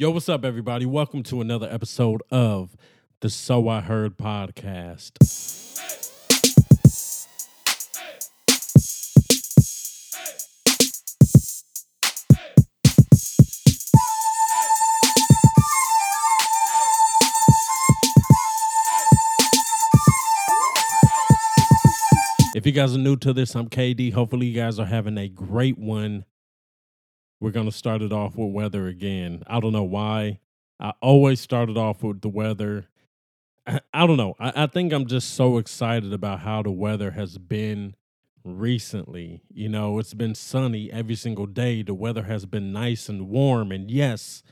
Yo, 0.00 0.12
what's 0.12 0.28
up, 0.28 0.44
everybody? 0.44 0.86
Welcome 0.86 1.24
to 1.24 1.40
another 1.40 1.68
episode 1.68 2.22
of 2.30 2.76
the 3.18 3.28
So 3.28 3.66
I 3.68 3.80
Heard 3.80 4.16
podcast. 4.16 5.10
If 22.54 22.64
you 22.64 22.70
guys 22.70 22.94
are 22.94 22.98
new 22.98 23.16
to 23.16 23.32
this, 23.32 23.56
I'm 23.56 23.68
KD. 23.68 24.12
Hopefully, 24.12 24.46
you 24.46 24.54
guys 24.54 24.78
are 24.78 24.86
having 24.86 25.18
a 25.18 25.28
great 25.28 25.76
one. 25.76 26.24
We're 27.40 27.50
going 27.52 27.66
to 27.66 27.72
start 27.72 28.02
it 28.02 28.12
off 28.12 28.36
with 28.36 28.52
weather 28.52 28.86
again. 28.86 29.42
I 29.46 29.60
don't 29.60 29.72
know 29.72 29.84
why. 29.84 30.40
I 30.80 30.92
always 31.00 31.40
started 31.40 31.76
off 31.76 32.02
with 32.02 32.20
the 32.20 32.28
weather. 32.28 32.88
I, 33.66 33.80
I 33.92 34.06
don't 34.06 34.16
know. 34.16 34.34
I, 34.40 34.64
I 34.64 34.66
think 34.66 34.92
I'm 34.92 35.06
just 35.06 35.34
so 35.34 35.58
excited 35.58 36.12
about 36.12 36.40
how 36.40 36.62
the 36.62 36.70
weather 36.70 37.12
has 37.12 37.38
been 37.38 37.94
recently. 38.44 39.42
You 39.50 39.68
know, 39.68 39.98
it's 39.98 40.14
been 40.14 40.34
sunny 40.34 40.90
every 40.90 41.14
single 41.14 41.46
day. 41.46 41.82
The 41.82 41.94
weather 41.94 42.24
has 42.24 42.46
been 42.46 42.72
nice 42.72 43.08
and 43.08 43.28
warm. 43.28 43.70
And 43.70 43.90
yes, 43.90 44.42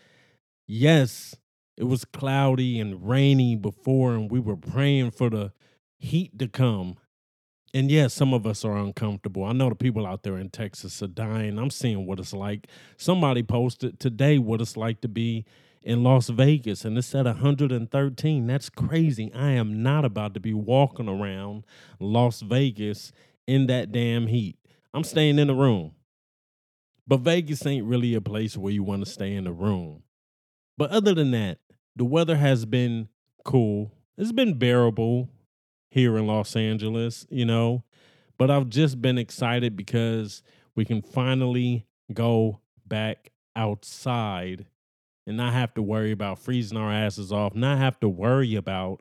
yes, 0.67 1.35
it 1.77 1.85
was 1.85 2.05
cloudy 2.05 2.81
and 2.81 3.07
rainy 3.07 3.57
before, 3.57 4.15
and 4.15 4.31
we 4.31 4.41
were 4.41 4.57
praying 4.57 5.11
for 5.11 5.29
the 5.29 5.53
heat 5.99 6.39
to 6.39 6.49
come. 6.49 6.97
And 7.77 7.91
yes, 7.91 8.15
some 8.15 8.33
of 8.33 8.47
us 8.47 8.65
are 8.65 8.75
uncomfortable. 8.75 9.45
I 9.45 9.53
know 9.53 9.69
the 9.69 9.75
people 9.75 10.07
out 10.07 10.23
there 10.23 10.39
in 10.39 10.49
Texas 10.49 11.03
are 11.03 11.09
dying. 11.09 11.59
I'm 11.59 11.69
seeing 11.69 12.07
what 12.07 12.19
it's 12.19 12.33
like. 12.33 12.69
Somebody 12.97 13.43
posted 13.43 14.01
today 14.01 14.39
what 14.39 14.63
it's 14.63 14.79
like 14.79 15.03
to 15.03 15.09
be 15.09 15.45
in 15.83 16.03
Las 16.03 16.31
Vegas, 16.31 16.87
and 16.87 16.97
it's 16.97 17.15
at 17.15 17.27
113. 17.27 18.47
That's 18.47 18.71
crazy. 18.71 19.31
I 19.35 19.51
am 19.51 19.83
not 19.83 20.07
about 20.07 20.33
to 20.33 20.41
be 20.41 20.55
walking 20.55 21.07
around 21.07 21.65
Las 22.01 22.41
Vegas 22.41 23.13
in 23.47 23.67
that 23.67 23.93
damn 23.93 24.29
heat. 24.29 24.57
I'm 24.95 25.05
staying 25.05 25.39
in 25.39 25.49
the 25.49 25.55
room. 25.55 25.93
But 27.07 27.21
Vegas 27.21 27.67
ain't 27.67 27.85
really 27.85 28.15
a 28.15 28.23
place 28.23 28.57
where 28.57 28.73
you 28.73 28.85
want 28.85 29.05
to 29.05 29.13
stay 29.13 29.35
in 29.35 29.45
the 29.45 29.53
room. 29.53 30.03
But 30.79 30.93
other 30.93 31.13
than 31.13 31.31
that, 31.33 31.59
the 31.95 32.07
weather 32.07 32.37
has 32.37 32.65
been 32.65 33.11
cool. 33.45 33.93
It's 34.17 34.33
been 34.33 34.59
bearable 34.59 35.29
here 35.97 36.19
in 36.19 36.27
Los 36.27 36.55
Angeles, 36.55 37.27
you 37.31 37.47
know. 37.47 37.83
But 38.37 38.51
I've 38.51 38.69
just 38.69 39.01
been 39.01 39.17
excited 39.17 39.77
because 39.77 40.43
we 40.75 40.85
can 40.85 41.01
finally 41.01 41.87
go 42.13 42.61
back 42.87 43.33
outside 43.57 44.67
and 45.27 45.39
not 45.39 45.55
have 45.55 45.73
to 45.73 45.83
worry 45.83 46.13
about 46.13 46.39
freezing 46.39 46.77
our 46.77 46.93
asses 46.93 47.33
off, 47.33 47.55
not 47.55 47.79
have 47.79 47.99
to 48.01 48.11
worry 48.11 48.55
about 48.55 49.01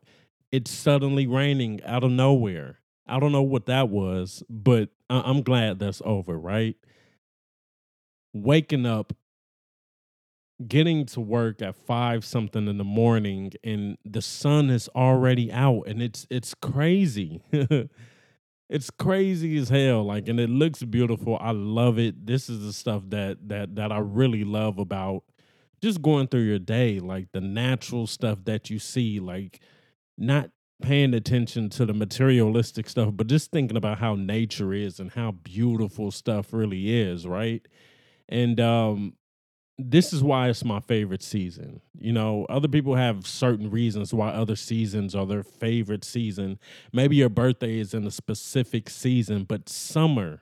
it 0.53 0.69
suddenly 0.69 1.27
raining 1.27 1.83
out 1.83 2.05
of 2.05 2.11
nowhere. 2.11 2.79
I 3.05 3.19
don't 3.19 3.33
know 3.33 3.43
what 3.43 3.65
that 3.65 3.89
was, 3.89 4.41
but 4.49 4.89
I- 5.09 5.29
I'm 5.29 5.41
glad 5.41 5.79
that's 5.79 6.01
over, 6.05 6.39
right? 6.39 6.77
Waking 8.33 8.85
up 8.85 9.11
getting 10.67 11.05
to 11.05 11.19
work 11.19 11.61
at 11.61 11.75
five 11.75 12.23
something 12.23 12.67
in 12.67 12.77
the 12.77 12.83
morning 12.83 13.51
and 13.63 13.97
the 14.05 14.21
sun 14.21 14.69
is 14.69 14.89
already 14.95 15.51
out 15.51 15.83
and 15.87 16.01
it's 16.01 16.25
it's 16.29 16.53
crazy. 16.53 17.41
It's 18.67 18.89
crazy 18.89 19.57
as 19.57 19.69
hell 19.69 20.03
like 20.03 20.27
and 20.27 20.39
it 20.39 20.49
looks 20.49 20.81
beautiful. 20.83 21.37
I 21.39 21.51
love 21.51 21.99
it. 21.99 22.25
This 22.25 22.49
is 22.49 22.65
the 22.65 22.73
stuff 22.73 23.03
that 23.09 23.47
that 23.47 23.75
that 23.75 23.91
i 23.91 23.99
really 23.99 24.43
love 24.43 24.79
about 24.79 25.23
just 25.81 26.01
going 26.01 26.27
through 26.27 26.41
your 26.41 26.59
day 26.59 26.99
like 26.99 27.27
the 27.31 27.41
natural 27.41 28.07
stuff 28.07 28.39
that 28.45 28.69
you 28.69 28.79
see 28.79 29.19
like 29.19 29.59
not 30.17 30.49
paying 30.81 31.13
attention 31.13 31.69
to 31.69 31.85
the 31.85 31.93
materialistic 31.93 32.89
stuff 32.89 33.09
but 33.13 33.27
just 33.27 33.51
thinking 33.51 33.77
about 33.77 33.99
how 33.99 34.15
nature 34.15 34.73
is 34.73 34.99
and 34.99 35.11
how 35.11 35.31
beautiful 35.31 36.11
stuff 36.11 36.51
really 36.51 36.99
is 37.01 37.27
right? 37.27 37.67
And 38.27 38.59
um 38.59 39.13
this 39.77 40.13
is 40.13 40.23
why 40.23 40.49
it's 40.49 40.63
my 40.63 40.79
favorite 40.79 41.21
season. 41.21 41.81
You 41.99 42.13
know, 42.13 42.45
other 42.49 42.67
people 42.67 42.95
have 42.95 43.27
certain 43.27 43.69
reasons 43.69 44.13
why 44.13 44.29
other 44.29 44.55
seasons 44.55 45.13
are 45.15 45.25
their 45.25 45.43
favorite 45.43 46.05
season. 46.05 46.59
Maybe 46.93 47.17
your 47.17 47.29
birthday 47.29 47.79
is 47.79 47.93
in 47.93 48.07
a 48.07 48.11
specific 48.11 48.89
season, 48.89 49.43
but 49.43 49.67
summer, 49.67 50.41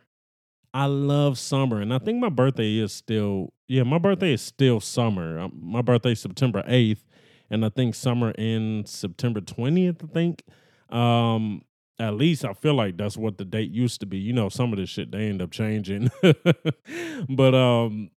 I 0.74 0.86
love 0.86 1.40
summer. 1.40 1.82
And 1.82 1.94
I 1.94 2.00
think 2.00 2.20
my 2.20 2.30
birthday 2.30 2.78
is 2.78 2.94
still, 2.94 3.54
yeah, 3.68 3.84
my 3.84 3.98
birthday 3.98 4.34
is 4.34 4.42
still 4.42 4.80
summer. 4.80 5.40
Um, 5.40 5.60
My 5.62 5.82
birthday 5.82 6.16
September 6.16 6.64
8th, 6.68 7.04
and 7.50 7.66
I 7.66 7.70
think 7.70 7.96
summer 7.96 8.34
ends 8.38 8.92
September 8.92 9.42
20th, 9.42 10.04
I 10.04 10.08
think. 10.14 10.44
Um, 10.90 11.64
at 12.00 12.16
least 12.16 12.44
I 12.44 12.54
feel 12.54 12.74
like 12.74 12.98
that's 12.98 13.18
what 13.18 13.38
the 13.38 13.46
date 13.46 13.72
used 13.72 14.00
to 14.02 14.06
be. 14.06 14.18
You 14.18 14.34
know, 14.34 14.50
some 14.50 14.74
of 14.74 14.80
this 14.80 14.90
shit 14.90 15.12
they 15.12 15.30
end 15.30 15.42
up 15.42 15.52
changing. 15.52 16.12
but 17.30 17.56
um 17.56 18.10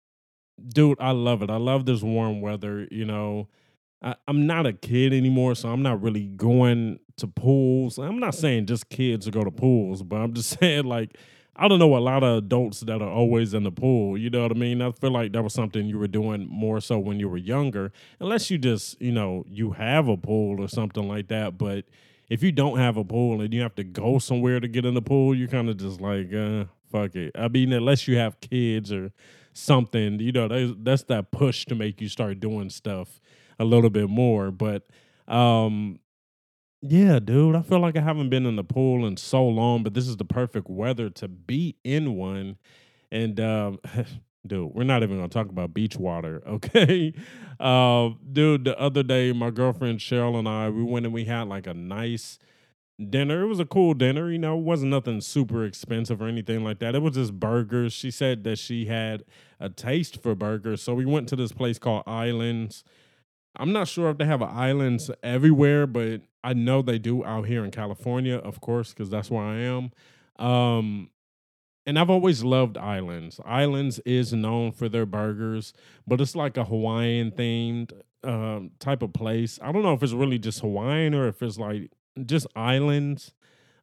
dude, 0.68 0.98
I 1.00 1.10
love 1.10 1.42
it. 1.42 1.50
I 1.50 1.56
love 1.56 1.86
this 1.86 2.02
warm 2.02 2.40
weather. 2.40 2.86
You 2.90 3.04
know, 3.04 3.48
I, 4.02 4.14
I'm 4.28 4.46
not 4.46 4.66
a 4.66 4.72
kid 4.72 5.12
anymore, 5.12 5.54
so 5.54 5.70
I'm 5.70 5.82
not 5.82 6.02
really 6.02 6.26
going 6.26 7.00
to 7.16 7.26
pools. 7.26 7.98
I'm 7.98 8.18
not 8.18 8.34
saying 8.34 8.66
just 8.66 8.88
kids 8.88 9.26
to 9.26 9.30
go 9.30 9.44
to 9.44 9.50
pools, 9.50 10.02
but 10.02 10.16
I'm 10.16 10.34
just 10.34 10.58
saying 10.60 10.84
like 10.84 11.16
I 11.58 11.68
don't 11.68 11.78
know 11.78 11.96
a 11.96 11.98
lot 11.98 12.22
of 12.22 12.38
adults 12.38 12.80
that 12.80 13.00
are 13.00 13.08
always 13.08 13.54
in 13.54 13.62
the 13.62 13.70
pool. 13.72 14.18
You 14.18 14.28
know 14.28 14.42
what 14.42 14.52
I 14.52 14.54
mean? 14.54 14.82
I 14.82 14.90
feel 14.92 15.10
like 15.10 15.32
that 15.32 15.42
was 15.42 15.54
something 15.54 15.86
you 15.86 15.98
were 15.98 16.06
doing 16.06 16.46
more 16.50 16.80
so 16.80 16.98
when 16.98 17.18
you 17.18 17.30
were 17.30 17.38
younger, 17.38 17.92
unless 18.20 18.50
you 18.50 18.58
just 18.58 19.00
you 19.00 19.12
know 19.12 19.44
you 19.48 19.72
have 19.72 20.08
a 20.08 20.16
pool 20.16 20.60
or 20.60 20.68
something 20.68 21.08
like 21.08 21.28
that. 21.28 21.56
But 21.56 21.86
if 22.28 22.42
you 22.42 22.52
don't 22.52 22.78
have 22.78 22.96
a 22.96 23.04
pool 23.04 23.40
and 23.40 23.54
you 23.54 23.62
have 23.62 23.74
to 23.76 23.84
go 23.84 24.18
somewhere 24.18 24.60
to 24.60 24.68
get 24.68 24.84
in 24.84 24.94
the 24.94 25.02
pool, 25.02 25.34
you're 25.34 25.48
kind 25.48 25.68
of 25.70 25.76
just 25.78 26.00
like, 26.00 26.32
uh, 26.34 26.64
fuck 26.90 27.14
it. 27.14 27.32
I 27.34 27.48
mean, 27.48 27.72
unless 27.72 28.06
you 28.06 28.16
have 28.18 28.40
kids 28.40 28.92
or 28.92 29.12
something, 29.56 30.20
you 30.20 30.32
know, 30.32 30.48
that's, 30.48 30.72
that's 30.78 31.02
that 31.04 31.30
push 31.30 31.64
to 31.66 31.74
make 31.74 32.00
you 32.00 32.08
start 32.08 32.40
doing 32.40 32.70
stuff 32.70 33.20
a 33.58 33.64
little 33.64 33.90
bit 33.90 34.08
more. 34.08 34.50
But 34.50 34.86
um, 35.26 35.98
yeah, 36.82 37.18
dude, 37.18 37.56
I 37.56 37.62
feel 37.62 37.80
like 37.80 37.96
I 37.96 38.00
haven't 38.00 38.28
been 38.28 38.46
in 38.46 38.56
the 38.56 38.64
pool 38.64 39.06
in 39.06 39.16
so 39.16 39.46
long, 39.46 39.82
but 39.82 39.94
this 39.94 40.06
is 40.06 40.16
the 40.16 40.24
perfect 40.24 40.68
weather 40.68 41.10
to 41.10 41.28
be 41.28 41.76
in 41.84 42.16
one. 42.16 42.58
And 43.10 43.40
um, 43.40 43.78
dude, 44.46 44.72
we're 44.74 44.84
not 44.84 45.02
even 45.02 45.16
gonna 45.16 45.28
talk 45.28 45.48
about 45.48 45.74
beach 45.74 45.96
water, 45.96 46.42
okay? 46.46 47.14
Uh, 47.58 48.10
dude, 48.32 48.64
the 48.64 48.78
other 48.78 49.02
day, 49.02 49.32
my 49.32 49.50
girlfriend 49.50 50.00
Cheryl 50.00 50.38
and 50.38 50.48
I, 50.48 50.68
we 50.68 50.82
went 50.82 51.06
and 51.06 51.14
we 51.14 51.24
had 51.24 51.48
like 51.48 51.66
a 51.66 51.74
nice 51.74 52.38
dinner. 52.98 53.42
It 53.42 53.46
was 53.46 53.60
a 53.60 53.66
cool 53.66 53.94
dinner, 53.94 54.30
you 54.30 54.38
know, 54.38 54.58
it 54.58 54.64
wasn't 54.64 54.90
nothing 54.90 55.20
super 55.20 55.64
expensive 55.64 56.22
or 56.22 56.26
anything 56.26 56.64
like 56.64 56.78
that. 56.78 56.94
It 56.94 57.02
was 57.02 57.14
just 57.14 57.38
burgers. 57.38 57.92
She 57.92 58.10
said 58.10 58.44
that 58.44 58.58
she 58.58 58.86
had 58.86 59.24
a 59.60 59.68
taste 59.68 60.22
for 60.22 60.34
burgers. 60.34 60.82
So 60.82 60.94
we 60.94 61.04
went 61.04 61.28
to 61.28 61.36
this 61.36 61.52
place 61.52 61.78
called 61.78 62.04
Islands. 62.06 62.84
I'm 63.58 63.72
not 63.72 63.88
sure 63.88 64.10
if 64.10 64.18
they 64.18 64.24
have 64.26 64.42
islands 64.42 65.10
everywhere, 65.22 65.86
but 65.86 66.22
I 66.44 66.52
know 66.52 66.82
they 66.82 66.98
do 66.98 67.24
out 67.24 67.46
here 67.46 67.64
in 67.64 67.70
California, 67.70 68.36
of 68.36 68.60
course, 68.60 68.90
because 68.92 69.10
that's 69.10 69.30
where 69.30 69.44
I 69.44 69.56
am. 69.60 69.90
Um, 70.38 71.10
and 71.86 71.98
I've 71.98 72.10
always 72.10 72.42
loved 72.44 72.76
Islands. 72.76 73.40
Islands 73.44 74.00
is 74.00 74.32
known 74.32 74.72
for 74.72 74.88
their 74.88 75.06
burgers, 75.06 75.72
but 76.06 76.20
it's 76.20 76.34
like 76.34 76.56
a 76.56 76.64
Hawaiian 76.64 77.30
themed 77.30 77.92
um, 78.24 78.72
type 78.80 79.02
of 79.02 79.12
place. 79.12 79.58
I 79.62 79.70
don't 79.72 79.82
know 79.82 79.94
if 79.94 80.02
it's 80.02 80.12
really 80.12 80.38
just 80.38 80.60
Hawaiian 80.60 81.14
or 81.14 81.28
if 81.28 81.42
it's 81.42 81.58
like 81.58 81.90
just 82.25 82.47
islands, 82.56 83.32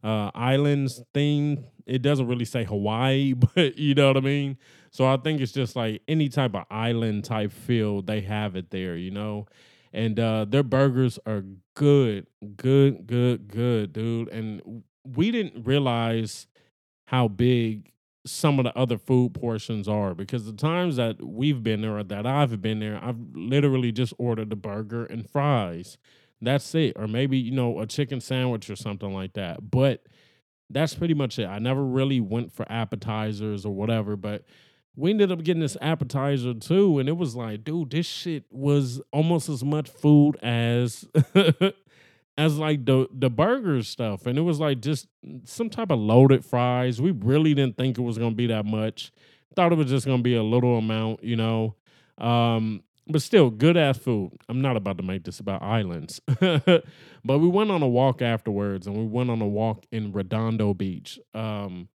uh, 0.03 0.31
islands 0.33 1.01
themed. 1.13 1.63
It 1.85 2.01
doesn't 2.01 2.27
really 2.27 2.45
say 2.45 2.63
Hawaii, 2.63 3.33
but 3.55 3.77
you 3.77 3.93
know 3.95 4.07
what 4.07 4.17
I 4.17 4.21
mean. 4.21 4.57
So 4.91 5.05
I 5.05 5.17
think 5.17 5.41
it's 5.41 5.51
just 5.51 5.75
like 5.75 6.01
any 6.07 6.29
type 6.29 6.55
of 6.55 6.65
island 6.69 7.25
type 7.25 7.51
feel. 7.51 8.01
They 8.01 8.21
have 8.21 8.55
it 8.55 8.69
there, 8.71 8.95
you 8.95 9.11
know. 9.11 9.47
And 9.91 10.19
uh, 10.19 10.45
their 10.45 10.63
burgers 10.63 11.19
are 11.25 11.43
good, 11.75 12.25
good, 12.55 13.05
good, 13.05 13.47
good, 13.47 13.93
dude. 13.93 14.29
And 14.29 14.83
we 15.03 15.29
didn't 15.31 15.65
realize 15.65 16.47
how 17.07 17.27
big 17.27 17.91
some 18.25 18.57
of 18.57 18.63
the 18.65 18.77
other 18.77 18.97
food 18.97 19.33
portions 19.33 19.87
are 19.87 20.13
because 20.15 20.45
the 20.45 20.53
times 20.53 20.95
that 20.95 21.21
we've 21.23 21.61
been 21.61 21.81
there 21.81 21.97
or 21.97 22.03
that 22.03 22.25
I've 22.25 22.61
been 22.61 22.79
there, 22.79 22.99
I've 23.03 23.19
literally 23.33 23.91
just 23.91 24.13
ordered 24.17 24.51
a 24.51 24.55
burger 24.55 25.05
and 25.05 25.29
fries. 25.29 25.97
That's 26.43 26.73
it. 26.75 26.93
Or 26.95 27.07
maybe, 27.07 27.37
you 27.37 27.51
know, 27.51 27.79
a 27.79 27.87
chicken 27.87 28.21
sandwich 28.21 28.69
or 28.69 28.75
something 28.75 29.13
like 29.13 29.33
that. 29.33 29.69
But 29.71 30.03
that's 30.69 30.95
pretty 30.95 31.13
much 31.13 31.39
it. 31.39 31.45
I 31.45 31.59
never 31.59 31.83
really 31.83 32.19
went 32.19 32.51
for 32.51 32.65
appetizers 32.71 33.65
or 33.65 33.73
whatever, 33.73 34.15
but 34.15 34.43
we 34.95 35.09
ended 35.09 35.31
up 35.31 35.43
getting 35.43 35.61
this 35.61 35.77
appetizer 35.81 36.53
too. 36.53 36.99
And 36.99 37.09
it 37.09 37.17
was 37.17 37.35
like, 37.35 37.63
dude, 37.63 37.91
this 37.91 38.05
shit 38.05 38.45
was 38.51 39.01
almost 39.11 39.49
as 39.49 39.63
much 39.63 39.89
food 39.89 40.37
as 40.43 41.05
as 42.37 42.57
like 42.57 42.85
the 42.85 43.07
the 43.11 43.29
burger 43.29 43.81
stuff. 43.83 44.25
And 44.25 44.37
it 44.37 44.41
was 44.41 44.59
like 44.59 44.81
just 44.81 45.07
some 45.45 45.69
type 45.69 45.91
of 45.91 45.99
loaded 45.99 46.45
fries. 46.45 47.01
We 47.01 47.11
really 47.11 47.53
didn't 47.53 47.77
think 47.77 47.97
it 47.97 48.01
was 48.01 48.17
gonna 48.17 48.35
be 48.35 48.47
that 48.47 48.65
much. 48.65 49.11
Thought 49.55 49.71
it 49.71 49.77
was 49.77 49.89
just 49.89 50.05
gonna 50.05 50.23
be 50.23 50.35
a 50.35 50.43
little 50.43 50.77
amount, 50.77 51.23
you 51.23 51.35
know. 51.35 51.75
Um, 52.17 52.83
but 53.07 53.21
still 53.21 53.49
good 53.49 53.77
ass 53.77 53.97
food. 53.97 54.31
I'm 54.47 54.61
not 54.61 54.77
about 54.77 54.97
to 54.97 55.03
make 55.03 55.23
this 55.23 55.39
about 55.39 55.61
islands. 55.61 56.21
but 56.39 56.83
we 57.25 57.47
went 57.47 57.71
on 57.71 57.81
a 57.83 57.87
walk 57.87 58.21
afterwards 58.21 58.87
and 58.87 58.97
we 58.97 59.05
went 59.05 59.29
on 59.29 59.41
a 59.41 59.47
walk 59.47 59.85
in 59.91 60.11
Redondo 60.11 60.73
Beach. 60.73 61.19
Um 61.33 61.89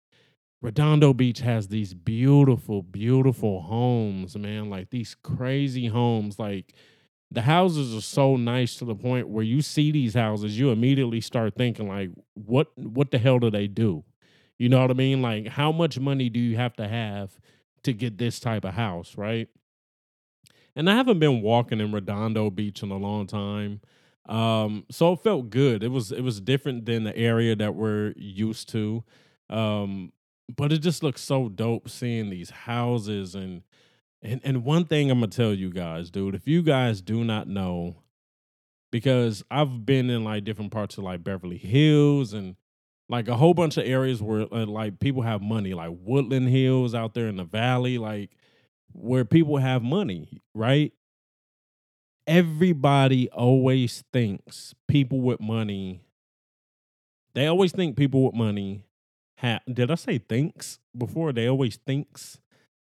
Redondo 0.62 1.12
Beach 1.12 1.40
has 1.40 1.68
these 1.68 1.94
beautiful, 1.94 2.82
beautiful 2.82 3.62
homes, 3.62 4.36
man. 4.36 4.70
Like 4.70 4.90
these 4.90 5.14
crazy 5.14 5.86
homes. 5.86 6.38
Like 6.38 6.74
the 7.30 7.42
houses 7.42 7.94
are 7.94 8.00
so 8.00 8.36
nice 8.36 8.76
to 8.76 8.84
the 8.84 8.94
point 8.94 9.28
where 9.28 9.44
you 9.44 9.60
see 9.62 9.90
these 9.90 10.14
houses, 10.14 10.58
you 10.58 10.70
immediately 10.70 11.20
start 11.20 11.54
thinking, 11.56 11.88
like, 11.88 12.10
what 12.34 12.68
what 12.76 13.10
the 13.10 13.18
hell 13.18 13.38
do 13.38 13.50
they 13.50 13.66
do? 13.66 14.04
You 14.58 14.68
know 14.68 14.80
what 14.80 14.90
I 14.90 14.94
mean? 14.94 15.22
Like, 15.22 15.48
how 15.48 15.72
much 15.72 15.98
money 15.98 16.28
do 16.30 16.40
you 16.40 16.56
have 16.56 16.74
to 16.76 16.88
have 16.88 17.38
to 17.82 17.92
get 17.92 18.18
this 18.18 18.40
type 18.40 18.64
of 18.64 18.74
house, 18.74 19.16
right? 19.16 19.48
And 20.76 20.90
I 20.90 20.94
haven't 20.94 21.18
been 21.18 21.40
walking 21.40 21.80
in 21.80 21.90
Redondo 21.90 22.50
Beach 22.50 22.82
in 22.82 22.90
a 22.90 22.98
long 22.98 23.26
time. 23.26 23.80
Um, 24.28 24.84
so 24.90 25.14
it 25.14 25.20
felt 25.20 25.50
good. 25.50 25.82
It 25.82 25.90
was 25.90 26.12
it 26.12 26.20
was 26.20 26.40
different 26.40 26.84
than 26.84 27.04
the 27.04 27.16
area 27.16 27.56
that 27.56 27.74
we're 27.74 28.12
used 28.16 28.68
to. 28.70 29.02
Um, 29.48 30.12
but 30.54 30.72
it 30.72 30.78
just 30.78 31.02
looks 31.02 31.22
so 31.22 31.48
dope 31.48 31.88
seeing 31.88 32.30
these 32.30 32.50
houses 32.50 33.34
and 33.34 33.62
and 34.22 34.40
and 34.44 34.64
one 34.64 34.84
thing 34.84 35.10
I'm 35.10 35.20
gonna 35.20 35.30
tell 35.30 35.54
you 35.54 35.70
guys, 35.70 36.10
dude, 36.10 36.34
if 36.34 36.46
you 36.46 36.62
guys 36.62 37.00
do 37.00 37.24
not 37.24 37.48
know, 37.48 37.96
because 38.90 39.44
I've 39.50 39.86
been 39.86 40.10
in 40.10 40.24
like 40.24 40.44
different 40.44 40.72
parts 40.72 40.98
of 40.98 41.04
like 41.04 41.24
Beverly 41.24 41.58
Hills 41.58 42.32
and 42.32 42.56
like 43.08 43.28
a 43.28 43.36
whole 43.36 43.54
bunch 43.54 43.76
of 43.76 43.86
areas 43.86 44.20
where 44.20 44.46
uh, 44.52 44.66
like 44.66 44.98
people 44.98 45.22
have 45.22 45.40
money, 45.40 45.74
like 45.74 45.92
Woodland 45.92 46.48
Hills 46.48 46.94
out 46.94 47.14
there 47.14 47.28
in 47.28 47.36
the 47.36 47.44
valley, 47.44 47.98
like 47.98 48.30
where 48.96 49.24
people 49.24 49.58
have 49.58 49.82
money, 49.82 50.42
right? 50.54 50.92
Everybody 52.26 53.28
always 53.30 54.02
thinks 54.12 54.74
people 54.88 55.20
with 55.20 55.40
money. 55.40 56.00
They 57.34 57.46
always 57.46 57.72
think 57.72 57.96
people 57.96 58.24
with 58.24 58.34
money 58.34 58.84
have. 59.38 59.60
Did 59.72 59.90
I 59.90 59.94
say 59.96 60.18
thinks 60.18 60.78
before? 60.96 61.32
They 61.32 61.46
always 61.46 61.76
thinks. 61.86 62.38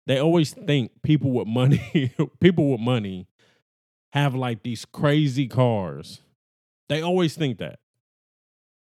They 0.07 0.19
always 0.19 0.53
think 0.53 0.93
people 1.03 1.33
with 1.33 1.49
money, 1.49 2.13
people 2.41 2.71
with 2.71 2.81
money, 2.81 3.27
have 4.13 4.35
like 4.35 4.63
these 4.63 4.85
crazy 4.85 5.49
cars. 5.49 6.21
They 6.89 7.03
always 7.03 7.35
think 7.35 7.59
that, 7.59 7.81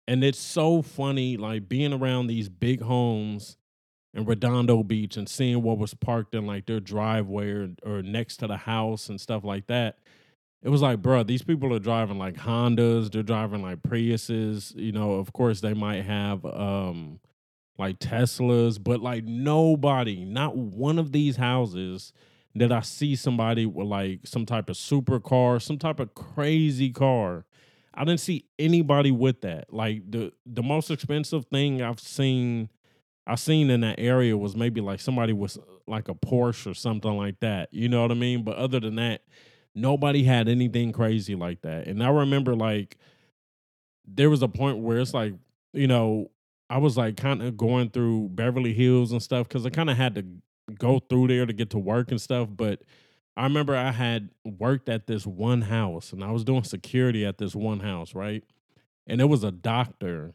and 0.07 0.23
it's 0.23 0.39
so 0.39 0.83
funny, 0.83 1.39
like 1.39 1.69
being 1.69 1.95
around 1.95 2.27
these 2.27 2.51
big 2.51 2.83
homes 2.83 3.57
in 4.17 4.25
Redondo 4.25 4.83
Beach 4.83 5.17
and 5.19 5.29
seeing 5.29 5.63
what 5.63 5.79
was 5.79 5.93
parked 5.93 6.35
in 6.35 6.47
like 6.47 6.65
their 6.67 6.81
driveway 6.81 7.51
or, 7.51 7.69
or 7.85 8.03
next 8.03 8.39
to 8.39 8.47
the 8.47 8.57
house 8.57 9.11
and 9.11 9.21
stuff 9.21 9.45
like 9.45 9.67
that. 9.67 9.99
It 10.63 10.71
was 10.71 10.81
like, 10.81 11.03
bro, 11.03 11.23
these 11.23 11.43
people 11.43 11.73
are 11.75 11.79
driving 11.79 12.19
like 12.19 12.35
Hondas, 12.35 13.13
they're 13.13 13.23
driving 13.23 13.63
like 13.63 13.83
Priuses. 13.83 14.75
You 14.75 14.93
know, 14.93 15.13
of 15.13 15.33
course 15.35 15.61
they 15.61 15.75
might 15.75 16.03
have 16.07 16.45
um 16.47 17.21
like 17.79 17.99
Teslas, 17.99 18.83
but 18.83 19.01
like 19.01 19.25
nobody, 19.25 20.25
not 20.25 20.57
one 20.57 20.99
of 20.99 21.13
these 21.13 21.37
houses 21.37 22.15
did 22.57 22.73
I 22.73 22.81
see 22.81 23.17
somebody 23.17 23.67
with 23.67 23.87
like 23.87 24.21
some 24.25 24.47
type 24.47 24.71
of 24.71 24.77
supercar, 24.77 25.61
some 25.61 25.77
type 25.77 26.01
of 26.01 26.15
crazy 26.15 26.91
car. 26.91 27.45
I 27.93 28.05
didn't 28.05 28.21
see 28.21 28.47
anybody 28.59 29.11
with 29.11 29.43
that. 29.43 29.73
Like 29.73 30.11
the 30.11 30.33
the 30.47 30.63
most 30.63 30.91
expensive 30.91 31.45
thing 31.47 31.83
I've 31.83 32.01
seen 32.01 32.71
I 33.27 33.35
seen 33.35 33.71
in 33.71 33.81
that 33.81 33.99
area 33.99 34.37
was 34.37 34.55
maybe 34.57 34.81
like 34.81 35.01
somebody 35.01 35.33
was 35.33 35.57
uh, 35.59 35.63
like 35.87 36.09
a 36.09 36.15
Porsche 36.15 36.71
or 36.71 36.75
something 36.75 37.17
like 37.17 37.41
that. 37.41 37.73
You 37.73 37.89
know 37.89 38.03
what 38.03 38.13
I 38.13 38.15
mean? 38.15 38.45
But 38.45 38.57
other 38.57 38.79
than 38.79 38.97
that, 38.97 39.23
nobody 39.75 40.23
had 40.23 40.49
anything 40.49 40.93
crazy 40.93 41.35
like 41.35 41.63
that. 41.63 41.89
And 41.89 42.03
I 42.03 42.09
remember 42.09 42.55
like 42.55 42.97
there 44.07 44.31
was 44.31 44.43
a 44.43 44.49
point 44.49 44.79
where 44.79 44.99
it's 44.99 45.13
like, 45.13 45.35
you 45.73 45.89
know, 45.89 46.31
I 46.71 46.79
was 46.79 46.97
like 46.97 47.17
kind 47.17 47.43
of 47.43 47.57
going 47.57 47.91
through 47.91 48.31
Beverly 48.31 48.73
Hills 48.73 49.13
and 49.13 49.23
stuff 49.23 49.49
because 49.49 49.67
I 49.67 49.71
kind 49.71 49.91
of 49.91 49.97
had 49.97 50.15
to 50.15 50.25
go 50.79 50.99
through 50.99 51.29
there 51.29 51.47
to 51.47 51.53
get 51.53 51.71
to 51.71 51.79
work 51.79 52.11
and 52.11 52.21
stuff. 52.21 52.49
But 52.51 52.83
I 53.37 53.43
remember 53.45 53.77
I 53.77 53.91
had 53.91 54.31
worked 54.45 54.89
at 54.89 55.07
this 55.07 55.27
one 55.27 55.63
house 55.63 56.13
and 56.13 56.25
I 56.25 56.31
was 56.31 56.45
doing 56.45 56.65
security 56.65 57.27
at 57.27 57.39
this 57.39 57.55
one 57.55 57.81
house, 57.81 58.15
right? 58.15 58.45
And 59.07 59.21
it 59.21 59.27
was 59.27 59.45
a 59.45 59.53
doctor 59.53 60.33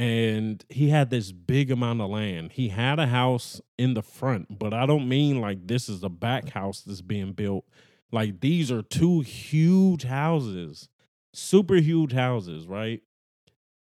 and 0.00 0.64
he 0.70 0.88
had 0.88 1.10
this 1.10 1.30
big 1.30 1.70
amount 1.70 2.00
of 2.00 2.08
land. 2.08 2.52
He 2.52 2.68
had 2.68 2.98
a 2.98 3.06
house 3.06 3.60
in 3.76 3.92
the 3.92 4.00
front, 4.00 4.58
but 4.58 4.72
I 4.72 4.86
don't 4.86 5.06
mean 5.06 5.42
like 5.42 5.66
this 5.66 5.90
is 5.90 6.02
a 6.02 6.08
back 6.08 6.48
house 6.48 6.80
that's 6.80 7.02
being 7.02 7.32
built. 7.32 7.66
Like 8.10 8.40
these 8.40 8.72
are 8.72 8.80
two 8.80 9.20
huge 9.20 10.04
houses, 10.04 10.88
super 11.34 11.74
huge 11.74 12.14
houses, 12.14 12.66
right? 12.66 13.02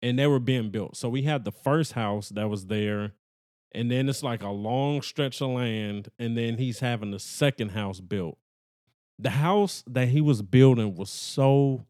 And 0.03 0.19
they 0.19 0.27
were 0.27 0.41
being 0.41 0.69
built. 0.69 0.95
So 0.95 1.09
we 1.09 1.23
had 1.23 1.47
the 1.47 1.53
first 1.53 1.93
house 1.93 2.29
that 2.29 2.51
was 2.51 2.67
there, 2.67 3.15
and 3.73 3.91
then 3.91 4.06
it's 4.11 4.23
like 4.23 4.43
a 4.43 4.51
long 4.51 5.01
stretch 5.01 5.41
of 5.41 5.53
land, 5.53 6.11
and 6.19 6.37
then 6.37 6.59
he's 6.59 6.81
having 6.81 7.12
the 7.12 7.19
second 7.19 7.71
house 7.71 8.01
built. 8.01 8.37
The 9.19 9.31
house 9.31 9.83
that 9.87 10.09
he 10.09 10.21
was 10.21 10.43
building 10.43 10.97
was 10.97 11.09
so 11.09 11.87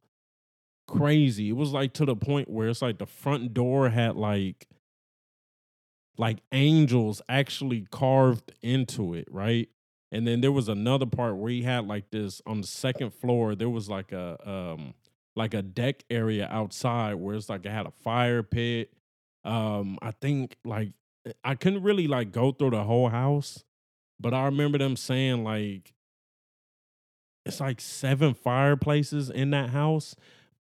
crazy. 0.87 1.51
It 1.51 1.57
was 1.57 1.73
like 1.73 1.93
to 1.95 2.05
the 2.05 2.17
point 2.17 2.49
where 2.49 2.69
it's 2.69 2.83
like 2.83 2.99
the 2.99 3.07
front 3.07 3.55
door 3.55 3.89
had 3.89 4.17
like 4.17 4.69
like 6.17 6.39
angels 6.53 7.21
actually 7.29 7.87
carved 7.91 8.53
into 8.63 9.15
it, 9.15 9.27
right? 9.31 9.69
And 10.13 10.27
then 10.27 10.41
there 10.41 10.53
was 10.53 10.69
another 10.69 11.07
part 11.07 11.37
where 11.37 11.51
he 11.51 11.63
had 11.63 11.87
like 11.89 12.11
this 12.11 12.41
on 12.47 12.61
the 12.61 12.67
second 12.67 13.13
floor, 13.13 13.55
there 13.55 13.71
was 13.71 13.89
like 13.89 14.13
a 14.13 14.39
um 14.49 14.95
like 15.37 15.55
a 15.55 15.63
deck 15.63 16.05
area 16.11 16.49
outside 16.51 17.15
where 17.15 17.35
it's 17.35 17.49
like 17.49 17.67
it 17.67 17.73
had 17.73 17.87
a 17.87 17.93
fire 18.03 18.43
pit. 18.43 18.93
Um 19.45 19.99
I 20.03 20.13
think 20.13 20.57
like 20.65 20.93
I 21.43 21.55
couldn't 21.55 21.83
really 21.83 22.07
like 22.07 22.33
go 22.33 22.53
through 22.53 22.71
the 22.71 22.85
whole 22.85 23.09
house, 23.09 23.65
but 24.21 24.35
I 24.35 24.45
remember 24.45 24.79
them 24.79 24.97
saying 24.97 25.43
like 25.43 25.93
it's 27.45 27.61
like 27.61 27.81
seven 27.81 28.35
fireplaces 28.35 29.31
in 29.31 29.51
that 29.51 29.71
house 29.71 30.15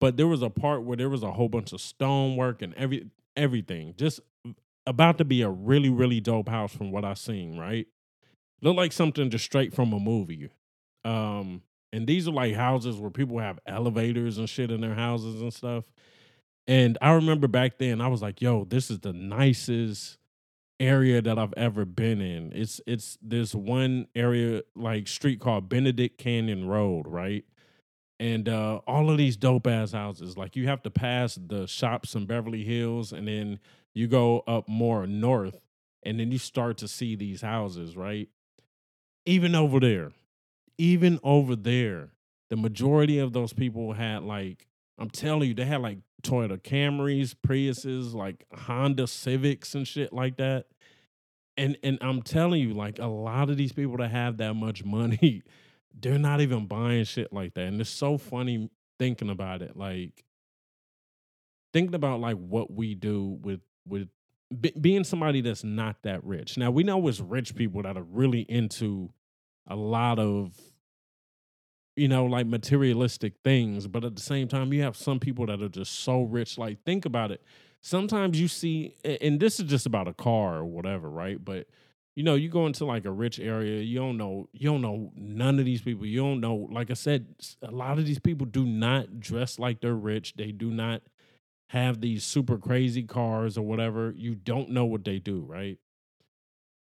but 0.02 0.18
there 0.18 0.28
was 0.28 0.42
a 0.42 0.50
part 0.50 0.84
where 0.84 0.98
there 0.98 1.10
was 1.10 1.24
a 1.24 1.32
whole 1.32 1.48
bunch 1.48 1.72
of 1.72 1.80
stonework 1.80 2.62
and 2.62 2.74
every 2.74 3.08
everything. 3.38 3.94
Just 3.98 4.20
about 4.88 5.20
to 5.20 5.26
be 5.26 5.44
a 5.44 5.50
really, 5.50 5.90
really 5.90 6.20
dope 6.20 6.50
house 6.50 6.76
from 6.76 6.92
what 6.92 7.06
I 7.06 7.14
seen, 7.14 7.58
right? 7.58 7.88
Looked 8.62 8.78
like 8.78 8.92
something 8.92 9.30
just 9.30 9.46
straight 9.46 9.74
from 9.74 9.94
a 9.94 10.00
movie. 10.00 10.50
Um, 11.06 11.62
and 11.94 12.08
these 12.08 12.28
are 12.28 12.32
like 12.32 12.56
houses 12.56 12.98
where 12.98 13.12
people 13.12 13.38
have 13.40 13.60
elevators 13.68 14.40
and 14.40 14.50
shit 14.50 14.72
in 14.72 14.82
their 14.82 14.96
houses 14.96 15.40
and 15.42 15.54
stuff. 15.54 15.86
And 16.68 16.98
I 17.02 17.12
remember 17.12 17.48
back 17.48 17.78
then 17.78 18.02
I 18.02 18.08
was 18.08 18.22
like, 18.22 18.42
yo, 18.42 18.66
this 18.66 18.90
is 18.90 19.00
the 19.00 19.14
nicest 19.14 20.18
area 20.80 21.22
that 21.22 21.38
I've 21.38 21.54
ever 21.56 21.86
been 21.86 22.22
in. 22.22 22.52
It's 22.56 22.82
it's 22.88 23.20
this 23.22 23.54
one 23.54 24.08
area 24.16 24.64
like 24.76 25.08
street 25.08 25.40
called 25.40 25.70
Benedict 25.70 26.18
Canyon 26.18 26.68
Road, 26.68 27.08
right? 27.08 27.46
And 28.22 28.48
uh, 28.48 28.80
all 28.86 29.10
of 29.10 29.18
these 29.18 29.36
dope 29.36 29.66
ass 29.66 29.94
houses. 29.94 30.38
Like 30.38 30.56
you 30.56 30.68
have 30.68 30.84
to 30.84 30.92
pass 30.92 31.40
the 31.44 31.66
shops 31.66 32.14
in 32.14 32.28
Beverly 32.28 32.64
Hills, 32.64 33.12
and 33.12 33.28
then 33.28 33.60
you 33.96 34.08
go 34.08 34.42
up 34.48 34.70
more 34.70 35.08
north, 35.08 35.60
and 36.04 36.20
then 36.20 36.32
you 36.32 36.38
start 36.38 36.78
to 36.78 36.88
see 36.88 37.16
these 37.16 37.42
houses, 37.42 37.98
right? 37.98 38.30
Even 39.26 39.56
over 39.56 39.80
there, 39.80 40.12
even 40.78 41.20
over 41.24 41.56
there, 41.56 42.10
the 42.52 42.56
majority 42.56 43.18
of 43.18 43.34
those 43.34 43.54
people 43.54 43.94
had 43.94 44.22
like 44.22 44.68
I'm 45.00 45.10
telling 45.10 45.50
you, 45.50 45.56
they 45.56 45.66
had 45.66 45.82
like 45.82 45.98
Toyota 46.22 46.62
Camrys, 46.62 47.34
Priuses, 47.34 48.14
like 48.14 48.46
Honda 48.54 49.08
Civics 49.08 49.74
and 49.74 49.88
shit 49.88 50.14
like 50.14 50.38
that. 50.38 50.68
And 51.58 51.76
and 51.82 51.98
I'm 52.02 52.22
telling 52.22 52.62
you, 52.62 52.76
like 52.76 53.00
a 53.00 53.08
lot 53.08 53.50
of 53.50 53.58
these 53.58 53.72
people 53.74 53.98
that 53.98 54.12
have 54.12 54.38
that 54.38 54.54
much 54.54 54.86
money 54.86 55.42
they're 56.00 56.20
not 56.20 56.42
even 56.42 56.66
buying 56.66 57.04
shit 57.04 57.32
like 57.34 57.54
that. 57.56 57.66
And 57.66 57.82
it's 57.82 57.90
so 57.90 58.18
funny 58.18 58.70
thinking 59.00 59.30
about 59.30 59.62
it. 59.62 59.76
Like 59.76 60.24
thinking 61.74 61.96
about 61.96 62.20
like 62.20 62.38
what 62.38 62.72
we 62.72 62.96
do 62.96 63.38
with 63.42 63.62
with 63.88 64.10
be, 64.60 64.74
being 64.80 65.04
somebody 65.04 65.42
that's 65.42 65.64
not 65.64 65.98
that 66.04 66.24
rich. 66.24 66.58
Now 66.58 66.72
we 66.72 66.84
know 66.84 67.08
it's 67.08 67.20
rich 67.20 67.56
people 67.56 67.84
that 67.84 67.98
are 67.98 68.04
really 68.04 68.42
into 68.42 69.10
a 69.68 69.76
lot 69.76 70.20
of 70.20 70.60
you 71.96 72.08
know 72.08 72.26
like 72.26 72.48
materialistic 72.48 73.34
things, 73.44 73.88
but 73.88 74.04
at 74.04 74.16
the 74.16 74.22
same 74.22 74.48
time 74.48 74.74
you 74.74 74.82
have 74.84 74.98
some 74.98 75.20
people 75.20 75.46
that 75.48 75.62
are 75.62 75.70
just 75.70 76.00
so 76.00 76.24
rich. 76.24 76.58
Like 76.58 76.84
think 76.84 77.06
about 77.06 77.32
it. 77.32 77.42
Sometimes 77.82 78.40
you 78.40 78.48
see 78.48 78.96
and 79.04 79.40
this 79.40 79.60
is 79.60 79.70
just 79.70 79.86
about 79.86 80.08
a 80.08 80.14
car 80.14 80.58
or 80.58 80.66
whatever, 80.66 81.10
right? 81.10 81.44
But 81.44 81.68
you 82.16 82.24
know, 82.24 82.36
you 82.36 82.50
go 82.50 82.66
into 82.66 82.86
like 82.86 83.06
a 83.06 83.12
rich 83.12 83.40
area, 83.40 83.82
you 83.82 83.98
don't 83.98 84.18
know, 84.18 84.50
you 84.52 84.70
don't 84.70 84.82
know 84.82 85.12
none 85.16 85.60
of 85.60 85.66
these 85.66 85.82
people. 85.82 86.06
You 86.06 86.20
don't 86.20 86.42
know, 86.42 86.68
like 86.72 86.92
I 86.92 86.96
said, 86.96 87.28
a 87.62 87.72
lot 87.72 88.00
of 88.00 88.06
these 88.06 88.20
people 88.20 88.46
do 88.46 88.66
not 88.66 89.20
dress 89.20 89.58
like 89.58 89.82
they're 89.82 89.96
rich. 89.96 90.34
They 90.36 90.52
do 90.52 90.72
not 90.72 91.02
have 91.70 92.02
these 92.02 92.26
super 92.26 92.58
crazy 92.58 93.04
cars 93.04 93.58
or 93.58 93.62
whatever. 93.62 94.14
You 94.16 94.36
don't 94.36 94.72
know 94.72 94.86
what 94.86 95.06
they 95.06 95.20
do, 95.20 95.46
right? 95.48 95.78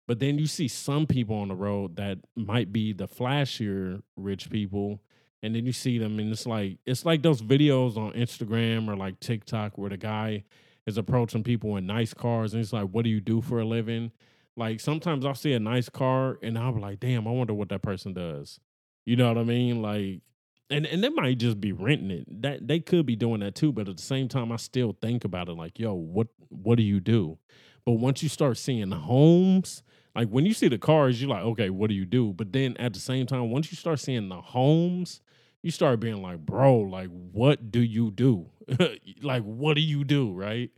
But 0.07 0.19
then 0.19 0.37
you 0.37 0.45
see 0.45 0.67
some 0.67 1.07
people 1.07 1.35
on 1.37 1.47
the 1.47 1.55
road 1.55 1.95
that 1.95 2.19
might 2.35 2.71
be 2.71 2.93
the 2.93 3.07
flashier 3.07 4.03
rich 4.15 4.51
people, 4.51 5.01
and 5.41 5.55
then 5.55 5.65
you 5.65 5.71
see 5.71 5.97
them, 5.97 6.19
and 6.19 6.31
it's 6.31 6.45
like 6.45 6.77
it's 6.85 7.05
like 7.05 7.23
those 7.23 7.41
videos 7.41 7.97
on 7.97 8.13
Instagram 8.13 8.87
or 8.87 8.95
like 8.95 9.19
TikTok 9.19 9.77
where 9.79 9.89
the 9.89 9.97
guy 9.97 10.43
is 10.85 10.99
approaching 10.99 11.43
people 11.43 11.75
in 11.77 11.87
nice 11.87 12.13
cars, 12.13 12.53
and 12.53 12.61
it's 12.61 12.73
like, 12.73 12.89
"What 12.89 13.03
do 13.03 13.09
you 13.09 13.19
do 13.19 13.41
for 13.41 13.59
a 13.59 13.65
living?" 13.65 14.11
Like 14.57 14.79
sometimes 14.79 15.25
I'll 15.25 15.35
see 15.35 15.53
a 15.53 15.59
nice 15.59 15.89
car, 15.89 16.37
and 16.41 16.57
I'll 16.57 16.73
be 16.73 16.81
like, 16.81 16.99
"Damn, 16.99 17.27
I 17.27 17.31
wonder 17.31 17.53
what 17.53 17.69
that 17.69 17.81
person 17.81 18.13
does." 18.13 18.59
You 19.05 19.15
know 19.15 19.27
what 19.27 19.37
I 19.37 19.43
mean? 19.43 19.81
Like, 19.81 20.21
and 20.69 20.85
and 20.85 21.03
they 21.03 21.09
might 21.09 21.37
just 21.37 21.59
be 21.59 21.71
renting 21.71 22.11
it. 22.11 22.41
That 22.41 22.67
they 22.67 22.79
could 22.79 23.05
be 23.05 23.15
doing 23.15 23.41
that 23.41 23.55
too, 23.55 23.71
but 23.71 23.89
at 23.89 23.97
the 23.97 24.03
same 24.03 24.27
time, 24.27 24.51
I 24.51 24.57
still 24.57 24.95
think 25.01 25.25
about 25.25 25.49
it 25.49 25.53
like, 25.53 25.79
"Yo, 25.79 25.93
what 25.93 26.27
what 26.49 26.75
do 26.75 26.83
you 26.83 26.99
do?" 26.99 27.37
But 27.85 27.93
once 27.93 28.23
you 28.23 28.29
start 28.29 28.57
seeing 28.57 28.91
homes 28.91 29.83
like 30.15 30.29
when 30.29 30.45
you 30.45 30.53
see 30.53 30.69
the 30.69 30.77
cars, 30.77 31.21
you're 31.21 31.29
like, 31.29 31.43
okay, 31.43 31.69
what 31.69 31.89
do 31.89 31.93
you 31.93 32.05
do? 32.05 32.31
But 32.33 32.53
then 32.53 32.77
at 32.77 32.93
the 32.93 32.99
same 32.99 33.25
time, 33.25 33.51
once 33.51 33.69
you 33.69 33.75
start 33.75 33.99
seeing 33.99 34.29
the 34.29 34.39
homes, 34.39 35.19
you 35.61 35.71
start 35.71 35.99
being 35.99 36.21
like, 36.21 36.39
bro, 36.39 36.77
like, 36.77 37.09
what 37.09 37.69
do 37.69 37.81
you 37.81 38.11
do? 38.11 38.49
like, 39.21 39.43
what 39.43 39.75
do 39.75 39.81
you 39.81 40.05
do? 40.05 40.31
Right. 40.31 40.71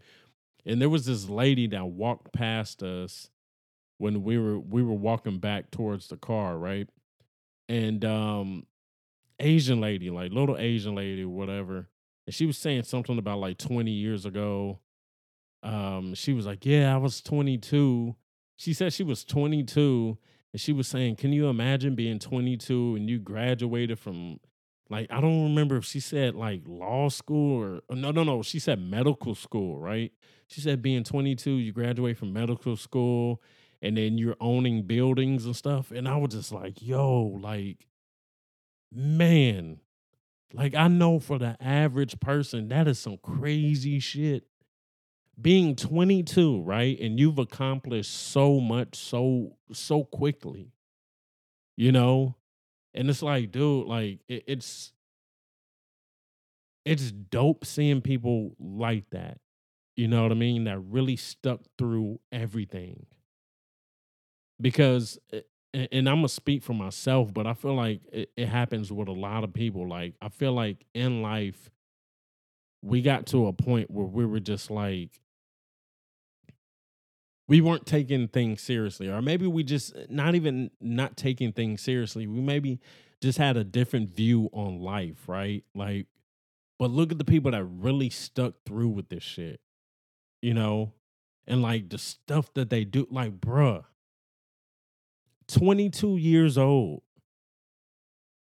And 0.66 0.82
there 0.82 0.90
was 0.90 1.06
this 1.06 1.30
lady 1.30 1.68
that 1.68 1.86
walked 1.86 2.34
past 2.34 2.82
us 2.82 3.30
when 3.98 4.24
we 4.24 4.38
were 4.38 4.60
we 4.60 4.84
were 4.84 4.94
walking 4.94 5.40
back 5.40 5.72
towards 5.72 6.08
the 6.08 6.18
car, 6.18 6.58
right? 6.58 6.90
And 7.70 8.04
um 8.06 8.66
Asian 9.40 9.82
lady, 9.82 10.10
like 10.10 10.32
little 10.32 10.58
Asian 10.58 10.96
lady, 10.96 11.26
whatever. 11.26 11.90
And 12.26 12.34
she 12.34 12.46
was 12.46 12.58
saying 12.58 12.84
something 12.84 13.18
about 13.18 13.40
like 13.40 13.58
20 13.58 13.92
years 13.92 14.26
ago. 14.26 14.80
Um, 15.64 16.14
she 16.14 16.34
was 16.34 16.46
like, 16.46 16.66
Yeah, 16.66 16.94
I 16.94 16.98
was 16.98 17.22
22 17.22 18.16
she 18.58 18.74
said 18.74 18.92
she 18.92 19.04
was 19.04 19.24
22 19.24 20.18
and 20.52 20.60
she 20.60 20.74
was 20.74 20.88
saying, 20.88 21.16
Can 21.16 21.32
you 21.32 21.48
imagine 21.48 21.96
being 21.96 22.20
22 22.20 22.96
and 22.96 23.10
you 23.10 23.20
graduated 23.20 24.00
from, 24.00 24.40
like, 24.90 25.08
I 25.12 25.22
don't 25.22 25.44
remember 25.44 25.78
if 25.78 25.86
she 25.86 26.00
said 26.00 26.36
like 26.36 26.64
law 26.66 27.10
school 27.10 27.62
or, 27.62 27.82
uh, 27.90 27.96
no, 27.96 28.12
no, 28.12 28.24
no. 28.24 28.42
She 28.42 28.60
said 28.60 28.80
medical 28.80 29.36
school, 29.36 29.80
right? 29.80 30.12
She 30.48 30.60
said 30.60 30.82
being 30.82 31.04
22, 31.04 31.52
you 31.52 31.72
graduate 31.72 32.18
from 32.18 32.34
medical 32.34 32.76
school 32.76 33.42
and 33.82 33.98
then 33.98 34.18
you're 34.18 34.38
owning 34.40 34.84
buildings 34.84 35.46
and 35.46 35.56
stuff. 35.56 35.92
And 35.92 36.08
I 36.08 36.18
was 36.18 36.34
just 36.34 36.52
like, 36.52 36.82
Yo, 36.82 37.38
like, 37.42 37.88
man, 38.92 39.80
like, 40.54 40.76
I 40.76 40.88
know 40.88 41.20
for 41.20 41.38
the 41.38 41.58
average 41.60 42.20
person, 42.20 42.70
that 42.70 42.88
is 42.88 43.00
some 43.00 43.18
crazy 43.18 44.00
shit 44.00 44.48
being 45.40 45.76
22, 45.76 46.64
right? 46.64 47.00
And 47.00 47.20
you've 47.20 47.38
accomplished 47.38 48.12
so 48.14 48.60
much 48.60 48.96
so 48.96 49.58
so 49.72 50.04
quickly. 50.04 50.72
You 51.76 51.92
know? 51.92 52.36
And 52.94 53.10
it's 53.10 53.22
like, 53.22 53.52
dude, 53.52 53.86
like 53.86 54.22
it, 54.28 54.44
it's 54.48 54.94
it's 56.86 57.12
dope 57.12 57.66
seeing 57.66 58.02
people 58.02 58.56
like 58.60 59.10
that. 59.12 59.40
You 59.96 60.08
know 60.08 60.24
what 60.24 60.32
I 60.32 60.36
mean? 60.36 60.64
That 60.64 60.80
really 60.80 61.16
stuck 61.18 61.62
through 61.78 62.20
everything. 62.32 63.06
Because 64.60 65.20
eh, 65.32 65.42
and 65.92 66.10
I'm 66.10 66.18
gonna 66.18 66.30
speak 66.30 66.64
for 66.64 66.74
myself, 66.74 67.34
but 67.34 67.46
I 67.46 67.54
feel 67.54 67.76
like 67.76 68.02
it, 68.12 68.48
happens 68.48 68.92
with 68.92 69.08
a 69.08 69.14
lot 69.14 69.44
of 69.44 69.54
people. 69.54 69.88
Like 69.88 70.16
I 70.22 70.30
feel 70.30 70.54
like 70.54 70.86
in 70.94 71.22
life, 71.22 71.70
we 72.82 73.02
got 73.02 73.28
to 73.28 73.48
a 73.48 73.54
point 73.54 73.92
where 73.92 74.06
we 74.06 74.26
were 74.26 74.40
just 74.40 74.72
like, 74.72 75.22
we 77.48 77.62
weren't 77.62 77.86
taking 77.86 78.28
things 78.28 78.62
seriously 78.62 79.08
or 79.10 79.22
maybe 79.22 79.48
we 79.48 79.64
just 79.64 79.96
eh, 79.96 80.06
not 80.10 80.36
even 80.36 80.70
not 80.82 81.18
taking 81.18 81.52
things 81.52 81.82
seriously 81.82 82.28
we 82.28 82.42
maybe 82.42 82.80
just 83.22 83.38
had 83.38 83.58
a 83.58 83.64
different 83.64 84.10
view 84.10 84.50
on 84.52 84.80
life 84.80 85.28
right 85.28 85.64
like 85.74 86.08
but 86.78 86.92
look 86.92 87.12
at 87.12 87.18
the 87.18 87.26
people 87.26 87.52
that 87.52 87.64
really 87.64 88.10
stuck 88.10 88.54
through 88.66 88.90
with 88.90 89.10
this 89.10 89.24
shit 89.24 89.60
you 90.42 90.54
know 90.54 90.94
and 91.48 91.62
like 91.62 91.90
the 91.90 91.98
stuff 91.98 92.54
that 92.54 92.70
they 92.70 92.84
do 92.84 93.08
like 93.10 93.40
bruh 93.40 93.84
22 95.48 96.18
years 96.18 96.58
old 96.58 97.02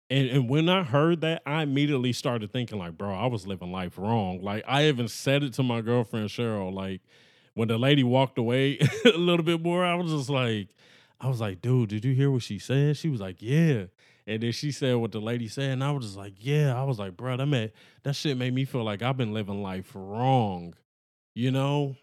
and, 0.09 0.29
and 0.29 0.49
when 0.49 0.69
I 0.69 0.85
heard 0.85 1.23
that, 1.23 1.43
I 1.45 1.63
immediately 1.63 2.13
started 2.13 2.53
thinking, 2.53 2.79
like, 2.79 2.97
bro, 2.97 3.13
I 3.13 3.27
was 3.27 3.47
living 3.47 3.73
life 3.73 3.99
wrong. 3.99 4.41
Like, 4.41 4.63
I 4.67 4.87
even 4.87 5.09
said 5.09 5.43
it 5.43 5.55
to 5.55 5.65
my 5.65 5.81
girlfriend 5.81 6.29
Cheryl, 6.29 6.73
like, 6.73 7.01
when 7.55 7.69
the 7.69 7.79
lady 7.79 8.05
walked 8.05 8.39
away 8.39 8.79
a 9.05 9.17
little 9.17 9.45
bit 9.45 9.61
more, 9.61 9.85
I 9.85 9.95
was 9.95 10.13
just 10.13 10.31
like, 10.31 10.69
I 11.21 11.29
was 11.29 11.41
like, 11.41 11.61
dude, 11.61 11.89
did 11.89 12.05
you 12.05 12.15
hear 12.15 12.31
what 12.31 12.43
she 12.43 12.59
said? 12.59 12.97
She 12.97 13.09
was 13.09 13.21
like, 13.21 13.39
yeah. 13.41 13.87
And 14.29 14.43
then 14.43 14.53
she 14.53 14.71
said 14.71 14.95
what 14.97 15.13
the 15.13 15.21
lady 15.21 15.49
said, 15.49 15.71
and 15.71 15.83
I 15.83 15.91
was 15.91 16.05
just 16.05 16.17
like, 16.17 16.35
yeah. 16.39 16.79
I 16.79 16.85
was 16.85 16.99
like, 16.99 17.17
bro, 17.17 17.37
that 17.37 17.47
made 17.47 17.73
that 18.03 18.15
shit 18.15 18.37
made 18.37 18.53
me 18.53 18.65
feel 18.65 18.85
like 18.85 19.01
I've 19.01 19.17
been 19.17 19.33
living 19.33 19.63
life 19.63 19.93
wrong, 19.95 20.75
you 21.35 21.51
know. 21.51 21.97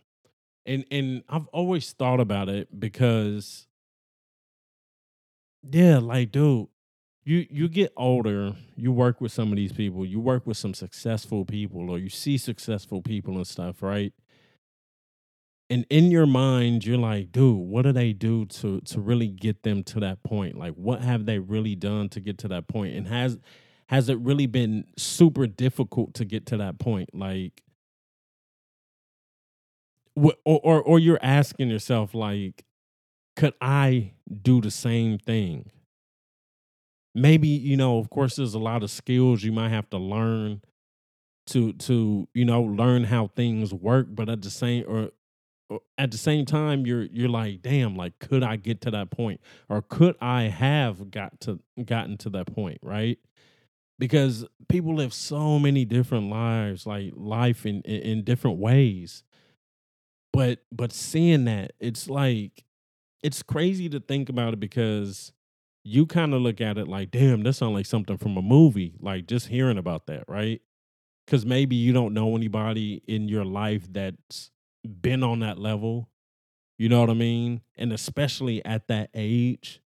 And 0.65 0.85
and 0.89 1.23
I've 1.27 1.47
always 1.47 1.91
thought 1.91 2.21
about 2.21 2.47
it 2.47 2.79
because, 2.79 3.67
yeah, 5.69 5.97
like, 5.99 6.31
dude, 6.31 6.67
you 7.23 7.45
you 7.49 7.69
mm. 7.69 7.73
get 7.73 7.93
older, 7.97 8.53
you 8.75 8.91
work 8.91 9.21
with 9.21 9.31
some 9.31 9.51
of 9.51 9.55
these 9.55 9.71
people, 9.71 10.05
you 10.05 10.19
work 10.19 10.45
with 10.45 10.57
some 10.57 10.73
successful 10.73 11.45
people, 11.45 11.89
or 11.89 11.97
you 11.97 12.09
see 12.09 12.37
successful 12.37 13.01
people 13.01 13.37
and 13.37 13.47
stuff, 13.47 13.81
right? 13.81 14.13
and 15.73 15.85
in 15.89 16.11
your 16.11 16.25
mind 16.25 16.85
you're 16.85 16.97
like 16.97 17.31
dude 17.31 17.57
what 17.57 17.83
do 17.83 17.91
they 17.91 18.13
do 18.13 18.45
to 18.45 18.79
to 18.81 18.99
really 18.99 19.27
get 19.27 19.63
them 19.63 19.83
to 19.83 19.99
that 19.99 20.21
point 20.23 20.57
like 20.57 20.73
what 20.73 21.01
have 21.01 21.25
they 21.25 21.39
really 21.39 21.75
done 21.75 22.07
to 22.09 22.19
get 22.19 22.37
to 22.37 22.47
that 22.47 22.67
point? 22.67 22.93
point 22.93 22.95
and 22.95 23.07
has 23.07 23.37
has 23.87 24.09
it 24.09 24.17
really 24.19 24.45
been 24.45 24.85
super 24.97 25.47
difficult 25.47 26.13
to 26.13 26.25
get 26.25 26.45
to 26.45 26.57
that 26.57 26.79
point 26.79 27.09
like 27.13 27.61
or 30.15 30.33
or, 30.45 30.81
or 30.81 30.99
you're 30.99 31.19
asking 31.21 31.69
yourself 31.69 32.13
like 32.13 32.65
could 33.35 33.53
i 33.61 34.11
do 34.41 34.61
the 34.61 34.71
same 34.71 35.17
thing. 35.17 35.71
Maybe 37.15 37.47
you 37.47 37.77
know 37.77 37.99
of 37.99 38.09
course 38.09 38.35
there's 38.35 38.55
a 38.55 38.59
lot 38.59 38.83
of 38.83 38.89
skills 38.91 39.43
you 39.43 39.51
might 39.51 39.69
have 39.69 39.89
to 39.91 39.97
learn 39.97 40.61
to 41.47 41.73
to 41.73 42.27
you 42.33 42.45
know 42.45 42.61
learn 42.61 43.03
how 43.03 43.27
things 43.27 43.73
work 43.73 44.07
but 44.09 44.29
at 44.29 44.41
the 44.41 44.49
same 44.49 44.85
or 44.87 45.09
at 45.97 46.11
the 46.11 46.17
same 46.17 46.45
time 46.45 46.85
you're 46.85 47.03
you're 47.03 47.29
like 47.29 47.61
damn 47.61 47.95
like 47.95 48.17
could 48.19 48.43
i 48.43 48.55
get 48.55 48.79
to 48.81 48.91
that 48.91 49.09
point? 49.11 49.41
or 49.69 49.81
could 49.81 50.15
i 50.21 50.43
have 50.43 51.11
got 51.11 51.39
to 51.41 51.59
gotten 51.85 52.17
to 52.17 52.29
that 52.29 52.47
point 52.53 52.79
right? 52.81 53.19
Because 53.99 54.45
people 54.69 54.95
live 54.95 55.13
so 55.13 55.59
many 55.59 55.85
different 55.85 56.29
lives 56.29 56.85
like 56.85 57.13
life 57.15 57.65
in, 57.65 57.81
in 57.81 58.01
in, 58.01 58.23
different 58.23 58.57
ways. 58.57 59.23
But 60.31 60.63
but 60.71 60.91
seeing 60.91 61.45
that 61.45 61.73
it's 61.79 62.09
like 62.09 62.63
it's 63.23 63.41
crazy 63.41 63.89
to 63.89 63.99
think 63.99 64.29
about 64.29 64.53
it 64.53 64.59
because 64.59 65.31
you 65.83 66.05
kind 66.05 66.33
of 66.33 66.41
look 66.41 66.61
at 66.61 66.77
it 66.77 66.87
like 66.87 67.11
damn 67.11 67.43
that 67.43 67.53
sounds 67.53 67.73
like 67.73 67.85
something 67.85 68.17
from 68.17 68.37
a 68.37 68.41
movie 68.41 68.93
like 68.99 69.27
just 69.27 69.47
hearing 69.47 69.77
about 69.77 70.05
that 70.07 70.23
right 70.27 70.61
because 71.25 71.45
maybe 71.45 71.75
you 71.75 71.93
don't 71.93 72.13
know 72.13 72.35
anybody 72.35 73.01
in 73.07 73.27
your 73.27 73.45
life 73.45 73.91
that's 73.91 74.51
been 75.01 75.23
on 75.23 75.39
that 75.39 75.57
level. 75.57 76.09
You 76.77 76.89
know 76.89 76.99
what 76.99 77.09
I 77.09 77.13
mean? 77.13 77.61
And 77.77 77.93
especially 77.93 78.63
at 78.65 78.87
that 78.87 79.09
age. 79.13 79.81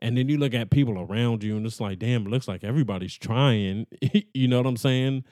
And 0.00 0.16
then 0.16 0.28
you 0.28 0.36
look 0.36 0.52
at 0.52 0.70
people 0.70 1.00
around 1.00 1.42
you 1.42 1.56
and 1.56 1.64
it's 1.64 1.80
like, 1.80 1.98
damn, 1.98 2.26
it 2.26 2.30
looks 2.30 2.48
like 2.48 2.64
everybody's 2.64 3.16
trying. 3.16 3.86
you 4.34 4.48
know 4.48 4.58
what 4.58 4.66
I'm 4.66 4.76
saying? 4.76 5.24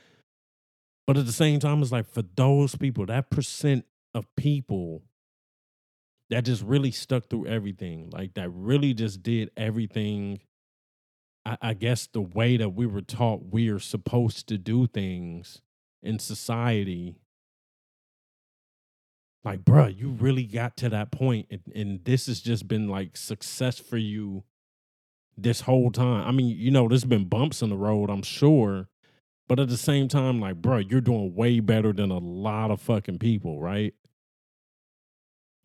But 1.07 1.19
at 1.19 1.27
the 1.27 1.33
same 1.33 1.61
time, 1.61 1.83
it's 1.83 1.93
like 1.93 2.09
for 2.09 2.23
those 2.35 2.75
people, 2.77 3.05
that 3.07 3.31
percent 3.31 3.85
of 4.15 4.27
people 4.37 5.03
that 6.35 6.45
just 6.45 6.63
really 6.63 6.91
stuck 6.91 7.31
through 7.31 7.47
everything, 7.47 8.11
like 8.13 8.35
that 8.35 8.51
really 8.51 8.93
just 8.93 9.23
did 9.23 9.51
everything. 9.57 10.41
I, 11.47 11.57
I 11.63 11.75
guess 11.75 12.07
the 12.07 12.21
way 12.21 12.57
that 12.57 12.71
we 12.71 12.87
were 12.87 13.03
taught 13.03 13.53
we 13.53 13.69
are 13.69 13.79
supposed 13.79 14.49
to 14.49 14.59
do 14.59 14.87
things 14.87 15.63
in 16.03 16.19
society 16.19 17.17
like, 19.45 19.65
bro, 19.65 19.87
you 19.87 20.09
really 20.09 20.45
got 20.45 20.77
to 20.79 20.89
that 20.89 21.11
point, 21.11 21.49
and, 21.51 21.61
and 21.75 22.05
this 22.05 22.27
has 22.27 22.41
just 22.41 22.67
been 22.67 22.89
like 22.89 23.17
success 23.17 23.79
for 23.79 23.99
you 23.99 24.43
this 25.37 25.61
whole 25.63 25.91
time. 25.91 26.27
I 26.27 26.31
mean, 26.31 26.57
you 26.57 26.71
know, 26.71 26.89
there's 26.89 27.05
been 27.05 27.27
bumps 27.27 27.61
in 27.61 27.69
the 27.69 27.77
road, 27.77 28.09
I'm 28.09 28.23
sure, 28.23 28.89
but 29.47 29.61
at 29.61 29.69
the 29.69 29.77
same 29.77 30.09
time, 30.09 30.41
like, 30.41 30.57
bro, 30.57 30.79
you're 30.79 31.03
doing 31.03 31.35
way 31.35 31.61
better 31.61 31.93
than 31.93 32.11
a 32.11 32.19
lot 32.19 32.71
of 32.71 32.81
fucking 32.81 33.19
people, 33.19 33.61
right? 33.61 33.93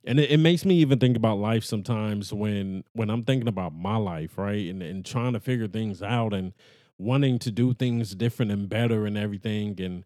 And 0.06 0.20
it, 0.20 0.32
it 0.32 0.38
makes 0.38 0.66
me 0.66 0.76
even 0.76 1.00
think 1.00 1.18
about 1.18 1.40
life 1.40 1.64
sometimes 1.64 2.34
when 2.34 2.84
when 2.94 3.10
I'm 3.10 3.24
thinking 3.24 3.48
about 3.48 3.74
my 3.74 3.98
life, 3.98 4.38
right, 4.38 4.70
and 4.70 4.82
and 4.82 5.06
trying 5.06 5.34
to 5.34 5.40
figure 5.40 5.68
things 5.68 6.02
out 6.02 6.34
and 6.34 6.54
wanting 6.98 7.40
to 7.40 7.52
do 7.52 7.74
things 7.74 8.16
different 8.16 8.52
and 8.52 8.70
better 8.70 9.06
and 9.06 9.18
everything, 9.18 9.80
and 9.82 10.06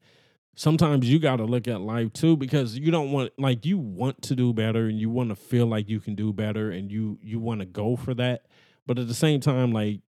sometimes 0.56 1.10
you 1.10 1.20
got 1.20 1.38
to 1.38 1.46
look 1.46 1.68
at 1.68 1.82
life 1.82 2.14
too 2.14 2.38
because 2.38 2.78
you 2.78 2.92
don't 2.92 3.12
want 3.12 3.32
like 3.38 3.66
you 3.66 3.78
want 3.78 4.22
to 4.24 4.36
do 4.36 4.54
better 4.54 4.88
and 4.88 5.00
you 5.00 5.10
want 5.10 5.30
to 5.30 5.36
feel 5.36 5.68
like 5.68 5.90
you 5.90 6.00
can 6.00 6.16
do 6.16 6.34
better 6.34 6.72
and 6.72 6.92
you 6.92 7.20
you 7.22 7.40
want 7.40 7.60
to 7.60 7.66
go 7.66 7.96
for 7.96 8.14
that. 8.16 8.46
But 8.86 9.00
at 9.00 9.08
the 9.08 9.14
same 9.14 9.40
time 9.40 9.72
like 9.72 10.02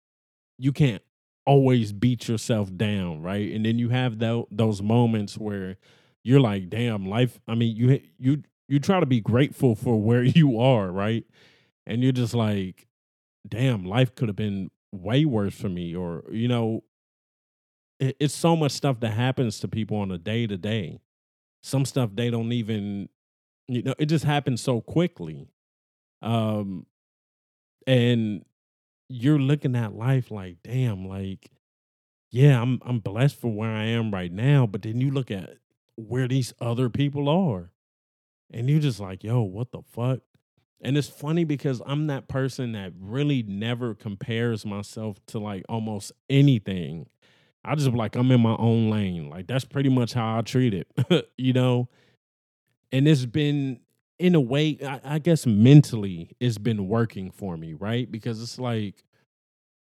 you 0.58 0.72
can't 0.72 1.02
always 1.46 1.92
beat 1.92 2.28
yourself 2.28 2.74
down 2.76 3.22
right? 3.22 3.52
And 3.52 3.64
then 3.66 3.78
you 3.78 3.90
have 3.90 4.18
th- 4.18 4.46
those 4.50 4.82
moments 4.82 5.36
where 5.36 5.76
you're 6.22 6.40
like 6.40 6.70
damn 6.70 7.06
life 7.06 7.38
i 7.46 7.54
mean 7.54 7.76
you 7.76 8.00
you 8.18 8.42
you 8.68 8.78
try 8.78 9.00
to 9.00 9.06
be 9.06 9.20
grateful 9.20 9.74
for 9.74 10.00
where 10.00 10.22
you 10.24 10.58
are 10.58 10.90
right 10.90 11.24
and 11.86 12.02
you're 12.02 12.12
just 12.12 12.34
like 12.34 12.86
damn 13.46 13.84
life 13.84 14.14
could 14.14 14.28
have 14.28 14.36
been 14.36 14.70
way 14.92 15.24
worse 15.24 15.54
for 15.54 15.68
me 15.68 15.94
or 15.94 16.22
you 16.30 16.48
know 16.48 16.82
it, 18.00 18.16
it's 18.20 18.34
so 18.34 18.56
much 18.56 18.72
stuff 18.72 19.00
that 19.00 19.10
happens 19.10 19.58
to 19.60 19.68
people 19.68 19.96
on 19.98 20.10
a 20.10 20.18
day 20.18 20.46
to 20.46 20.56
day. 20.56 21.00
Some 21.62 21.84
stuff 21.84 22.10
they 22.14 22.30
don't 22.30 22.52
even, 22.52 23.08
you 23.68 23.82
know, 23.82 23.94
it 23.98 24.06
just 24.06 24.24
happens 24.24 24.60
so 24.60 24.80
quickly. 24.80 25.48
Um, 26.22 26.86
and 27.86 28.44
you're 29.08 29.38
looking 29.38 29.76
at 29.76 29.94
life 29.94 30.30
like, 30.30 30.58
damn, 30.62 31.06
like, 31.06 31.50
yeah, 32.30 32.60
I'm 32.60 32.80
I'm 32.84 32.98
blessed 32.98 33.36
for 33.40 33.52
where 33.52 33.70
I 33.70 33.84
am 33.84 34.12
right 34.12 34.32
now, 34.32 34.66
but 34.66 34.82
then 34.82 35.00
you 35.00 35.10
look 35.10 35.30
at 35.30 35.58
where 35.96 36.26
these 36.26 36.52
other 36.60 36.90
people 36.90 37.28
are, 37.28 37.70
and 38.54 38.70
you're 38.70 38.80
just 38.80 39.00
like, 39.00 39.24
yo, 39.24 39.42
what 39.42 39.72
the 39.72 39.82
fuck? 39.82 40.20
And 40.80 40.96
it's 40.96 41.08
funny 41.08 41.44
because 41.44 41.82
I'm 41.84 42.06
that 42.06 42.28
person 42.28 42.72
that 42.72 42.92
really 42.98 43.42
never 43.42 43.94
compares 43.94 44.64
myself 44.64 45.18
to 45.26 45.38
like 45.40 45.64
almost 45.68 46.12
anything. 46.30 47.06
I 47.64 47.74
just 47.74 47.90
like 47.90 48.14
I'm 48.16 48.30
in 48.30 48.40
my 48.40 48.54
own 48.56 48.90
lane. 48.90 49.28
Like 49.28 49.48
that's 49.48 49.64
pretty 49.64 49.88
much 49.88 50.12
how 50.14 50.38
I 50.38 50.42
treat 50.42 50.72
it, 50.72 50.88
you 51.36 51.52
know. 51.52 51.88
And 52.92 53.08
it's 53.08 53.26
been 53.26 53.80
in 54.18 54.36
a 54.36 54.40
way, 54.40 54.78
I, 54.86 55.00
I, 55.04 55.18
guess 55.18 55.46
mentally, 55.46 56.30
it's 56.38 56.58
been 56.58 56.86
working 56.86 57.32
for 57.32 57.56
me, 57.56 57.72
right? 57.72 58.08
Because 58.08 58.40
it's 58.40 58.60
like 58.60 59.02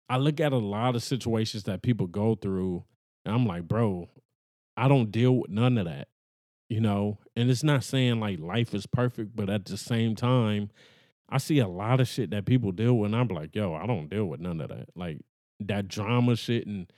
I 0.08 0.16
look 0.16 0.40
at 0.40 0.52
a 0.52 0.58
lot 0.58 0.94
of 0.94 1.02
situations 1.02 1.64
that 1.64 1.82
people 1.82 2.06
go 2.06 2.36
through, 2.36 2.84
and 3.26 3.34
I'm 3.34 3.46
like, 3.46 3.68
bro, 3.68 4.08
I 4.76 4.88
don't 4.88 5.10
deal 5.10 5.36
with 5.36 5.50
none 5.50 5.76
of 5.76 5.84
that, 5.84 6.08
you 6.72 6.80
know. 6.80 7.18
And 7.36 7.50
it's 7.50 7.62
not 7.62 7.84
saying 7.84 8.18
like 8.18 8.40
life 8.40 8.74
is 8.74 8.86
perfect, 8.86 9.36
but 9.36 9.50
at 9.50 9.66
the 9.66 9.76
same 9.76 10.16
time, 10.16 10.70
I 11.28 11.38
see 11.38 11.58
a 11.58 11.68
lot 11.68 12.00
of 12.00 12.08
shit 12.08 12.30
that 12.30 12.46
people 12.46 12.72
deal 12.72 12.94
with, 12.94 13.12
and 13.12 13.16
I'm 13.16 13.28
like, 13.28 13.54
yo, 13.54 13.74
I 13.74 13.86
don't 13.86 14.08
deal 14.08 14.24
with 14.24 14.40
none 14.40 14.60
of 14.60 14.70
that, 14.70 14.88
like 14.96 15.20
that 15.60 15.86
drama 15.86 16.34
shit 16.34 16.66
and 16.66 16.90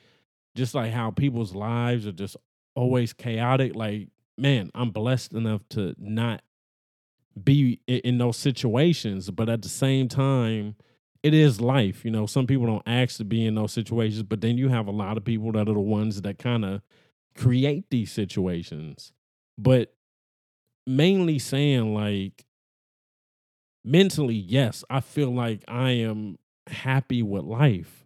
just 0.55 0.73
like 0.73 0.91
how 0.91 1.11
people's 1.11 1.53
lives 1.53 2.07
are 2.07 2.13
just 2.13 2.37
always 2.73 3.11
chaotic. 3.13 3.75
Like, 3.75 4.07
man, 4.37 4.71
I'm 4.73 4.91
blessed 4.91 5.33
enough 5.33 5.61
to 5.69 5.93
not 5.97 6.41
be 7.41 7.81
in 7.87 8.17
those 8.17 8.37
situations, 8.37 9.29
but 9.29 9.49
at 9.49 9.61
the 9.61 9.69
same 9.69 10.07
time, 10.07 10.75
it 11.21 11.33
is 11.33 11.59
life. 11.59 12.05
You 12.05 12.11
know, 12.11 12.25
some 12.25 12.47
people 12.47 12.65
don't 12.65 12.87
ask 12.87 13.17
to 13.17 13.25
be 13.25 13.45
in 13.45 13.55
those 13.55 13.73
situations, 13.73 14.23
but 14.23 14.39
then 14.39 14.57
you 14.57 14.69
have 14.69 14.87
a 14.87 14.91
lot 14.91 15.17
of 15.17 15.25
people 15.25 15.51
that 15.51 15.67
are 15.67 15.73
the 15.73 15.79
ones 15.79 16.21
that 16.21 16.39
kind 16.39 16.63
of 16.63 16.81
create 17.35 17.89
these 17.89 18.11
situations. 18.11 19.11
But 19.57 19.93
mainly 20.85 21.39
saying, 21.39 21.93
like, 21.93 22.45
mentally, 23.83 24.35
yes, 24.35 24.83
I 24.89 24.99
feel 24.99 25.31
like 25.33 25.63
I 25.67 25.91
am 25.91 26.37
happy 26.67 27.23
with 27.23 27.43
life. 27.43 28.05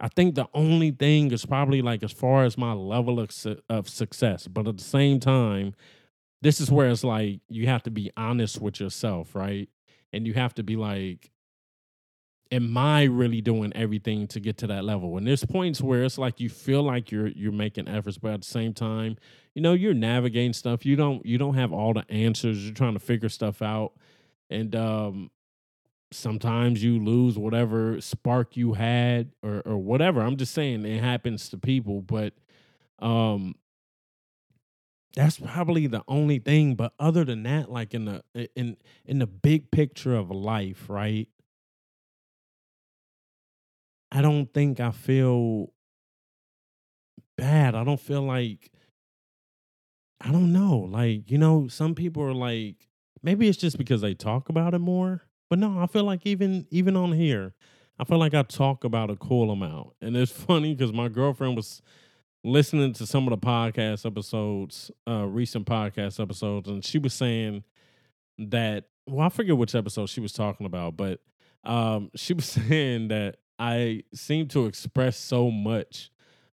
I 0.00 0.08
think 0.08 0.34
the 0.34 0.48
only 0.54 0.90
thing 0.90 1.30
is 1.30 1.46
probably 1.46 1.80
like 1.80 2.02
as 2.02 2.12
far 2.12 2.44
as 2.44 2.58
my 2.58 2.72
level 2.72 3.20
of, 3.20 3.30
su- 3.30 3.60
of 3.68 3.88
success, 3.88 4.48
but 4.48 4.66
at 4.66 4.76
the 4.78 4.84
same 4.84 5.20
time, 5.20 5.74
this 6.42 6.60
is 6.60 6.70
where 6.70 6.88
it's 6.88 7.04
like 7.04 7.40
you 7.48 7.66
have 7.68 7.82
to 7.84 7.90
be 7.90 8.10
honest 8.16 8.60
with 8.60 8.80
yourself, 8.80 9.34
right? 9.34 9.68
And 10.12 10.26
you 10.26 10.34
have 10.34 10.54
to 10.54 10.62
be 10.62 10.76
like, 10.76 11.30
am 12.52 12.76
I 12.76 13.04
really 13.04 13.40
doing 13.40 13.72
everything 13.74 14.26
to 14.28 14.40
get 14.40 14.58
to 14.58 14.66
that 14.68 14.84
level? 14.84 15.16
And 15.16 15.26
there's 15.26 15.44
points 15.44 15.80
where 15.80 16.04
it's 16.04 16.18
like 16.18 16.40
you 16.40 16.48
feel 16.48 16.82
like 16.82 17.10
you're 17.10 17.28
you're 17.28 17.52
making 17.52 17.88
efforts, 17.88 18.18
but 18.18 18.32
at 18.32 18.42
the 18.42 18.46
same 18.48 18.72
time, 18.72 19.16
you 19.54 19.62
know, 19.62 19.72
you're 19.72 19.94
navigating 19.94 20.52
stuff. 20.52 20.84
You 20.86 20.96
don't 20.96 21.24
you 21.24 21.38
don't 21.38 21.54
have 21.54 21.72
all 21.72 21.94
the 21.94 22.10
answers. 22.10 22.64
You're 22.64 22.74
trying 22.74 22.94
to 22.94 23.00
figure 23.00 23.28
stuff 23.28 23.62
out. 23.62 23.92
And 24.50 24.74
um 24.76 25.30
sometimes 26.12 26.82
you 26.82 27.02
lose 27.02 27.36
whatever 27.38 28.00
spark 28.00 28.56
you 28.56 28.74
had 28.74 29.32
or 29.42 29.62
or 29.66 29.78
whatever. 29.78 30.20
I'm 30.20 30.36
just 30.36 30.54
saying 30.54 30.84
it 30.84 31.02
happens 31.02 31.48
to 31.50 31.58
people, 31.58 32.02
but 32.02 32.34
um 33.00 33.54
that's 35.14 35.38
probably 35.38 35.86
the 35.86 36.02
only 36.08 36.40
thing 36.40 36.74
but 36.74 36.92
other 36.98 37.24
than 37.24 37.44
that 37.44 37.70
like 37.70 37.94
in 37.94 38.04
the 38.04 38.22
in 38.56 38.76
in 39.04 39.18
the 39.20 39.26
big 39.26 39.70
picture 39.70 40.14
of 40.14 40.30
life, 40.30 40.86
right? 40.88 41.28
I 44.14 44.22
don't 44.22 44.52
think 44.54 44.80
I 44.80 44.92
feel 44.92 45.72
bad. 47.36 47.74
I 47.74 47.84
don't 47.84 48.00
feel 48.00 48.22
like 48.22 48.70
I 50.20 50.32
don't 50.32 50.52
know. 50.52 50.78
Like, 50.78 51.30
you 51.30 51.36
know, 51.36 51.68
some 51.68 51.94
people 51.94 52.22
are 52.22 52.32
like 52.32 52.88
maybe 53.22 53.48
it's 53.48 53.58
just 53.58 53.76
because 53.76 54.00
they 54.00 54.14
talk 54.14 54.48
about 54.48 54.72
it 54.72 54.78
more 54.78 55.22
but 55.54 55.58
no, 55.58 55.78
I 55.78 55.86
feel 55.86 56.04
like 56.04 56.26
even 56.26 56.66
even 56.70 56.96
on 56.96 57.12
here, 57.12 57.54
I 57.98 58.04
feel 58.04 58.18
like 58.18 58.34
I 58.34 58.42
talk 58.42 58.82
about 58.82 59.10
a 59.10 59.16
cool 59.16 59.52
amount. 59.52 59.90
And 60.00 60.16
it's 60.16 60.32
funny 60.46 60.74
because 60.74 60.92
my 60.92 61.08
girlfriend 61.08 61.56
was 61.56 61.82
listening 62.42 62.92
to 62.94 63.06
some 63.06 63.26
of 63.28 63.30
the 63.30 63.46
podcast 63.46 64.04
episodes, 64.04 64.90
uh, 65.08 65.26
recent 65.26 65.66
podcast 65.66 66.20
episodes, 66.20 66.68
and 66.68 66.84
she 66.84 66.98
was 66.98 67.14
saying 67.14 67.64
that 68.38 68.86
well, 69.06 69.26
I 69.26 69.28
forget 69.28 69.56
which 69.56 69.74
episode 69.74 70.08
she 70.08 70.20
was 70.20 70.32
talking 70.32 70.66
about, 70.66 70.96
but 70.96 71.20
um, 71.62 72.10
she 72.16 72.32
was 72.32 72.44
saying 72.68 73.08
that 73.08 73.36
I 73.58 74.02
seem 74.14 74.48
to 74.48 74.66
express 74.66 75.16
so 75.16 75.50
much 75.50 76.10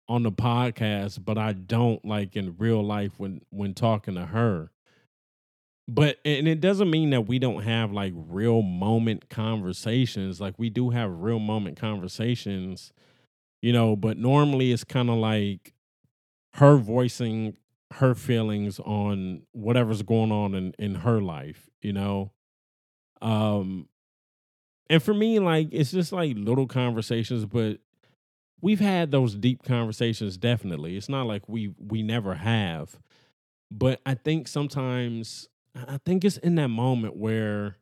on 0.09 0.23
the 0.23 0.33
podcast, 0.33 1.25
but 1.25 1.39
I 1.39 1.53
don't 1.53 2.05
like 2.05 2.37
in 2.37 2.57
real 2.59 2.83
life 2.83 3.13
when 3.19 3.41
when 3.51 3.75
talking 3.75 4.15
to 4.15 4.27
her. 4.27 4.71
But 5.87 6.19
and 6.25 6.49
it 6.49 6.61
doesn't 6.61 6.91
mean 6.91 7.11
that 7.11 7.27
we 7.27 7.39
don't 7.39 7.63
have 7.63 7.93
like 7.93 8.13
real 8.17 8.63
moment 8.63 9.29
conversations. 9.29 10.41
Like 10.41 10.55
we 10.59 10.71
do 10.71 10.91
have 10.91 11.11
real 11.21 11.39
moment 11.39 11.79
conversations, 11.79 12.93
you 13.61 13.73
know, 13.73 13.97
but 13.97 14.17
normally 14.17 14.73
it's 14.73 14.85
kind 14.85 15.11
of 15.11 15.17
like 15.17 15.75
her 16.55 16.77
voicing 16.77 17.57
her 17.95 18.15
feelings 18.15 18.81
on 18.81 19.43
whatever's 19.53 20.03
going 20.03 20.33
on 20.33 20.55
in 20.55 20.75
in 20.79 20.97
her 20.97 21.21
life, 21.21 21.69
you 21.83 21.93
know. 21.93 22.33
Um 23.23 23.89
and 24.91 25.03
for 25.03 25.15
me 25.15 25.39
like 25.39 25.69
it's 25.73 25.91
just 25.91 26.13
like 26.13 26.37
little 26.37 26.67
conversations 26.67 27.45
but 27.45 27.79
we've 28.65 28.81
had 28.81 29.11
those 29.11 29.35
deep 29.35 29.63
conversations 29.63 30.39
definitely. 30.39 30.97
It's 30.97 31.09
not 31.11 31.27
like 31.27 31.49
we 31.49 31.75
we 31.79 32.03
never 32.03 32.35
have. 32.35 32.99
But 33.71 34.01
I 34.07 34.15
think 34.15 34.49
sometimes 34.49 35.49
I 35.75 35.99
think 36.05 36.25
it's 36.25 36.39
in 36.39 36.55
that 36.55 36.69
moment 36.69 37.15
where 37.15 37.77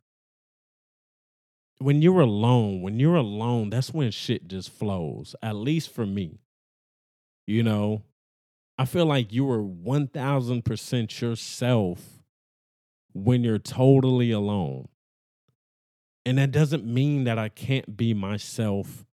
when 1.78 2.02
you're 2.02 2.20
alone, 2.20 2.82
when 2.82 2.98
you're 2.98 3.14
alone, 3.16 3.70
that's 3.70 3.92
when 3.94 4.10
shit 4.10 4.48
just 4.48 4.70
flows. 4.70 5.36
At 5.40 5.54
least 5.54 5.90
for 5.90 6.04
me. 6.04 6.40
You 7.46 7.62
know, 7.62 8.02
I 8.78 8.84
feel 8.84 9.06
like 9.06 9.32
you 9.32 9.48
are 9.50 9.62
1000% 9.62 11.20
yourself 11.20 12.22
when 13.12 13.44
you're 13.44 13.58
totally 13.58 14.30
alone. 14.32 14.88
And 16.24 16.38
that 16.38 16.52
doesn't 16.52 16.84
mean 16.84 17.24
that 17.24 17.38
I 17.38 17.48
can't 17.48 17.96
be 17.96 18.14
myself 18.14 19.04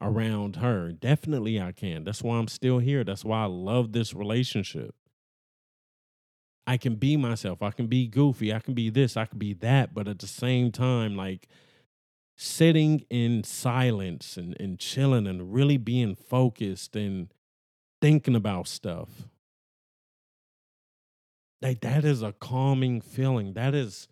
around 0.00 0.56
her. 0.56 0.92
Definitely 0.92 1.60
I 1.60 1.72
can. 1.72 2.04
That's 2.04 2.22
why 2.22 2.38
I'm 2.38 2.48
still 2.48 2.78
here. 2.78 3.04
That's 3.04 3.24
why 3.24 3.42
I 3.42 3.46
love 3.46 3.92
this 3.92 4.14
relationship. 4.14 4.94
I 6.66 6.76
can 6.76 6.96
be 6.96 7.16
myself. 7.16 7.62
I 7.62 7.70
can 7.70 7.86
be 7.86 8.06
goofy. 8.06 8.52
I 8.52 8.60
can 8.60 8.74
be 8.74 8.90
this. 8.90 9.16
I 9.16 9.24
can 9.24 9.38
be 9.38 9.54
that. 9.54 9.94
But 9.94 10.06
at 10.06 10.18
the 10.18 10.26
same 10.26 10.70
time, 10.70 11.16
like 11.16 11.48
sitting 12.36 13.04
in 13.10 13.42
silence 13.42 14.36
and, 14.36 14.56
and 14.60 14.78
chilling 14.78 15.26
and 15.26 15.52
really 15.52 15.76
being 15.76 16.14
focused 16.14 16.94
and 16.94 17.28
thinking 18.00 18.36
about 18.36 18.68
stuff. 18.68 19.08
Like 21.60 21.80
that 21.80 22.04
is 22.04 22.22
a 22.22 22.32
calming 22.32 23.00
feeling. 23.00 23.54
That 23.54 23.74
is 23.74 24.06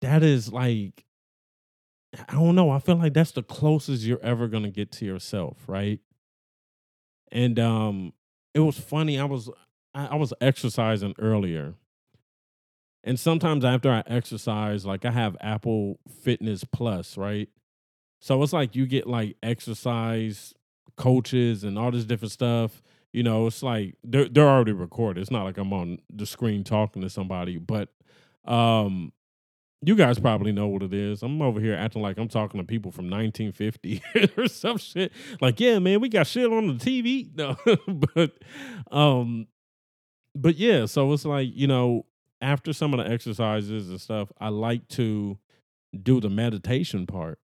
that 0.00 0.22
is 0.22 0.52
like 0.52 1.04
I 2.28 2.32
don't 2.32 2.54
know. 2.54 2.70
I 2.70 2.78
feel 2.78 2.96
like 2.96 3.12
that's 3.12 3.32
the 3.32 3.42
closest 3.42 4.02
you're 4.04 4.22
ever 4.22 4.48
gonna 4.48 4.70
get 4.70 4.90
to 4.92 5.04
yourself, 5.04 5.58
right? 5.66 6.00
And 7.30 7.58
um 7.58 8.12
it 8.54 8.60
was 8.60 8.78
funny. 8.78 9.18
I 9.18 9.24
was 9.24 9.50
I, 9.94 10.16
was 10.16 10.32
exercising 10.40 11.14
earlier. 11.18 11.74
And 13.02 13.18
sometimes 13.18 13.64
after 13.64 13.90
I 13.90 14.02
exercise, 14.06 14.84
like 14.86 15.04
I 15.04 15.10
have 15.10 15.36
Apple 15.40 15.98
Fitness 16.22 16.62
Plus, 16.64 17.16
right? 17.16 17.48
So 18.20 18.42
it's 18.42 18.52
like 18.52 18.76
you 18.76 18.86
get 18.86 19.06
like 19.06 19.36
exercise 19.42 20.54
coaches 20.96 21.64
and 21.64 21.78
all 21.78 21.90
this 21.90 22.04
different 22.04 22.32
stuff. 22.32 22.82
You 23.12 23.22
know, 23.22 23.46
it's 23.46 23.62
like 23.62 23.96
they're 24.04 24.28
they're 24.28 24.48
already 24.48 24.72
recorded. 24.72 25.20
It's 25.20 25.30
not 25.30 25.44
like 25.44 25.58
I'm 25.58 25.72
on 25.72 25.98
the 26.10 26.26
screen 26.26 26.64
talking 26.64 27.02
to 27.02 27.10
somebody, 27.10 27.58
but 27.58 27.88
um 28.44 29.12
you 29.82 29.94
guys 29.94 30.18
probably 30.18 30.52
know 30.52 30.66
what 30.66 30.82
it 30.82 30.92
is. 30.92 31.22
I'm 31.22 31.40
over 31.40 31.60
here 31.60 31.74
acting 31.74 32.02
like 32.02 32.18
I'm 32.18 32.28
talking 32.28 32.60
to 32.60 32.66
people 32.66 32.90
from 32.90 33.08
1950 33.08 34.02
or 34.36 34.48
some 34.48 34.78
shit. 34.78 35.12
Like, 35.40 35.60
yeah, 35.60 35.78
man, 35.78 36.00
we 36.00 36.08
got 36.08 36.26
shit 36.26 36.50
on 36.50 36.66
the 36.66 36.74
TV. 36.74 37.28
No, 37.38 37.56
but 38.14 38.32
um 38.90 39.46
but 40.34 40.56
yeah, 40.56 40.86
so 40.86 41.12
it's 41.12 41.24
like, 41.24 41.48
you 41.52 41.66
know, 41.66 42.06
after 42.40 42.72
some 42.72 42.94
of 42.94 43.04
the 43.04 43.10
exercises 43.10 43.88
and 43.88 44.00
stuff, 44.00 44.30
I 44.40 44.48
like 44.48 44.88
to 44.90 45.38
do 46.00 46.20
the 46.20 46.30
meditation 46.30 47.06
part. 47.06 47.38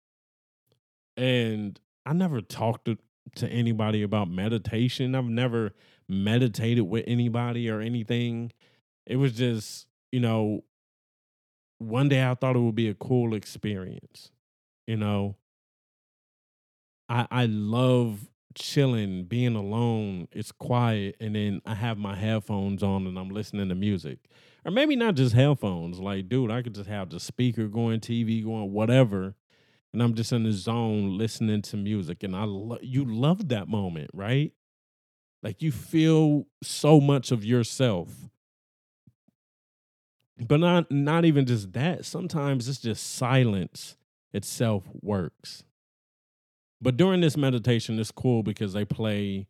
And 1.16 1.79
I 2.07 2.12
never 2.12 2.40
talked 2.40 2.87
to, 2.87 2.99
to 3.37 3.49
anybody 3.49 4.03
about 4.03 4.29
meditation. 4.29 5.14
I've 5.14 5.25
never 5.25 5.73
meditated 6.09 6.85
with 6.85 7.05
anybody 7.07 7.68
or 7.68 7.81
anything. 7.81 8.53
It 9.07 9.16
was 9.16 9.33
just, 9.33 9.87
you 10.12 10.20
know, 10.20 10.64
one 11.79 12.09
day 12.09 12.25
I 12.29 12.35
thought 12.35 12.57
it 12.57 12.61
would 12.61 12.75
be 12.75 12.89
a 12.89 12.95
cool 12.95 13.35
experience. 13.35 14.31
You 14.87 14.97
know, 14.97 15.37
I 17.09 17.27
I 17.31 17.47
love 17.47 18.29
chilling, 18.55 19.25
being 19.25 19.57
alone. 19.57 20.29
It's 20.33 20.53
quiet, 20.53 21.17
and 21.21 21.35
then 21.35 21.61
I 21.67 21.75
have 21.75 21.99
my 21.99 22.15
headphones 22.17 22.83
on 22.83 23.07
and 23.07 23.19
I'm 23.19 23.31
listening 23.31 23.69
to 23.69 23.75
music, 23.75 24.19
or 24.65 24.71
maybe 24.71 24.97
not 24.97 25.15
just 25.15 25.35
headphones. 25.35 25.99
Like, 25.99 26.29
dude, 26.29 26.51
I 26.51 26.63
could 26.63 26.75
just 26.75 26.89
have 26.89 27.11
the 27.11 27.21
speaker 27.21 27.69
going, 27.69 28.01
TV 28.01 28.43
going, 28.43 28.73
whatever, 28.73 29.35
and 29.93 30.03
I'm 30.03 30.15
just 30.15 30.33
in 30.33 30.45
the 30.45 30.53
zone 30.53 31.19
listening 31.19 31.63
to 31.65 31.77
music. 31.77 32.23
And 32.23 32.37
I 32.37 32.45
lo- 32.45 32.79
you 32.83 33.05
love 33.05 33.49
that 33.49 33.69
moment, 33.69 34.11
right? 34.15 34.53
Like 35.43 35.63
you 35.63 35.73
feel 35.73 36.47
so 36.63 37.01
much 37.01 37.33
of 37.33 37.45
yourself. 37.45 38.31
But 40.38 40.59
not 40.61 40.90
not 40.90 41.25
even 41.25 41.47
just 41.47 41.73
that. 41.75 42.05
Sometimes 42.05 42.68
it's 42.68 42.81
just 42.81 43.14
silence 43.14 43.97
itself 44.33 44.85
works. 45.01 45.64
But 46.81 46.97
during 46.97 47.20
this 47.20 47.37
meditation, 47.37 47.99
it's 47.99 48.11
cool 48.11 48.42
because 48.42 48.73
they 48.73 48.85
play, 48.85 49.47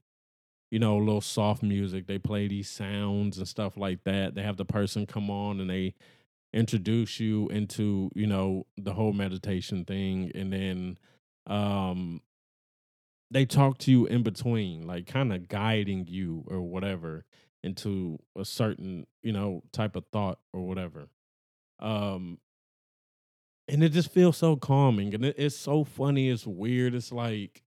you 0.71 0.79
know, 0.79 0.99
a 0.99 1.05
little 1.05 1.21
soft 1.21 1.63
music. 1.63 2.07
They 2.07 2.19
play 2.19 2.49
these 2.49 2.71
sounds 2.71 3.39
and 3.39 3.49
stuff 3.49 3.77
like 3.77 4.05
that. 4.05 4.35
They 4.35 4.43
have 4.43 4.57
the 4.57 4.65
person 4.65 5.07
come 5.07 5.31
on 5.31 5.61
and 5.61 5.71
they 5.71 5.95
introduce 6.53 7.21
you 7.21 7.49
into, 7.51 8.11
you 8.15 8.27
know, 8.27 8.67
the 8.77 8.95
whole 8.95 9.13
meditation 9.13 9.85
thing. 9.85 10.33
And 10.35 10.53
then 10.53 10.99
um 11.47 12.23
they 13.31 13.45
talk 13.47 13.79
to 13.79 13.91
you 13.91 14.07
in 14.07 14.23
between, 14.23 14.87
like 14.87 15.07
kind 15.07 15.33
of 15.33 15.49
guiding 15.49 16.07
you 16.07 16.45
or 16.47 16.61
whatever 16.61 17.25
into 17.65 18.19
a 18.37 18.45
certain, 18.45 19.07
you 19.23 19.33
know, 19.33 19.63
type 19.73 19.97
of 19.97 20.05
thought 20.13 20.39
or 20.53 20.67
whatever. 20.67 21.09
Um 21.81 22.39
and 23.69 23.83
it 23.83 23.91
just 23.91 24.13
feels 24.13 24.37
so 24.37 24.57
calming 24.57 25.15
and 25.15 25.25
it, 25.25 25.35
it's 25.39 25.57
so 25.57 25.85
funny 25.85 26.29
it's 26.29 26.47
weird 26.47 26.95
it's 26.95 27.11
like 27.11 27.63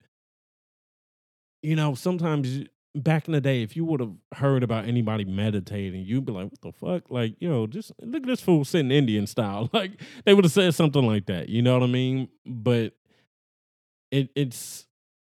you 1.62 1.76
know 1.76 1.96
sometimes 1.96 2.66
back 2.96 3.28
in 3.28 3.34
the 3.34 3.42
day 3.42 3.62
if 3.62 3.76
you 3.76 3.86
would 3.86 4.00
have 4.00 4.14
heard 4.36 4.64
about 4.64 4.86
anybody 4.86 5.26
meditating 5.26 6.04
you'd 6.06 6.26
be 6.26 6.32
like 6.32 6.50
what 6.50 6.62
the 6.62 6.72
fuck? 6.72 7.10
Like 7.12 7.36
you 7.40 7.50
know 7.50 7.68
just 7.68 7.92
look 8.02 8.24
at 8.24 8.28
this 8.28 8.42
fool 8.42 8.66
sitting 8.66 8.92
indian 8.92 9.28
style. 9.28 9.70
Like 9.74 10.02
they 10.26 10.34
would 10.34 10.46
have 10.46 10.52
said 10.52 10.74
something 10.74 11.06
like 11.06 11.26
that 11.28 11.50
you 11.50 11.62
know 11.62 11.74
what 11.74 11.84
i 11.84 11.88
mean? 11.92 12.30
But 12.46 12.94
it 14.12 14.30
it's 14.36 14.86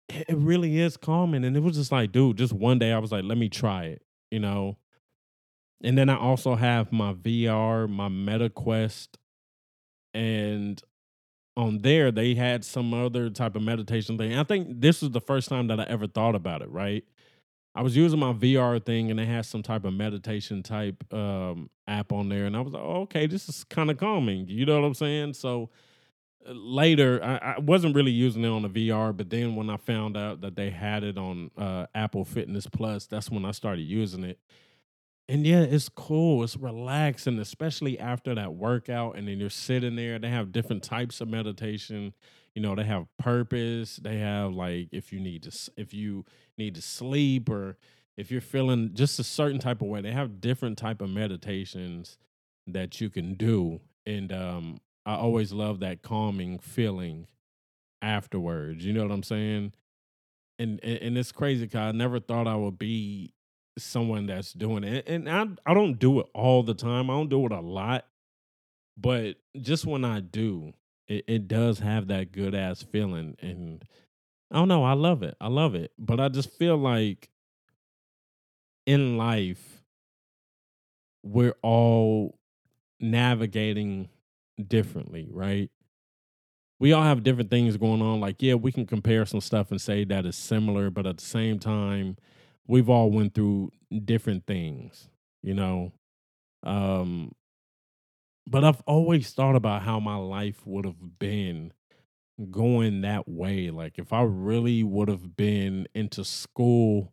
it 0.08 0.36
really 0.36 0.78
is 0.78 0.96
calming 0.96 1.44
and 1.44 1.56
it 1.56 1.60
was 1.60 1.76
just 1.76 1.92
like 1.92 2.12
dude 2.12 2.36
just 2.36 2.52
one 2.52 2.78
day 2.78 2.92
i 2.92 2.98
was 2.98 3.10
like 3.10 3.24
let 3.24 3.38
me 3.38 3.48
try 3.48 3.84
it 3.84 4.02
you 4.34 4.40
know 4.40 4.76
and 5.82 5.96
then 5.96 6.10
i 6.10 6.16
also 6.16 6.54
have 6.54 6.92
my 6.92 7.12
vr 7.14 7.88
my 7.88 8.08
meta 8.08 8.50
quest 8.50 9.18
and 10.12 10.82
on 11.56 11.78
there 11.78 12.10
they 12.10 12.34
had 12.34 12.64
some 12.64 12.92
other 12.92 13.30
type 13.30 13.56
of 13.56 13.62
meditation 13.62 14.18
thing. 14.18 14.34
I 14.36 14.44
think 14.44 14.80
this 14.80 15.02
was 15.02 15.10
the 15.10 15.20
first 15.20 15.48
time 15.48 15.68
that 15.68 15.80
I 15.80 15.84
ever 15.84 16.06
thought 16.06 16.34
about 16.34 16.62
it, 16.62 16.70
right? 16.70 17.04
I 17.76 17.82
was 17.82 17.96
using 17.96 18.20
my 18.20 18.32
VR 18.32 18.84
thing 18.84 19.10
and 19.10 19.18
they 19.18 19.26
had 19.26 19.46
some 19.46 19.62
type 19.62 19.84
of 19.84 19.92
meditation 19.92 20.62
type 20.62 21.12
um, 21.12 21.70
app 21.88 22.12
on 22.12 22.28
there, 22.28 22.46
and 22.46 22.56
I 22.56 22.60
was 22.60 22.72
like, 22.72 22.82
oh, 22.82 23.02
okay, 23.02 23.26
this 23.26 23.48
is 23.48 23.64
kind 23.64 23.90
of 23.90 23.98
calming. 23.98 24.46
You 24.48 24.64
know 24.64 24.80
what 24.80 24.86
I'm 24.86 24.94
saying? 24.94 25.34
So 25.34 25.70
later, 26.46 27.22
I, 27.22 27.54
I, 27.54 27.58
wasn't 27.58 27.94
really 27.94 28.10
using 28.10 28.44
it 28.44 28.48
on 28.48 28.62
the 28.62 28.68
VR, 28.68 29.16
but 29.16 29.30
then 29.30 29.56
when 29.56 29.70
I 29.70 29.76
found 29.76 30.16
out 30.16 30.40
that 30.42 30.56
they 30.56 30.70
had 30.70 31.02
it 31.02 31.16
on 31.16 31.50
uh, 31.56 31.86
Apple 31.94 32.24
Fitness 32.24 32.66
Plus, 32.66 33.06
that's 33.06 33.30
when 33.30 33.44
I 33.44 33.50
started 33.52 33.82
using 33.82 34.24
it 34.24 34.38
and 35.28 35.46
yeah, 35.46 35.60
it's 35.60 35.88
cool. 35.88 36.44
It's 36.44 36.56
relaxing, 36.56 37.38
especially 37.38 37.98
after 37.98 38.34
that 38.34 38.54
workout. 38.54 39.16
And 39.16 39.26
then 39.26 39.38
you're 39.38 39.50
sitting 39.50 39.96
there. 39.96 40.18
They 40.18 40.28
have 40.28 40.52
different 40.52 40.82
types 40.82 41.20
of 41.20 41.28
meditation. 41.28 42.12
You 42.54 42.62
know, 42.62 42.74
they 42.74 42.84
have 42.84 43.06
purpose. 43.18 43.96
They 43.96 44.18
have 44.18 44.52
like 44.52 44.88
if 44.92 45.12
you 45.12 45.20
need 45.20 45.44
to 45.44 45.70
if 45.76 45.94
you 45.94 46.24
need 46.58 46.74
to 46.74 46.82
sleep 46.82 47.48
or 47.48 47.78
if 48.16 48.30
you're 48.30 48.40
feeling 48.40 48.90
just 48.94 49.18
a 49.18 49.24
certain 49.24 49.58
type 49.58 49.80
of 49.80 49.88
way. 49.88 50.02
They 50.02 50.12
have 50.12 50.40
different 50.40 50.76
type 50.76 51.00
of 51.00 51.08
meditations 51.08 52.18
that 52.66 53.00
you 53.00 53.08
can 53.08 53.34
do. 53.34 53.80
And 54.06 54.30
um, 54.30 54.78
I 55.06 55.16
always 55.16 55.52
love 55.52 55.80
that 55.80 56.02
calming 56.02 56.58
feeling 56.58 57.26
afterwards. 58.00 58.84
You 58.84 58.92
know 58.92 59.02
what 59.02 59.12
I'm 59.12 59.22
saying? 59.22 59.72
And 60.58 60.80
and, 60.82 60.98
and 60.98 61.18
it's 61.18 61.32
crazy 61.32 61.66
because 61.66 61.80
I 61.80 61.92
never 61.92 62.20
thought 62.20 62.46
I 62.46 62.56
would 62.56 62.78
be 62.78 63.34
someone 63.78 64.26
that's 64.26 64.52
doing 64.52 64.84
it. 64.84 65.08
And 65.08 65.28
I 65.28 65.46
I 65.66 65.74
don't 65.74 65.98
do 65.98 66.20
it 66.20 66.26
all 66.34 66.62
the 66.62 66.74
time. 66.74 67.10
I 67.10 67.14
don't 67.14 67.28
do 67.28 67.46
it 67.46 67.52
a 67.52 67.60
lot. 67.60 68.06
But 68.96 69.36
just 69.60 69.86
when 69.86 70.04
I 70.04 70.20
do, 70.20 70.72
it, 71.08 71.24
it 71.26 71.48
does 71.48 71.80
have 71.80 72.06
that 72.08 72.32
good 72.32 72.54
ass 72.54 72.82
feeling. 72.82 73.36
And 73.40 73.84
I 74.50 74.56
don't 74.56 74.68
know, 74.68 74.84
I 74.84 74.92
love 74.92 75.22
it. 75.22 75.36
I 75.40 75.48
love 75.48 75.74
it. 75.74 75.92
But 75.98 76.20
I 76.20 76.28
just 76.28 76.52
feel 76.52 76.76
like 76.76 77.28
in 78.86 79.16
life, 79.16 79.82
we're 81.22 81.56
all 81.62 82.38
navigating 83.00 84.08
differently, 84.68 85.28
right? 85.30 85.70
We 86.78 86.92
all 86.92 87.02
have 87.02 87.22
different 87.22 87.50
things 87.50 87.76
going 87.76 88.02
on. 88.02 88.20
Like, 88.20 88.42
yeah, 88.42 88.54
we 88.54 88.72
can 88.72 88.86
compare 88.86 89.24
some 89.26 89.40
stuff 89.40 89.70
and 89.70 89.80
say 89.80 90.04
that 90.04 90.26
is 90.26 90.36
similar, 90.36 90.90
but 90.90 91.06
at 91.06 91.18
the 91.18 91.24
same 91.24 91.58
time, 91.58 92.16
we've 92.66 92.88
all 92.88 93.10
went 93.10 93.34
through 93.34 93.70
different 94.04 94.46
things, 94.46 95.08
you 95.42 95.54
know. 95.54 95.92
Um 96.64 97.32
but 98.46 98.64
I've 98.64 98.80
always 98.82 99.30
thought 99.32 99.56
about 99.56 99.82
how 99.82 100.00
my 100.00 100.16
life 100.16 100.66
would 100.66 100.84
have 100.84 101.18
been 101.18 101.72
going 102.50 103.02
that 103.02 103.28
way. 103.28 103.70
Like 103.70 103.98
if 103.98 104.12
I 104.12 104.22
really 104.22 104.82
would 104.84 105.08
have 105.08 105.36
been 105.36 105.88
into 105.94 106.24
school 106.24 107.12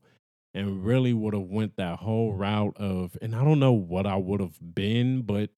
and 0.53 0.85
really 0.85 1.13
would 1.13 1.33
have 1.33 1.43
went 1.49 1.77
that 1.77 1.99
whole 1.99 2.33
route 2.33 2.77
of 2.77 3.17
and 3.21 3.35
I 3.35 3.43
don't 3.43 3.59
know 3.59 3.73
what 3.73 4.07
I 4.07 4.17
would 4.17 4.41
have 4.41 4.59
been, 4.75 5.23
but 5.23 5.51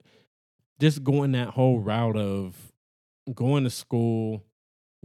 just 0.84 1.02
going 1.02 1.32
that 1.32 1.48
whole 1.48 1.80
route 1.80 2.18
of 2.18 2.74
going 3.34 3.64
to 3.64 3.70
school, 3.70 4.44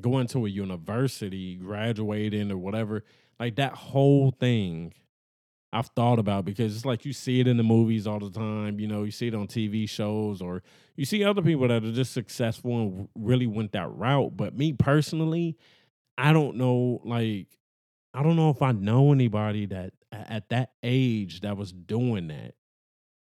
going 0.01 0.27
to 0.27 0.45
a 0.45 0.49
university, 0.49 1.55
graduating 1.55 2.51
or 2.51 2.59
whatever, 2.59 3.05
like 3.39 3.55
that 3.55 3.75
whole 3.75 4.33
thing 4.33 4.93
I've 5.73 5.87
thought 5.87 6.19
about 6.19 6.45
because 6.45 6.75
it's 6.75 6.85
like 6.85 7.05
you 7.05 7.13
see 7.13 7.39
it 7.39 7.47
in 7.47 7.59
the 7.59 7.63
movies 7.63 8.09
all 8.09 8.19
the 8.19 8.29
time. 8.29 8.81
You 8.81 8.89
know, 8.89 9.05
you 9.05 9.13
see 9.13 9.29
it 9.29 9.37
on 9.37 9.47
TV 9.47 9.89
shows 9.89 10.43
or 10.43 10.65
you 10.97 11.05
see 11.05 11.23
other 11.23 11.43
people 11.43 11.69
that 11.69 11.85
are 11.85 11.93
just 11.93 12.13
successful 12.13 12.73
and 12.73 13.09
really 13.15 13.47
went 13.47 13.71
that 13.71 13.89
route. 13.89 14.37
But 14.37 14.57
me 14.59 14.73
personally, 14.73 15.57
I 16.17 16.33
don't 16.33 16.57
know, 16.57 17.01
like, 17.05 17.47
I 18.13 18.25
don't 18.25 18.35
know 18.35 18.51
if 18.51 18.63
I 18.63 18.73
know 18.73 19.13
anybody 19.13 19.67
that 19.67 19.93
at 20.11 20.49
that 20.49 20.73
age 20.83 21.43
that 21.43 21.57
was 21.57 21.71
doing 21.71 22.27
that. 22.29 22.55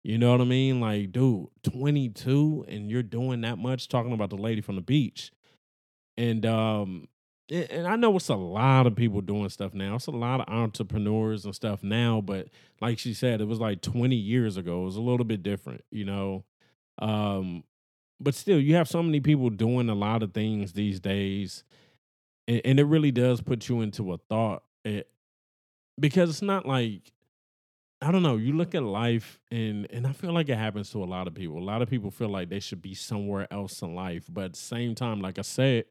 You 0.05 0.19
know 0.19 0.33
what 0.33 0.43
I 0.43 0.45
mean? 0.45 0.81
Like, 0.81 1.13
dude, 1.13 1.49
22 1.63 2.67
and 2.69 2.91
you're 2.91 3.03
doing 3.03 3.41
that 3.41 3.57
much 3.57 3.89
talking 3.89 4.13
about 4.13 4.29
the 4.29 4.37
lady 4.37 4.61
from 4.61 4.77
the 4.77 4.83
beach. 4.83 5.33
And 6.17 6.45
um 6.47 7.09
and 7.51 7.87
I 7.87 7.97
know 7.97 8.17
it's 8.17 8.29
a 8.29 8.37
lot 8.37 8.87
of 8.87 8.97
people 8.97 9.21
doing 9.21 9.49
stuff 9.51 9.75
now. 9.75 9.97
It's 9.97 10.07
a 10.07 10.11
lot 10.13 10.41
of 10.41 10.49
entrepreneurs 10.49 11.45
and 11.45 11.55
stuff 11.55 11.83
now, 11.83 12.23
but 12.23 12.49
like 12.81 12.99
she 12.99 13.13
said, 13.13 13.41
it 13.41 13.47
was 13.47 13.61
like 13.61 13.83
20 13.83 14.17
years 14.17 14.57
ago. 14.57 14.83
It 14.83 14.87
was 14.87 14.97
a 14.97 15.03
little 15.03 15.25
bit 15.25 15.43
different, 15.43 15.85
you 15.91 16.07
know. 16.07 16.45
Um, 16.99 17.65
but 18.19 18.35
still, 18.35 18.59
you 18.59 18.77
have 18.77 18.89
so 18.89 19.03
many 19.03 19.21
people 19.21 19.51
doing 19.51 19.91
a 19.91 19.95
lot 19.95 20.23
of 20.23 20.33
things 20.33 20.73
these 20.73 21.01
days, 21.01 21.65
and, 22.49 22.63
and 22.65 22.81
it 22.81 22.85
really 22.85 23.11
does 23.11 23.43
put 23.43 23.69
you 23.69 23.83
into 23.83 24.13
a 24.15 24.19
thought. 24.19 24.63
It, 24.85 24.89
eh, 24.89 25.03
because 26.01 26.31
it's 26.31 26.43
not 26.43 26.67
like 26.67 27.13
I 28.05 28.13
don't 28.13 28.23
know. 28.23 28.37
You 28.37 28.53
look 28.53 28.75
at 28.75 28.83
life, 28.83 29.41
and 29.51 29.87
and 29.91 30.07
I 30.07 30.13
feel 30.13 30.33
like 30.33 30.49
it 30.49 30.59
happens 30.59 30.91
to 30.91 31.03
a 31.03 31.07
lot 31.07 31.27
of 31.27 31.35
people. 31.35 31.59
A 31.59 31.65
lot 31.65 31.83
of 31.83 31.89
people 31.89 32.11
feel 32.11 32.29
like 32.29 32.51
they 32.51 32.61
should 32.61 32.83
be 32.83 32.95
somewhere 32.95 33.49
else 33.51 33.83
in 33.83 33.95
life, 33.95 34.25
but 34.29 34.45
at 34.45 34.53
the 34.55 34.59
same 34.59 34.95
time, 34.95 35.21
like 35.21 35.39
I 35.39 35.43
said 35.43 35.87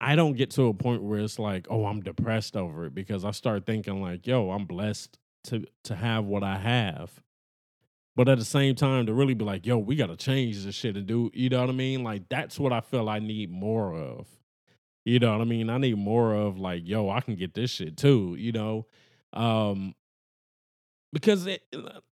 I 0.00 0.16
don't 0.16 0.36
get 0.36 0.50
to 0.52 0.66
a 0.66 0.74
point 0.74 1.02
where 1.02 1.20
it's 1.20 1.38
like, 1.38 1.66
oh, 1.70 1.86
I'm 1.86 2.02
depressed 2.02 2.56
over 2.56 2.86
it 2.86 2.94
because 2.94 3.24
I 3.24 3.30
start 3.30 3.64
thinking 3.64 4.02
like, 4.02 4.26
yo, 4.26 4.50
I'm 4.50 4.66
blessed 4.66 5.18
to 5.44 5.64
to 5.84 5.96
have 5.96 6.24
what 6.26 6.42
I 6.42 6.58
have. 6.58 7.22
But 8.16 8.28
at 8.28 8.38
the 8.38 8.44
same 8.44 8.74
time, 8.74 9.06
to 9.06 9.14
really 9.14 9.34
be 9.34 9.44
like, 9.44 9.66
yo, 9.66 9.78
we 9.78 9.96
gotta 9.96 10.16
change 10.16 10.64
this 10.64 10.74
shit 10.74 10.96
and 10.96 11.06
do, 11.06 11.30
you 11.34 11.48
know 11.48 11.60
what 11.60 11.70
I 11.70 11.72
mean? 11.72 12.04
Like 12.04 12.28
that's 12.28 12.58
what 12.58 12.72
I 12.72 12.80
feel 12.80 13.08
I 13.08 13.18
need 13.18 13.50
more 13.50 13.94
of. 13.94 14.26
You 15.06 15.18
know 15.18 15.32
what 15.32 15.40
I 15.40 15.44
mean? 15.44 15.70
I 15.70 15.78
need 15.78 15.96
more 15.98 16.34
of 16.34 16.58
like, 16.58 16.82
yo, 16.86 17.10
I 17.10 17.20
can 17.20 17.36
get 17.36 17.54
this 17.54 17.70
shit 17.70 17.96
too, 17.96 18.36
you 18.38 18.52
know? 18.52 18.86
Um 19.32 19.94
because 21.14 21.46
it, 21.46 21.62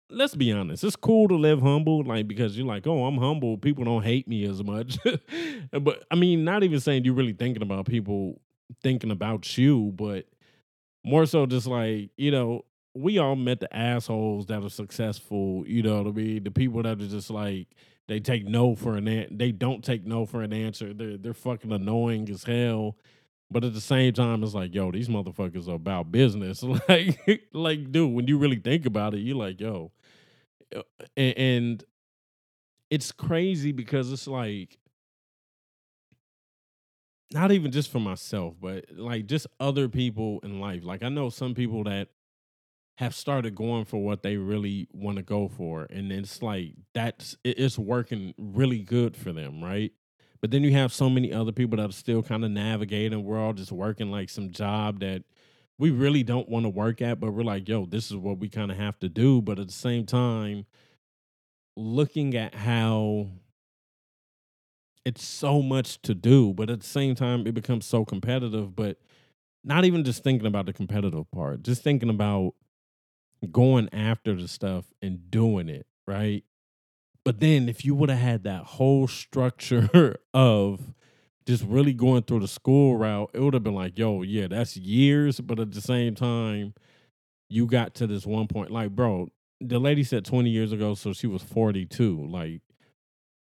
let's 0.09 0.35
be 0.35 0.51
honest, 0.51 0.83
it's 0.83 0.95
cool 0.95 1.27
to 1.27 1.35
live 1.35 1.59
humble, 1.59 2.03
like 2.03 2.27
because 2.27 2.55
you're 2.55 2.67
like, 2.67 2.85
oh, 2.85 3.05
I'm 3.05 3.17
humble. 3.17 3.57
People 3.57 3.83
don't 3.83 4.03
hate 4.03 4.27
me 4.27 4.45
as 4.45 4.63
much. 4.63 4.99
but 5.71 6.03
I 6.11 6.15
mean, 6.15 6.43
not 6.45 6.63
even 6.63 6.79
saying 6.79 7.03
you're 7.03 7.15
really 7.15 7.33
thinking 7.33 7.63
about 7.63 7.87
people 7.87 8.39
thinking 8.83 9.09
about 9.11 9.57
you, 9.57 9.91
but 9.95 10.27
more 11.03 11.25
so 11.25 11.47
just 11.47 11.65
like, 11.65 12.11
you 12.15 12.29
know, 12.29 12.63
we 12.93 13.17
all 13.17 13.35
met 13.35 13.59
the 13.59 13.75
assholes 13.75 14.45
that 14.45 14.63
are 14.63 14.69
successful, 14.69 15.63
you 15.65 15.81
know 15.81 16.03
what 16.03 16.07
I 16.07 16.11
mean? 16.11 16.43
The 16.43 16.51
people 16.51 16.83
that 16.83 17.01
are 17.01 17.07
just 17.07 17.31
like 17.31 17.67
they 18.07 18.19
take 18.19 18.45
no 18.45 18.75
for 18.75 18.97
an 18.97 19.07
an- 19.07 19.35
they 19.35 19.51
don't 19.51 19.83
take 19.83 20.05
no 20.05 20.27
for 20.27 20.43
an 20.43 20.53
answer. 20.53 20.93
They're 20.93 21.17
they're 21.17 21.33
fucking 21.33 21.71
annoying 21.71 22.29
as 22.29 22.43
hell. 22.43 22.97
But 23.51 23.65
at 23.65 23.73
the 23.73 23.81
same 23.81 24.13
time, 24.13 24.43
it's 24.43 24.53
like, 24.55 24.73
yo, 24.73 24.91
these 24.91 25.09
motherfuckers 25.09 25.67
are 25.67 25.75
about 25.75 26.11
business. 26.11 26.63
like, 26.89 27.19
like, 27.53 27.91
dude, 27.91 28.13
when 28.13 28.27
you 28.27 28.37
really 28.37 28.59
think 28.59 28.85
about 28.85 29.13
it, 29.13 29.19
you're 29.19 29.35
like, 29.37 29.59
yo, 29.59 29.91
and, 31.17 31.37
and 31.37 31.83
it's 32.89 33.11
crazy 33.11 33.71
because 33.71 34.11
it's 34.11 34.27
like 34.27 34.77
not 37.33 37.51
even 37.51 37.71
just 37.71 37.89
for 37.89 37.99
myself, 37.99 38.55
but 38.59 38.85
like 38.93 39.25
just 39.25 39.47
other 39.59 39.87
people 39.87 40.39
in 40.43 40.59
life. 40.59 40.83
Like 40.83 41.03
I 41.03 41.09
know 41.09 41.29
some 41.29 41.53
people 41.53 41.83
that 41.85 42.09
have 42.97 43.15
started 43.15 43.55
going 43.55 43.85
for 43.85 44.03
what 44.03 44.23
they 44.23 44.37
really 44.37 44.87
want 44.93 45.17
to 45.17 45.23
go 45.23 45.49
for, 45.49 45.87
and 45.89 46.11
it's 46.11 46.41
like 46.43 46.73
that's 46.93 47.37
it's 47.43 47.79
working 47.79 48.33
really 48.37 48.79
good 48.79 49.17
for 49.17 49.33
them, 49.33 49.63
right? 49.63 49.91
But 50.41 50.51
then 50.51 50.63
you 50.63 50.71
have 50.73 50.91
so 50.91 51.09
many 51.09 51.31
other 51.31 51.51
people 51.51 51.77
that 51.77 51.89
are 51.89 51.93
still 51.93 52.23
kind 52.23 52.43
of 52.43 52.51
navigating. 52.51 53.23
We're 53.23 53.39
all 53.39 53.53
just 53.53 53.71
working 53.71 54.09
like 54.11 54.29
some 54.29 54.51
job 54.51 54.99
that 55.01 55.23
we 55.77 55.91
really 55.91 56.23
don't 56.23 56.49
want 56.49 56.65
to 56.65 56.69
work 56.69 57.01
at, 57.01 57.19
but 57.19 57.31
we're 57.31 57.43
like, 57.43 57.67
yo, 57.67 57.85
this 57.85 58.09
is 58.09 58.17
what 58.17 58.39
we 58.39 58.49
kind 58.49 58.71
of 58.71 58.77
have 58.77 58.99
to 58.99 59.09
do. 59.09 59.41
But 59.41 59.59
at 59.59 59.67
the 59.67 59.73
same 59.73 60.05
time, 60.05 60.65
looking 61.75 62.35
at 62.35 62.55
how 62.55 63.27
it's 65.05 65.23
so 65.23 65.61
much 65.61 66.01
to 66.03 66.13
do, 66.13 66.53
but 66.53 66.69
at 66.69 66.81
the 66.81 66.87
same 66.87 67.15
time, 67.15 67.47
it 67.47 67.53
becomes 67.53 67.85
so 67.85 68.05
competitive. 68.05 68.75
But 68.75 68.97
not 69.63 69.85
even 69.85 70.03
just 70.03 70.23
thinking 70.23 70.47
about 70.47 70.65
the 70.65 70.73
competitive 70.73 71.29
part, 71.31 71.63
just 71.63 71.83
thinking 71.83 72.09
about 72.09 72.53
going 73.51 73.89
after 73.93 74.35
the 74.35 74.47
stuff 74.47 74.85
and 75.01 75.31
doing 75.31 75.69
it, 75.69 75.85
right? 76.07 76.43
But 77.23 77.39
then 77.39 77.69
if 77.69 77.85
you 77.85 77.93
would 77.95 78.09
have 78.09 78.19
had 78.19 78.43
that 78.43 78.63
whole 78.63 79.07
structure 79.07 80.17
of 80.33 80.93
just 81.45 81.63
really 81.63 81.93
going 81.93 82.23
through 82.23 82.39
the 82.39 82.47
school 82.47 82.97
route, 82.97 83.29
it 83.33 83.39
would 83.39 83.53
have 83.53 83.63
been 83.63 83.75
like, 83.75 83.97
yo, 83.97 84.21
yeah, 84.21 84.47
that's 84.47 84.77
years. 84.77 85.39
But 85.39 85.59
at 85.59 85.71
the 85.71 85.81
same 85.81 86.15
time, 86.15 86.73
you 87.49 87.65
got 87.67 87.93
to 87.95 88.07
this 88.07 88.25
one 88.25 88.47
point, 88.47 88.71
like, 88.71 88.91
bro, 88.91 89.29
the 89.59 89.79
lady 89.79 90.03
said 90.03 90.25
20 90.25 90.49
years 90.49 90.71
ago, 90.71 90.95
so 90.95 91.13
she 91.13 91.27
was 91.27 91.43
42. 91.43 92.25
Like, 92.27 92.61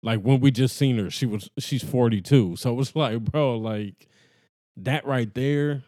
like 0.02 0.20
when 0.20 0.40
we 0.40 0.50
just 0.50 0.76
seen 0.76 0.98
her, 0.98 1.10
she 1.10 1.26
was 1.26 1.50
she's 1.58 1.84
42. 1.84 2.56
So 2.56 2.70
it 2.70 2.74
was 2.74 2.94
like, 2.96 3.20
bro, 3.20 3.56
like 3.56 4.08
that 4.76 5.04
right 5.06 5.32
there, 5.34 5.82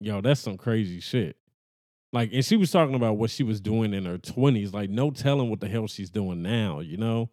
yo, 0.00 0.20
that's 0.20 0.40
some 0.40 0.56
crazy 0.56 1.00
shit. 1.00 1.36
Like, 2.14 2.30
and 2.32 2.44
she 2.44 2.56
was 2.56 2.70
talking 2.70 2.94
about 2.94 3.16
what 3.16 3.30
she 3.30 3.42
was 3.42 3.60
doing 3.60 3.92
in 3.92 4.04
her 4.04 4.18
20s. 4.18 4.72
Like, 4.72 4.88
no 4.88 5.10
telling 5.10 5.50
what 5.50 5.58
the 5.58 5.66
hell 5.68 5.88
she's 5.88 6.10
doing 6.10 6.42
now, 6.42 6.78
you 6.78 6.96
know? 6.96 7.28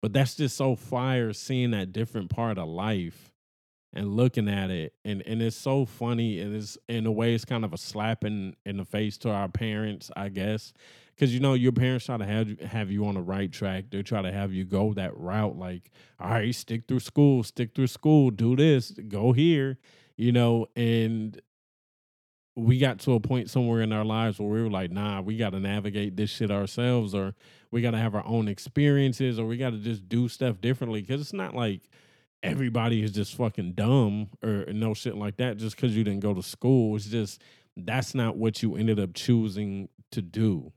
But 0.00 0.12
that's 0.12 0.36
just 0.36 0.56
so 0.56 0.76
fire 0.76 1.32
seeing 1.32 1.72
that 1.72 1.92
different 1.92 2.30
part 2.30 2.56
of 2.56 2.68
life 2.68 3.32
and 3.92 4.14
looking 4.14 4.48
at 4.48 4.70
it. 4.70 4.94
And 5.04 5.24
and 5.26 5.42
it's 5.42 5.56
so 5.56 5.84
funny. 5.84 6.38
And 6.38 6.54
it's 6.54 6.78
in 6.88 7.04
a 7.04 7.10
way, 7.10 7.34
it's 7.34 7.44
kind 7.44 7.64
of 7.64 7.72
a 7.72 7.78
slap 7.78 8.22
in, 8.22 8.54
in 8.64 8.76
the 8.76 8.84
face 8.84 9.18
to 9.18 9.30
our 9.30 9.48
parents, 9.48 10.08
I 10.16 10.28
guess. 10.28 10.72
Cause 11.18 11.32
you 11.32 11.40
know, 11.40 11.54
your 11.54 11.72
parents 11.72 12.06
try 12.06 12.16
to 12.16 12.26
have 12.26 12.60
have 12.60 12.92
you 12.92 13.06
on 13.06 13.14
the 13.14 13.22
right 13.22 13.50
track. 13.50 13.86
They 13.90 14.04
try 14.04 14.22
to 14.22 14.30
have 14.30 14.52
you 14.52 14.64
go 14.64 14.92
that 14.92 15.16
route, 15.16 15.56
like, 15.56 15.90
all 16.20 16.30
right, 16.30 16.54
stick 16.54 16.86
through 16.86 17.00
school, 17.00 17.42
stick 17.42 17.74
through 17.74 17.88
school, 17.88 18.30
do 18.30 18.54
this, 18.54 18.92
go 19.08 19.32
here, 19.32 19.78
you 20.16 20.30
know, 20.30 20.66
and 20.76 21.40
we 22.56 22.78
got 22.78 22.98
to 23.00 23.12
a 23.12 23.20
point 23.20 23.50
somewhere 23.50 23.82
in 23.82 23.92
our 23.92 24.04
lives 24.04 24.38
where 24.38 24.48
we 24.48 24.62
were 24.62 24.70
like, 24.70 24.90
nah, 24.90 25.20
we 25.20 25.36
got 25.36 25.50
to 25.50 25.60
navigate 25.60 26.16
this 26.16 26.30
shit 26.30 26.50
ourselves, 26.50 27.14
or 27.14 27.34
we 27.70 27.82
got 27.82 27.90
to 27.90 27.98
have 27.98 28.14
our 28.14 28.26
own 28.26 28.48
experiences, 28.48 29.38
or 29.38 29.46
we 29.46 29.58
got 29.58 29.70
to 29.70 29.78
just 29.78 30.08
do 30.08 30.26
stuff 30.26 30.60
differently. 30.60 31.02
Cause 31.02 31.20
it's 31.20 31.34
not 31.34 31.54
like 31.54 31.82
everybody 32.42 33.02
is 33.02 33.12
just 33.12 33.34
fucking 33.34 33.72
dumb 33.72 34.28
or 34.42 34.64
no 34.72 34.94
shit 34.94 35.16
like 35.16 35.36
that 35.36 35.58
just 35.58 35.76
because 35.76 35.94
you 35.96 36.02
didn't 36.02 36.20
go 36.20 36.32
to 36.32 36.42
school. 36.42 36.96
It's 36.96 37.06
just 37.06 37.42
that's 37.76 38.14
not 38.14 38.36
what 38.36 38.62
you 38.62 38.74
ended 38.76 38.98
up 38.98 39.12
choosing 39.12 39.90
to 40.12 40.22
do. 40.22 40.72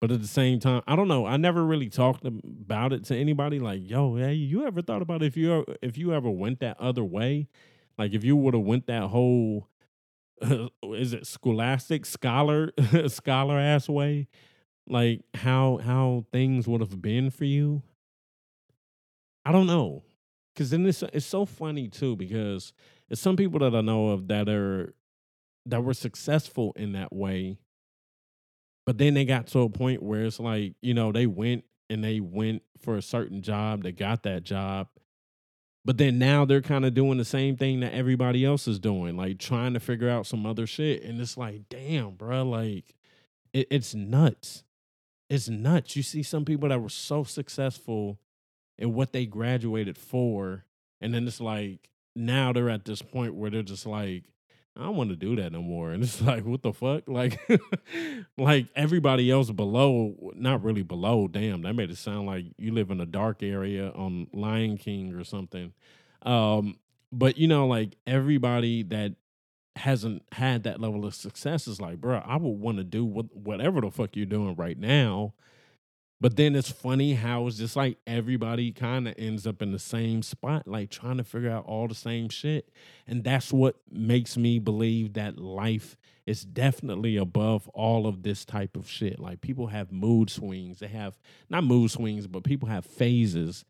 But 0.00 0.10
at 0.10 0.20
the 0.20 0.28
same 0.28 0.58
time, 0.58 0.82
I 0.86 0.96
don't 0.96 1.08
know. 1.08 1.24
I 1.24 1.36
never 1.36 1.64
really 1.64 1.88
talked 1.88 2.24
about 2.26 2.92
it 2.92 3.04
to 3.04 3.16
anybody. 3.16 3.58
Like, 3.58 3.88
yo, 3.88 4.16
hey, 4.16 4.34
you 4.34 4.66
ever 4.66 4.82
thought 4.82 5.02
about 5.02 5.22
if 5.22 5.36
you 5.36 5.64
if 5.80 5.96
you 5.96 6.12
ever 6.12 6.28
went 6.28 6.60
that 6.60 6.78
other 6.80 7.04
way? 7.04 7.48
Like, 7.96 8.12
if 8.12 8.24
you 8.24 8.36
would 8.36 8.54
have 8.54 8.64
went 8.64 8.86
that 8.88 9.04
whole 9.04 9.68
is 10.94 11.12
it 11.12 11.26
scholastic 11.26 12.06
scholar 12.06 12.72
scholar 13.08 13.58
ass 13.58 13.88
way? 13.88 14.28
Like 14.88 15.22
how 15.34 15.78
how 15.78 16.26
things 16.32 16.68
would 16.68 16.80
have 16.80 17.00
been 17.00 17.30
for 17.30 17.44
you? 17.44 17.82
I 19.44 19.52
don't 19.52 19.66
know. 19.66 20.02
Because 20.54 20.70
then 20.70 20.86
it's 20.86 21.02
it's 21.02 21.26
so 21.26 21.44
funny 21.44 21.88
too 21.88 22.16
because 22.16 22.72
it's 23.10 23.20
some 23.20 23.36
people 23.36 23.60
that 23.60 23.74
i 23.74 23.80
know 23.80 24.08
of 24.08 24.28
that 24.28 24.48
are 24.48 24.94
that 25.66 25.84
were 25.84 25.94
successful 25.94 26.72
in 26.76 26.92
that 26.92 27.12
way 27.12 27.58
but 28.86 28.98
then 28.98 29.14
they 29.14 29.24
got 29.24 29.48
to 29.48 29.60
a 29.60 29.68
point 29.68 30.02
where 30.02 30.24
it's 30.24 30.40
like 30.40 30.74
you 30.80 30.94
know 30.94 31.12
they 31.12 31.26
went 31.26 31.64
and 31.90 32.02
they 32.02 32.20
went 32.20 32.62
for 32.78 32.96
a 32.96 33.02
certain 33.02 33.42
job 33.42 33.82
they 33.82 33.92
got 33.92 34.22
that 34.22 34.44
job 34.44 34.88
but 35.86 35.98
then 35.98 36.18
now 36.18 36.44
they're 36.44 36.60
kind 36.60 36.84
of 36.84 36.94
doing 36.94 37.16
the 37.16 37.24
same 37.24 37.56
thing 37.56 37.78
that 37.78 37.94
everybody 37.94 38.44
else 38.44 38.66
is 38.66 38.80
doing, 38.80 39.16
like 39.16 39.38
trying 39.38 39.72
to 39.72 39.78
figure 39.78 40.10
out 40.10 40.26
some 40.26 40.44
other 40.44 40.66
shit. 40.66 41.04
And 41.04 41.20
it's 41.20 41.36
like, 41.36 41.68
damn, 41.68 42.16
bro, 42.16 42.42
like 42.42 42.96
it, 43.52 43.68
it's 43.70 43.94
nuts. 43.94 44.64
It's 45.30 45.48
nuts. 45.48 45.94
You 45.94 46.02
see 46.02 46.24
some 46.24 46.44
people 46.44 46.68
that 46.70 46.82
were 46.82 46.88
so 46.88 47.22
successful 47.22 48.18
in 48.76 48.94
what 48.94 49.12
they 49.12 49.26
graduated 49.26 49.96
for, 49.96 50.64
and 51.00 51.14
then 51.14 51.24
it's 51.24 51.40
like 51.40 51.88
now 52.16 52.52
they're 52.52 52.68
at 52.68 52.84
this 52.84 53.00
point 53.00 53.34
where 53.34 53.50
they're 53.50 53.62
just 53.62 53.86
like, 53.86 54.24
I 54.76 54.82
don't 54.82 54.96
want 54.96 55.10
to 55.10 55.16
do 55.16 55.36
that 55.36 55.52
no 55.52 55.62
more. 55.62 55.90
And 55.90 56.02
it's 56.02 56.20
like, 56.22 56.44
what 56.44 56.62
the 56.62 56.72
fuck? 56.72 57.04
Like, 57.06 57.38
like 58.38 58.66
everybody 58.74 59.30
else 59.30 59.50
below, 59.50 60.32
not 60.34 60.62
really 60.62 60.82
below. 60.82 61.28
Damn, 61.28 61.62
that 61.62 61.74
made 61.74 61.90
it 61.90 61.98
sound 61.98 62.26
like 62.26 62.46
you 62.58 62.72
live 62.72 62.90
in 62.90 63.00
a 63.00 63.06
dark 63.06 63.42
area 63.42 63.90
on 63.90 64.28
Lion 64.32 64.76
King 64.76 65.14
or 65.14 65.24
something. 65.24 65.72
Um, 66.22 66.78
but 67.12 67.38
you 67.38 67.48
know, 67.48 67.66
like 67.66 67.96
everybody 68.06 68.82
that 68.84 69.14
hasn't 69.76 70.22
had 70.32 70.64
that 70.64 70.80
level 70.80 71.04
of 71.04 71.14
success 71.14 71.68
is 71.68 71.80
like, 71.80 72.00
bro, 72.00 72.18
I 72.18 72.36
would 72.36 72.58
want 72.58 72.78
to 72.78 72.84
do 72.84 73.04
what, 73.04 73.34
whatever 73.34 73.80
the 73.80 73.90
fuck 73.90 74.16
you're 74.16 74.26
doing 74.26 74.54
right 74.56 74.78
now 74.78 75.34
but 76.20 76.36
then 76.36 76.56
it's 76.56 76.70
funny 76.70 77.14
how 77.14 77.46
it's 77.46 77.58
just 77.58 77.76
like 77.76 77.98
everybody 78.06 78.72
kind 78.72 79.06
of 79.06 79.14
ends 79.18 79.46
up 79.46 79.60
in 79.60 79.72
the 79.72 79.78
same 79.78 80.22
spot, 80.22 80.66
like 80.66 80.90
trying 80.90 81.18
to 81.18 81.24
figure 81.24 81.50
out 81.50 81.66
all 81.66 81.88
the 81.88 81.94
same 81.94 82.30
shit. 82.30 82.70
And 83.06 83.22
that's 83.22 83.52
what 83.52 83.76
makes 83.90 84.36
me 84.36 84.58
believe 84.58 85.12
that 85.14 85.38
life 85.38 85.96
is 86.26 86.42
definitely 86.42 87.16
above 87.16 87.68
all 87.68 88.06
of 88.06 88.22
this 88.22 88.46
type 88.46 88.76
of 88.76 88.88
shit. 88.88 89.20
Like 89.20 89.42
people 89.42 89.66
have 89.68 89.92
mood 89.92 90.30
swings. 90.30 90.78
They 90.78 90.88
have 90.88 91.18
not 91.50 91.64
mood 91.64 91.90
swings, 91.90 92.26
but 92.26 92.44
people 92.44 92.68
have 92.68 92.86
phases 92.86 93.66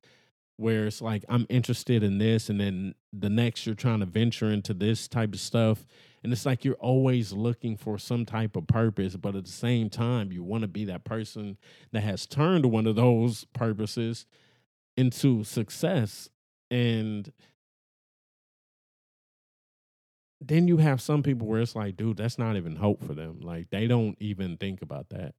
where 0.56 0.87
it's 0.87 1.02
like, 1.02 1.24
I'm 1.28 1.46
interested 1.48 2.02
in 2.02 2.18
this. 2.18 2.48
And 2.48 2.61
then 2.61 2.94
the 3.12 3.28
next, 3.28 3.66
you're 3.66 3.74
trying 3.74 4.00
to 4.00 4.06
venture 4.06 4.50
into 4.50 4.72
this 4.72 5.09
type 5.09 5.35
of 5.35 5.40
stuff 5.40 5.85
and 6.22 6.33
it's 6.33 6.46
like 6.46 6.64
you're 6.64 6.74
always 6.74 7.33
looking 7.33 7.76
for 7.76 7.98
some 7.98 8.24
type 8.24 8.57
of 8.57 8.66
purpose, 8.66 9.16
but 9.16 9.37
at 9.37 9.44
the 9.44 9.50
same 9.50 9.90
time, 9.90 10.33
you 10.33 10.42
want 10.42 10.62
to 10.62 10.68
be 10.68 10.85
that 10.87 11.05
person 11.05 11.57
that 11.92 12.02
has 12.02 12.26
turned 12.26 12.66
one 12.66 12.87
of 12.87 12.96
those 12.96 13.44
purposes 13.52 14.26
into 14.96 15.44
success. 15.44 16.29
And 16.70 17.33
then 20.40 20.68
you 20.68 20.79
have 20.79 21.00
some 21.00 21.22
people 21.22 21.46
where 21.46 21.61
it's 21.61 21.76
like, 21.76 21.96
dude, 21.96 22.16
that's 22.16 22.38
not 22.38 22.57
even 22.57 22.76
hope 22.76 23.05
for 23.05 23.14
them. 23.14 23.40
Like 23.40 23.70
they 23.70 23.87
don't 23.87 24.16
even 24.20 24.57
think 24.57 24.83
about 24.83 25.11
that. 25.11 25.35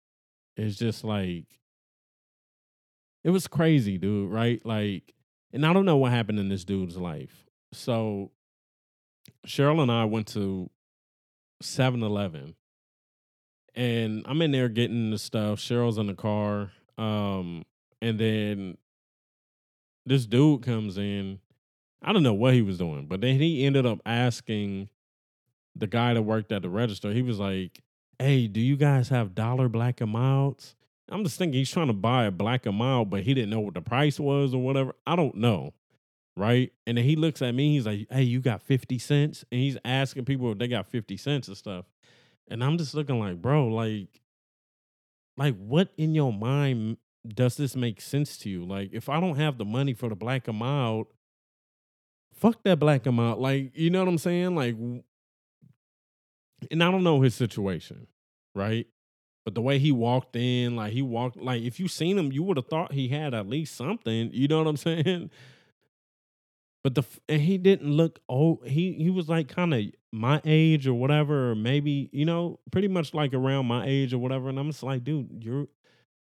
It's 0.55 0.77
just 0.77 1.03
like 1.03 1.45
it 3.23 3.29
was 3.29 3.47
crazy, 3.47 3.97
dude, 3.97 4.31
right? 4.31 4.65
Like, 4.65 5.13
and 5.51 5.65
I 5.65 5.73
don't 5.73 5.85
know 5.85 5.97
what 5.97 6.11
happened 6.11 6.39
in 6.39 6.49
this 6.49 6.63
dude's 6.63 6.97
life. 6.97 7.45
So 7.73 8.31
Cheryl 9.45 9.81
and 9.81 9.91
I 9.91 10.05
went 10.05 10.27
to 10.29 10.69
7-Eleven 11.63 12.55
and 13.77 14.25
I'm 14.27 14.41
in 14.41 14.51
there 14.51 14.69
getting 14.69 15.11
the 15.11 15.19
stuff. 15.19 15.59
Cheryl's 15.59 15.99
in 15.99 16.07
the 16.07 16.15
car. 16.15 16.71
Um, 16.97 17.63
and 18.01 18.19
then 18.19 18.77
this 20.05 20.25
dude 20.25 20.63
comes 20.63 20.97
in. 20.97 21.39
I 22.01 22.11
don't 22.11 22.23
know 22.23 22.33
what 22.33 22.55
he 22.55 22.63
was 22.63 22.79
doing, 22.79 23.05
but 23.05 23.21
then 23.21 23.39
he 23.39 23.65
ended 23.65 23.85
up 23.85 23.99
asking 24.03 24.89
the 25.75 25.87
guy 25.87 26.15
that 26.15 26.23
worked 26.23 26.51
at 26.51 26.63
the 26.63 26.69
register. 26.69 27.11
He 27.13 27.21
was 27.21 27.39
like, 27.39 27.83
Hey, 28.17 28.47
do 28.47 28.59
you 28.59 28.77
guys 28.77 29.09
have 29.09 29.35
dollar 29.35 29.69
black 29.69 30.01
milds? 30.01 30.75
I'm 31.09 31.23
just 31.23 31.37
thinking 31.37 31.59
he's 31.59 31.71
trying 31.71 31.87
to 31.87 31.93
buy 31.93 32.25
a 32.25 32.31
black 32.31 32.65
mild, 32.65 33.11
but 33.11 33.21
he 33.21 33.35
didn't 33.35 33.51
know 33.51 33.59
what 33.59 33.75
the 33.75 33.81
price 33.81 34.19
was 34.19 34.55
or 34.55 34.61
whatever. 34.61 34.93
I 35.05 35.15
don't 35.15 35.35
know. 35.35 35.73
Right. 36.38 36.71
And 36.86 37.00
then 37.00 37.04
he 37.04 37.15
looks 37.15 37.41
at 37.41 37.56
me, 37.56 37.73
he's 37.73 37.88
like, 37.88 38.06
Hey, 38.12 38.21
you 38.21 38.39
got 38.39 38.62
50 38.62 39.00
cents? 39.00 39.43
And 39.52 39.60
he's 39.60 39.76
asking 39.84 40.26
people 40.26 40.52
if 40.52 40.60
they 40.60 40.67
got 40.67 40.86
50 40.86 41.17
cents 41.17 41.47
and 41.47 41.58
stuff. 41.58 41.86
And 42.47 42.63
I'm 42.63 42.78
just 42.78 42.93
looking 42.93 43.19
like, 43.19 43.41
bro, 43.41 43.67
like, 43.67 44.21
like 45.36 45.58
what 45.58 45.89
in 45.97 46.13
your 46.13 46.32
mind 46.32 46.97
does 47.28 47.58
this 47.58 47.76
make 47.76 48.00
sense 48.00 48.38
to 48.38 48.50
you? 48.50 48.65
Like, 48.65 48.91
if 48.93 49.10
I 49.10 49.19
don't 49.19 49.38
have 49.38 49.58
the 49.58 49.65
money 49.65 49.93
for 49.93 50.10
the 50.10 50.15
black 50.15 50.47
mild, 50.54 51.08
fuck 52.36 52.63
that 52.63 52.80
black 52.80 53.08
mild. 53.08 53.39
Like, 53.39 53.71
you 53.76 53.89
know 53.89 54.00
what 54.00 54.08
I'm 54.08 54.19
saying? 54.19 54.56
Like, 54.56 54.76
and 56.69 56.84
I 56.84 56.91
don't 56.91 57.04
know 57.04 57.21
his 57.21 57.34
situation, 57.34 58.06
right? 58.54 58.86
But 59.43 59.56
the 59.56 59.62
way 59.62 59.80
he 59.80 59.91
walked 59.91 60.36
in, 60.36 60.76
like 60.76 60.93
he 60.93 61.02
walked, 61.02 61.38
like 61.38 61.63
if 61.63 61.80
you 61.80 61.88
seen 61.88 62.15
him, 62.15 62.32
you 62.32 62.43
would 62.43 62.58
have 62.58 62.67
thought 62.67 62.91
he 62.91 63.08
had 63.08 63.34
at 63.34 63.50
least 63.50 63.76
something. 63.76 64.30
You 64.34 64.47
know 64.47 64.60
what 64.60 64.67
I'm 64.67 64.78
saying? 64.78 65.32
But 66.88 66.95
the 66.95 67.04
and 67.28 67.41
he 67.41 67.58
didn't 67.58 67.91
look 67.91 68.19
old. 68.30 68.65
He 68.65 68.93
he 68.93 69.10
was 69.10 69.28
like 69.28 69.50
kind 69.50 69.73
of 69.73 69.84
my 70.13 70.39
age 70.45 70.88
or 70.88 70.93
whatever, 70.93 71.52
or 71.52 71.56
maybe 71.56 72.10
you 72.13 72.23
know, 72.23 72.62
pretty 72.71 72.88
much 72.88 73.13
like 73.13 73.34
around 73.34 73.65
my 73.65 73.86
age 73.86 74.13
or 74.13 74.19
whatever. 74.19 74.47
And 74.47 74.58
I'm 74.58 74.71
just 74.71 74.84
like, 74.84 75.04
dude, 75.04 75.43
you're 75.43 75.67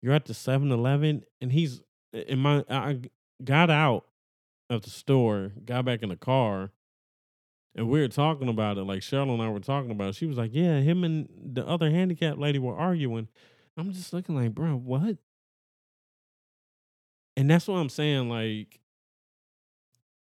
you're 0.03 0.12
at 0.12 0.27
the 0.27 0.35
7-Eleven, 0.35 1.25
and 1.41 1.53
he's 1.53 1.81
in 2.12 2.38
my. 2.38 2.67
I 2.69 3.01
got 3.43 3.71
out 3.71 4.05
of 4.69 4.83
the 4.83 4.91
store, 4.91 5.53
got 5.65 5.87
back 5.87 6.03
in 6.03 6.11
the 6.11 6.17
car, 6.17 6.71
and 7.75 7.88
we 7.88 8.01
were 8.01 8.09
talking 8.09 8.51
about 8.51 8.77
it. 8.77 8.83
Like 8.83 9.01
Cheryl 9.01 9.33
and 9.33 9.41
I 9.41 9.49
were 9.49 9.59
talking 9.59 9.91
about. 9.91 10.11
It. 10.11 10.17
She 10.17 10.27
was 10.27 10.37
like, 10.37 10.51
"Yeah, 10.53 10.81
him 10.81 11.03
and 11.03 11.31
the 11.43 11.67
other 11.67 11.91
handicapped 11.91 12.38
lady 12.38 12.59
were 12.59 12.77
arguing." 12.77 13.29
I'm 13.79 13.91
just 13.95 14.12
looking 14.12 14.35
like, 14.35 14.55
bro, 14.55 14.77
what? 14.77 15.17
And 17.38 17.51
that's 17.51 17.67
what 17.67 17.77
I'm 17.77 17.88
saying. 17.88 18.29
Like, 18.29 18.82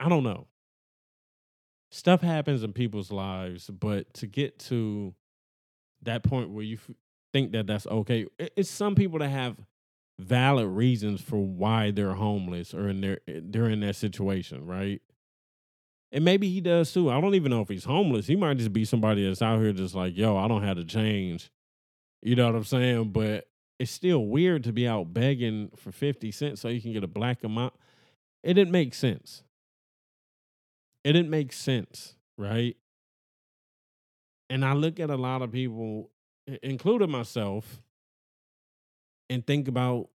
I 0.05 0.09
don't 0.09 0.23
know. 0.23 0.45
Stuff 1.89 2.21
happens 2.21 2.61
in 2.61 2.73
people's 2.73 3.11
lives, 3.11 3.71
but 3.71 4.13
to 4.15 4.27
get 4.27 4.59
to 4.59 5.15
that 6.03 6.23
point 6.23 6.51
where 6.51 6.63
you 6.63 6.75
f- 6.75 6.95
think 7.33 7.53
that 7.53 7.65
that's 7.65 7.87
okay, 7.87 8.27
it's 8.37 8.69
some 8.69 8.93
people 8.93 9.17
that 9.17 9.29
have 9.29 9.57
valid 10.19 10.67
reasons 10.67 11.21
for 11.21 11.37
why 11.37 11.89
they're 11.89 12.13
homeless 12.13 12.71
or 12.71 12.87
in 12.87 13.01
their 13.01 13.19
eh, 13.27 13.39
they're 13.41 13.67
in 13.67 13.79
that 13.79 13.95
situation, 13.95 14.67
right? 14.67 15.01
And 16.11 16.23
maybe 16.23 16.51
he 16.51 16.61
does 16.61 16.93
too. 16.93 17.09
I 17.09 17.19
don't 17.19 17.33
even 17.33 17.49
know 17.49 17.61
if 17.61 17.69
he's 17.69 17.85
homeless. 17.85 18.27
He 18.27 18.35
might 18.35 18.57
just 18.57 18.73
be 18.73 18.85
somebody 18.85 19.27
that's 19.27 19.41
out 19.41 19.59
here 19.59 19.73
just 19.73 19.95
like, 19.95 20.15
yo, 20.15 20.37
I 20.37 20.47
don't 20.47 20.63
have 20.63 20.77
to 20.77 20.85
change. 20.85 21.49
You 22.21 22.35
know 22.35 22.45
what 22.45 22.55
I'm 22.55 22.63
saying? 22.63 23.09
But 23.11 23.47
it's 23.79 23.91
still 23.91 24.23
weird 24.23 24.65
to 24.65 24.71
be 24.71 24.87
out 24.87 25.15
begging 25.15 25.71
for 25.75 25.91
50 25.91 26.31
cents 26.31 26.61
so 26.61 26.67
you 26.67 26.79
can 26.79 26.93
get 26.93 27.03
a 27.03 27.07
black 27.07 27.43
amount. 27.43 27.73
It 28.43 28.53
didn't 28.53 28.71
make 28.71 28.93
sense. 28.93 29.41
It 31.05 31.13
didn't 31.13 31.29
make 31.29 31.53
sense, 31.53 32.15
right? 32.35 32.75
And 34.49 34.65
I 34.65 34.73
look 34.73 34.99
at 34.99 35.11
a 35.11 35.15
lot 35.15 35.43
of 35.43 35.51
people, 35.51 36.09
including 36.63 37.11
myself, 37.11 37.83
and 39.29 39.45
think 39.45 39.67
about 39.67 40.09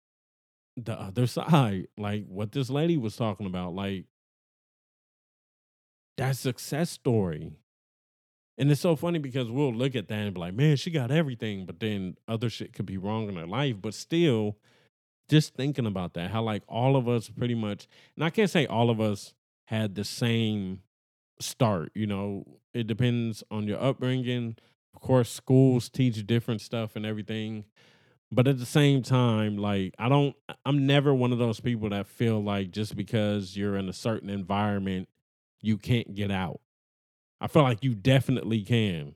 the 0.78 0.94
other 0.94 1.28
side, 1.28 1.90
like 1.98 2.26
what 2.28 2.54
this 2.54 2.70
lady 2.70 2.96
was 2.98 3.18
talking 3.18 3.48
about. 3.48 3.76
Like, 3.76 4.06
that 6.16 6.38
success 6.38 6.90
story. 6.90 7.52
And 8.58 8.72
it's 8.72 8.80
so 8.82 8.96
funny 8.96 9.20
because 9.20 9.52
we'll 9.52 9.74
look 9.74 9.94
at 9.94 10.08
that 10.08 10.16
and 10.16 10.34
be 10.34 10.40
like, 10.40 10.54
man, 10.54 10.78
she 10.78 10.90
got 10.90 11.12
everything, 11.12 11.66
but 11.66 11.82
then 11.82 12.16
other 12.30 12.50
shit 12.50 12.72
could 12.72 12.86
be 12.86 12.98
wrong 12.98 13.28
in 13.28 13.36
her 13.36 13.46
life. 13.46 13.76
But 13.82 13.94
still, 13.94 14.58
just 15.30 15.54
thinking 15.54 15.86
about 15.86 16.14
that, 16.14 16.32
how 16.32 16.44
like 16.44 16.64
all 16.70 16.96
of 16.96 17.10
us 17.10 17.28
pretty 17.30 17.56
much, 17.56 17.90
and 18.16 18.24
I 18.24 18.30
can't 18.30 18.50
say 18.50 18.66
all 18.66 18.90
of 18.90 19.02
us 19.02 19.34
had 19.68 19.96
the 19.96 20.04
same 20.04 20.82
start, 21.40 21.92
you 21.94 22.08
know, 22.08 22.44
it 22.74 22.88
depends 22.88 23.44
on 23.52 23.68
your 23.68 23.82
upbringing. 23.82 24.56
Of 24.96 25.02
course, 25.02 25.30
schools 25.30 25.90
teach 25.90 26.26
different 26.26 26.62
stuff 26.62 26.96
and 26.96 27.06
everything. 27.06 27.66
But 28.32 28.48
at 28.48 28.60
the 28.60 28.66
same 28.66 29.04
time, 29.04 29.58
like 29.58 29.94
I 29.98 30.10
don't 30.10 30.36
I'm 30.66 30.86
never 30.86 31.14
one 31.14 31.32
of 31.32 31.38
those 31.38 31.60
people 31.60 31.90
that 31.90 32.08
feel 32.08 32.44
like 32.44 32.72
just 32.72 32.96
because 32.96 33.56
you're 33.56 33.78
in 33.78 33.88
a 33.88 33.94
certain 33.94 34.30
environment 34.30 35.08
you 35.62 35.78
can't 35.78 36.14
get 36.14 36.32
out. 36.32 36.60
I 37.40 37.48
feel 37.48 37.64
like 37.64 37.84
you 37.84 37.96
definitely 37.96 38.64
can. 38.64 39.16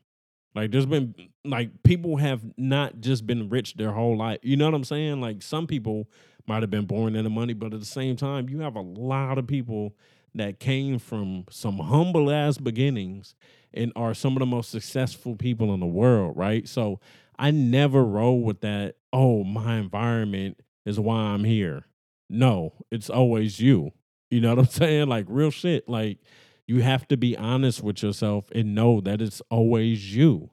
Like 0.53 0.71
there's 0.71 0.85
been 0.85 1.15
like 1.45 1.83
people 1.83 2.17
have 2.17 2.41
not 2.57 2.99
just 2.99 3.25
been 3.25 3.49
rich 3.49 3.75
their 3.75 3.91
whole 3.91 4.17
life. 4.17 4.39
You 4.43 4.57
know 4.57 4.65
what 4.65 4.73
I'm 4.73 4.83
saying? 4.83 5.21
Like 5.21 5.41
some 5.41 5.65
people 5.65 6.09
might 6.47 6.61
have 6.61 6.69
been 6.69 6.85
born 6.85 7.15
into 7.15 7.29
money, 7.29 7.53
but 7.53 7.73
at 7.73 7.79
the 7.79 7.85
same 7.85 8.15
time, 8.15 8.49
you 8.49 8.59
have 8.59 8.75
a 8.75 8.81
lot 8.81 9.37
of 9.37 9.47
people 9.47 9.95
that 10.35 10.59
came 10.59 10.99
from 10.99 11.45
some 11.49 11.77
humble 11.77 12.31
ass 12.31 12.57
beginnings 12.57 13.35
and 13.73 13.91
are 13.95 14.13
some 14.13 14.33
of 14.33 14.39
the 14.39 14.45
most 14.45 14.69
successful 14.69 15.35
people 15.35 15.73
in 15.73 15.79
the 15.79 15.85
world, 15.85 16.35
right? 16.37 16.67
So 16.67 16.99
I 17.37 17.51
never 17.51 18.03
roll 18.03 18.41
with 18.41 18.61
that, 18.61 18.95
oh, 19.11 19.43
my 19.43 19.77
environment 19.77 20.59
is 20.85 20.99
why 20.99 21.17
I'm 21.17 21.43
here. 21.43 21.85
No, 22.29 22.73
it's 22.91 23.09
always 23.09 23.59
you. 23.59 23.91
You 24.29 24.41
know 24.41 24.49
what 24.55 24.59
I'm 24.59 24.65
saying? 24.65 25.09
Like 25.09 25.25
real 25.27 25.51
shit. 25.51 25.87
Like 25.87 26.19
you 26.67 26.81
have 26.81 27.07
to 27.09 27.17
be 27.17 27.37
honest 27.37 27.83
with 27.83 28.01
yourself 28.01 28.49
and 28.53 28.75
know 28.75 29.01
that 29.01 29.21
it's 29.21 29.41
always 29.49 30.15
you. 30.15 30.49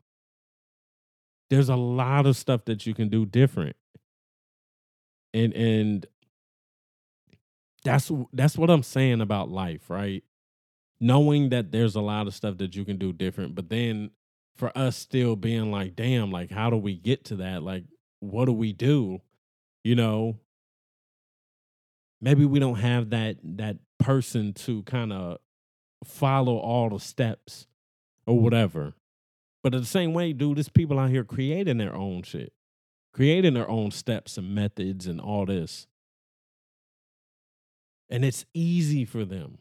There's 1.50 1.68
a 1.68 1.76
lot 1.76 2.26
of 2.26 2.36
stuff 2.36 2.64
that 2.66 2.86
you 2.86 2.94
can 2.94 3.08
do 3.08 3.24
different. 3.24 3.76
And 5.32 5.52
and 5.54 6.06
that's 7.84 8.10
that's 8.32 8.58
what 8.58 8.70
I'm 8.70 8.82
saying 8.82 9.20
about 9.20 9.50
life, 9.50 9.88
right? 9.88 10.24
Knowing 11.00 11.50
that 11.50 11.70
there's 11.70 11.94
a 11.94 12.00
lot 12.00 12.26
of 12.26 12.34
stuff 12.34 12.58
that 12.58 12.74
you 12.74 12.84
can 12.84 12.98
do 12.98 13.12
different, 13.12 13.54
but 13.54 13.68
then 13.68 14.10
for 14.56 14.76
us 14.76 14.96
still 14.96 15.36
being 15.36 15.70
like, 15.70 15.94
damn, 15.94 16.30
like 16.32 16.50
how 16.50 16.70
do 16.70 16.76
we 16.76 16.96
get 16.96 17.24
to 17.26 17.36
that? 17.36 17.62
Like 17.62 17.84
what 18.20 18.46
do 18.46 18.52
we 18.52 18.72
do? 18.72 19.20
You 19.84 19.94
know, 19.94 20.38
maybe 22.20 22.44
we 22.44 22.58
don't 22.58 22.76
have 22.80 23.10
that 23.10 23.36
that 23.42 23.76
person 23.98 24.52
to 24.52 24.82
kind 24.84 25.12
of 25.12 25.38
follow 26.04 26.56
all 26.56 26.90
the 26.90 27.00
steps 27.00 27.66
or 28.26 28.38
whatever. 28.38 28.94
But 29.62 29.72
the 29.72 29.84
same 29.84 30.12
way, 30.14 30.32
dude, 30.32 30.56
there's 30.56 30.68
people 30.68 30.98
out 30.98 31.10
here 31.10 31.24
creating 31.24 31.78
their 31.78 31.94
own 31.94 32.22
shit, 32.22 32.52
creating 33.12 33.54
their 33.54 33.68
own 33.68 33.90
steps 33.90 34.38
and 34.38 34.54
methods 34.54 35.06
and 35.06 35.20
all 35.20 35.46
this. 35.46 35.86
And 38.10 38.24
it's 38.24 38.44
easy 38.54 39.04
for 39.04 39.24
them. 39.24 39.58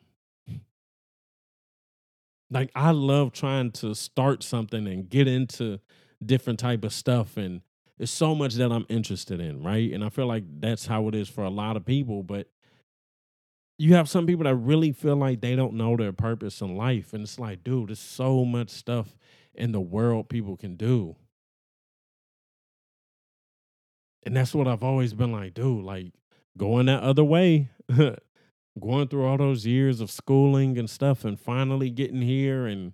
Like 2.49 2.71
I 2.75 2.91
love 2.91 3.33
trying 3.33 3.71
to 3.73 3.93
start 3.93 4.41
something 4.41 4.87
and 4.87 5.09
get 5.09 5.27
into 5.27 5.79
different 6.25 6.59
type 6.59 6.83
of 6.83 6.93
stuff 6.93 7.35
and 7.37 7.61
there's 7.97 8.11
so 8.11 8.35
much 8.35 8.53
that 8.55 8.71
I'm 8.71 8.85
interested 8.89 9.39
in, 9.39 9.63
right? 9.63 9.91
And 9.91 10.03
I 10.03 10.09
feel 10.09 10.27
like 10.27 10.43
that's 10.59 10.85
how 10.85 11.07
it 11.07 11.15
is 11.15 11.27
for 11.29 11.43
a 11.43 11.49
lot 11.49 11.75
of 11.75 11.85
people, 11.85 12.21
but 12.21 12.47
you 13.79 13.95
have 13.95 14.09
some 14.09 14.25
people 14.25 14.43
that 14.43 14.55
really 14.55 14.91
feel 14.91 15.15
like 15.15 15.41
they 15.41 15.55
don't 15.55 15.73
know 15.73 15.97
their 15.97 16.13
purpose 16.13 16.61
in 16.61 16.75
life. 16.75 17.13
And 17.13 17.23
it's 17.23 17.39
like, 17.39 17.63
dude, 17.63 17.89
there's 17.89 17.99
so 17.99 18.45
much 18.45 18.69
stuff 18.69 19.15
in 19.53 19.71
the 19.71 19.81
world 19.81 20.29
people 20.29 20.57
can 20.57 20.75
do. 20.75 21.15
And 24.23 24.35
that's 24.35 24.53
what 24.53 24.67
I've 24.67 24.83
always 24.83 25.13
been 25.13 25.31
like, 25.31 25.53
dude, 25.53 25.83
like 25.83 26.11
going 26.57 26.87
that 26.87 27.01
other 27.01 27.23
way, 27.23 27.69
going 28.79 29.07
through 29.07 29.25
all 29.25 29.37
those 29.37 29.65
years 29.65 30.01
of 30.01 30.11
schooling 30.11 30.77
and 30.77 30.89
stuff, 30.89 31.25
and 31.25 31.39
finally 31.39 31.89
getting 31.89 32.21
here. 32.21 32.65
And, 32.65 32.93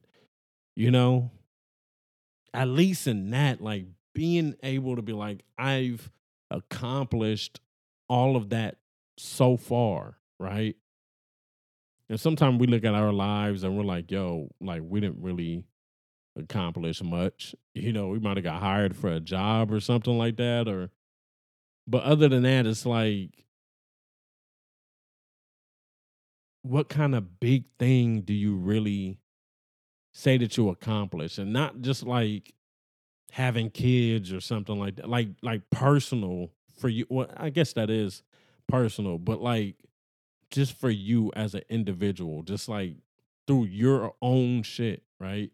you 0.75 0.91
know, 0.91 1.31
at 2.53 2.67
least 2.67 3.07
in 3.07 3.31
that, 3.31 3.61
like 3.61 3.85
being 4.13 4.55
able 4.63 4.95
to 4.95 5.01
be 5.01 5.13
like, 5.13 5.43
I've 5.57 6.11
accomplished 6.51 7.59
all 8.09 8.35
of 8.35 8.49
that 8.49 8.77
so 9.17 9.57
far 9.57 10.17
right? 10.43 10.75
And 12.09 12.19
sometimes 12.19 12.59
we 12.59 12.67
look 12.67 12.83
at 12.83 12.93
our 12.93 13.13
lives 13.13 13.63
and 13.63 13.77
we're 13.77 13.83
like, 13.83 14.11
yo, 14.11 14.49
like 14.59 14.81
we 14.83 14.99
didn't 14.99 15.23
really 15.23 15.63
accomplish 16.37 17.01
much. 17.01 17.55
You 17.73 17.93
know, 17.93 18.09
we 18.09 18.19
might 18.19 18.37
have 18.37 18.43
got 18.43 18.61
hired 18.61 18.95
for 18.95 19.09
a 19.09 19.19
job 19.19 19.71
or 19.71 19.79
something 19.79 20.17
like 20.17 20.35
that. 20.37 20.67
Or 20.67 20.91
but 21.87 22.03
other 22.03 22.27
than 22.27 22.43
that, 22.43 22.67
it's 22.67 22.85
like 22.85 23.45
what 26.63 26.89
kind 26.89 27.15
of 27.15 27.39
big 27.39 27.65
thing 27.77 28.21
do 28.21 28.33
you 28.33 28.55
really 28.55 29.19
say 30.13 30.37
that 30.37 30.57
you 30.57 30.69
accomplish? 30.69 31.37
And 31.37 31.53
not 31.53 31.81
just 31.81 32.03
like 32.03 32.53
having 33.31 33.69
kids 33.69 34.33
or 34.33 34.39
something 34.39 34.77
like 34.77 34.95
that 34.97 35.09
like 35.09 35.27
like 35.41 35.67
personal 35.71 36.51
for 36.77 36.87
you 36.87 37.03
well 37.09 37.27
i 37.35 37.49
guess 37.49 37.73
that 37.73 37.89
is 37.89 38.21
personal 38.67 39.17
but 39.17 39.41
like 39.41 39.75
just 40.51 40.79
for 40.79 40.91
you 40.91 41.31
as 41.35 41.55
an 41.55 41.63
individual 41.67 42.43
just 42.43 42.69
like 42.69 42.93
through 43.47 43.65
your 43.65 44.13
own 44.21 44.61
shit 44.61 45.01
right? 45.23 45.51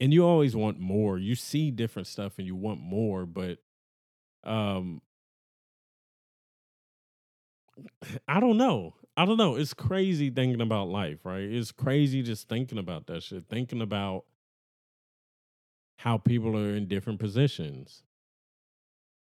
And 0.00 0.12
you 0.12 0.26
always 0.26 0.56
want 0.56 0.80
more. 0.80 1.18
You 1.18 1.36
see 1.36 1.70
different 1.70 2.08
stuff 2.08 2.32
and 2.38 2.46
you 2.46 2.56
want 2.56 2.80
more 2.80 3.24
but 3.24 3.58
um 4.44 5.00
I 8.28 8.40
don't 8.40 8.56
know. 8.56 8.94
I 9.16 9.24
don't 9.24 9.36
know. 9.36 9.56
It's 9.56 9.74
crazy 9.74 10.30
thinking 10.30 10.60
about 10.60 10.88
life, 10.88 11.18
right? 11.24 11.42
It's 11.42 11.72
crazy 11.72 12.22
just 12.22 12.48
thinking 12.48 12.78
about 12.78 13.06
that 13.08 13.22
shit, 13.22 13.44
thinking 13.48 13.82
about 13.82 14.24
how 15.96 16.18
people 16.18 16.56
are 16.56 16.74
in 16.74 16.88
different 16.88 17.20
positions. 17.20 18.02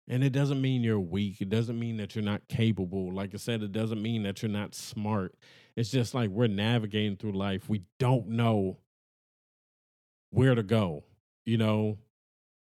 And 0.09 0.25
it 0.25 0.31
doesn't 0.31 0.61
mean 0.61 0.83
you're 0.83 0.99
weak. 0.99 1.41
It 1.41 1.51
doesn't 1.51 1.79
mean 1.79 1.97
that 1.99 2.15
you're 2.15 2.25
not 2.25 2.49
capable. 2.49 3.13
Like 3.13 3.35
I 3.35 3.37
said, 3.37 3.63
it 3.63 3.73
doesn't 3.73 4.03
mean 4.03 4.23
that 4.25 4.43
you're 4.43 4.51
not 4.51 4.75
smart. 4.75 5.35
It's 5.77 5.91
just 5.91 6.15
like 6.15 6.31
we're 6.31 6.49
navigating 6.49 7.17
through 7.17 7.33
life. 7.33 7.69
We 7.69 7.83
don't 7.99 8.29
know 8.29 8.79
where 10.31 10.55
to 10.55 10.63
go, 10.63 11.05
you 11.45 11.59
know? 11.59 11.99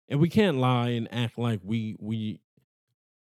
And 0.08 0.20
we 0.20 0.30
can't 0.30 0.58
lie 0.58 0.90
and 0.90 1.12
act 1.12 1.38
like 1.38 1.62
we 1.64 1.96
we 2.00 2.40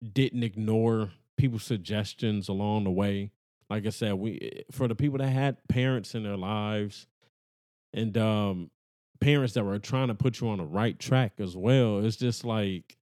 didn't 0.03 0.43
ignore 0.43 1.11
people's 1.37 1.65
suggestions 1.65 2.49
along 2.49 2.85
the 2.85 2.91
way. 2.91 3.31
Like 3.69 3.87
I 3.87 3.91
said, 3.91 4.15
we 4.15 4.39
eh, 4.41 4.63
for 4.71 4.89
the 4.89 4.95
people 4.95 5.19
that 5.19 5.29
had 5.29 5.57
parents 5.69 6.15
in 6.15 6.23
their 6.23 6.37
lives 6.37 7.07
and 7.93 8.17
um 8.19 8.71
parents 9.21 9.55
that 9.55 9.65
were 9.65 9.79
trying 9.79 10.09
to 10.09 10.15
put 10.15 10.41
you 10.41 10.49
on 10.49 10.59
the 10.59 10.65
right 10.65 10.99
track 10.99 11.35
as 11.39 11.57
well, 11.57 12.05
it's 12.05 12.17
just 12.17 12.45
like 12.45 12.97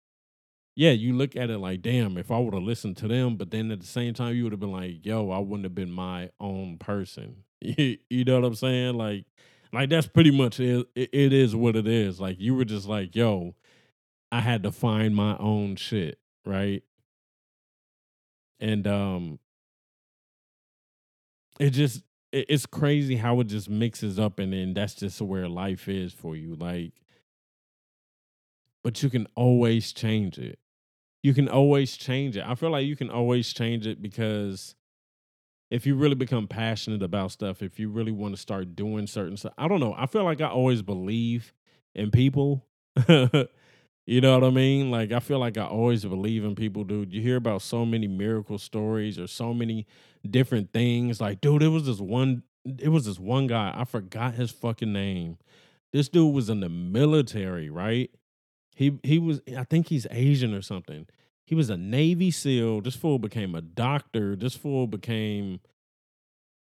yeah, 0.74 0.92
you 0.92 1.12
look 1.12 1.36
at 1.36 1.50
it 1.50 1.58
like, 1.58 1.82
damn, 1.82 2.16
if 2.16 2.30
I 2.30 2.38
would 2.38 2.54
have 2.54 2.62
listened 2.62 2.96
to 2.98 3.08
them, 3.08 3.36
but 3.36 3.50
then 3.50 3.70
at 3.70 3.80
the 3.80 3.86
same 3.86 4.14
time, 4.14 4.34
you 4.34 4.44
would 4.44 4.52
have 4.52 4.60
been 4.60 4.72
like, 4.72 5.04
yo, 5.04 5.30
I 5.30 5.38
wouldn't 5.38 5.64
have 5.64 5.74
been 5.74 5.90
my 5.90 6.30
own 6.40 6.78
person. 6.78 7.44
you 7.60 7.98
know 8.10 8.40
what 8.40 8.46
I'm 8.46 8.54
saying? 8.54 8.94
Like, 8.94 9.26
like 9.72 9.90
that's 9.90 10.06
pretty 10.06 10.30
much 10.30 10.60
it. 10.60 10.86
It 10.94 11.32
is 11.32 11.54
what 11.54 11.76
it 11.76 11.86
is. 11.86 12.20
Like 12.20 12.40
you 12.40 12.54
were 12.54 12.64
just 12.64 12.86
like, 12.86 13.14
yo, 13.14 13.54
I 14.30 14.40
had 14.40 14.62
to 14.62 14.72
find 14.72 15.14
my 15.14 15.36
own 15.38 15.76
shit, 15.76 16.18
right? 16.46 16.82
And 18.62 18.86
um 18.86 19.38
it 21.60 21.70
just 21.70 22.02
it, 22.32 22.46
it's 22.48 22.66
crazy 22.66 23.16
how 23.16 23.40
it 23.40 23.44
just 23.48 23.68
mixes 23.68 24.18
up 24.18 24.38
and 24.38 24.54
then 24.54 24.72
that's 24.72 24.94
just 24.94 25.20
where 25.20 25.48
life 25.48 25.88
is 25.88 26.14
for 26.14 26.36
you 26.36 26.54
like 26.56 26.92
but 28.82 29.02
you 29.02 29.10
can 29.10 29.26
always 29.36 29.92
change 29.92 30.38
it. 30.38 30.58
You 31.22 31.34
can 31.34 31.48
always 31.48 31.96
change 31.96 32.36
it. 32.36 32.44
I 32.44 32.54
feel 32.56 32.70
like 32.70 32.86
you 32.86 32.96
can 32.96 33.10
always 33.10 33.52
change 33.52 33.86
it 33.86 34.02
because 34.02 34.74
if 35.70 35.86
you 35.86 35.94
really 35.96 36.14
become 36.14 36.46
passionate 36.46 37.02
about 37.02 37.32
stuff 37.32 37.62
if 37.62 37.78
you 37.78 37.88
really 37.88 38.12
want 38.12 38.34
to 38.34 38.40
start 38.40 38.76
doing 38.76 39.06
certain 39.06 39.38
stuff 39.38 39.54
i 39.56 39.66
don't 39.66 39.80
know 39.80 39.94
i 39.96 40.04
feel 40.06 40.22
like 40.22 40.40
i 40.42 40.46
always 40.46 40.82
believe 40.82 41.54
in 41.94 42.10
people 42.10 42.66
You 44.04 44.20
know 44.20 44.34
what 44.38 44.46
I 44.46 44.50
mean? 44.50 44.90
Like 44.90 45.12
I 45.12 45.20
feel 45.20 45.38
like 45.38 45.56
I 45.56 45.64
always 45.64 46.04
believe 46.04 46.44
in 46.44 46.54
people, 46.54 46.84
dude. 46.84 47.12
You 47.12 47.20
hear 47.20 47.36
about 47.36 47.62
so 47.62 47.86
many 47.86 48.08
miracle 48.08 48.58
stories 48.58 49.18
or 49.18 49.26
so 49.26 49.54
many 49.54 49.86
different 50.28 50.72
things. 50.72 51.20
Like, 51.20 51.40
dude, 51.40 51.62
it 51.62 51.68
was 51.68 51.86
this 51.86 52.00
one 52.00 52.42
it 52.64 52.88
was 52.88 53.06
this 53.06 53.18
one 53.18 53.46
guy. 53.46 53.72
I 53.74 53.84
forgot 53.84 54.34
his 54.34 54.50
fucking 54.50 54.92
name. 54.92 55.38
This 55.92 56.08
dude 56.08 56.34
was 56.34 56.48
in 56.48 56.60
the 56.60 56.68
military, 56.68 57.70
right? 57.70 58.10
He 58.74 58.98
he 59.04 59.18
was 59.18 59.40
I 59.56 59.64
think 59.64 59.88
he's 59.88 60.06
Asian 60.10 60.52
or 60.52 60.62
something. 60.62 61.06
He 61.46 61.54
was 61.54 61.70
a 61.70 61.76
Navy 61.76 62.30
SEAL. 62.30 62.80
This 62.80 62.96
fool 62.96 63.18
became 63.18 63.54
a 63.54 63.60
doctor. 63.60 64.34
This 64.34 64.56
fool 64.56 64.88
became 64.88 65.60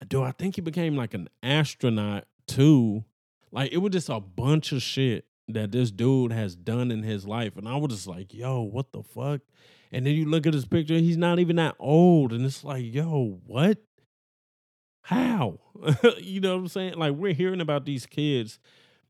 dude, 0.09 0.23
I 0.23 0.33
think 0.33 0.55
he 0.55 0.63
became 0.63 0.97
like 0.97 1.13
an 1.13 1.29
astronaut 1.43 2.25
too. 2.47 3.05
Like 3.53 3.73
it 3.73 3.79
was 3.79 3.93
just 3.93 4.09
a 4.09 4.21
bunch 4.21 4.73
of 4.73 4.81
shit 4.81 5.27
that 5.49 5.73
this 5.73 5.91
dude 5.91 6.33
has 6.33 6.57
done 6.57 6.91
in 6.91 7.03
his 7.03 7.27
life. 7.27 7.57
And 7.57 7.69
I 7.69 7.77
was 7.77 7.93
just 7.93 8.07
like, 8.07 8.35
yo, 8.35 8.63
what 8.63 8.93
the 8.93 9.03
fuck? 9.03 9.41
And 9.93 10.05
then 10.05 10.15
you 10.15 10.27
look 10.27 10.47
at 10.47 10.55
his 10.55 10.65
picture, 10.65 10.95
he's 10.95 11.17
not 11.17 11.39
even 11.39 11.57
that 11.57 11.77
old. 11.79 12.33
And 12.33 12.45
it's 12.45 12.65
like, 12.65 12.93
yo, 12.93 13.41
what? 13.47 13.79
How? 15.03 15.61
you 16.19 16.41
know 16.41 16.55
what 16.55 16.63
I'm 16.63 16.69
saying? 16.69 16.95
Like, 16.95 17.13
we're 17.13 17.33
hearing 17.33 17.61
about 17.61 17.85
these 17.85 18.07
kids 18.07 18.59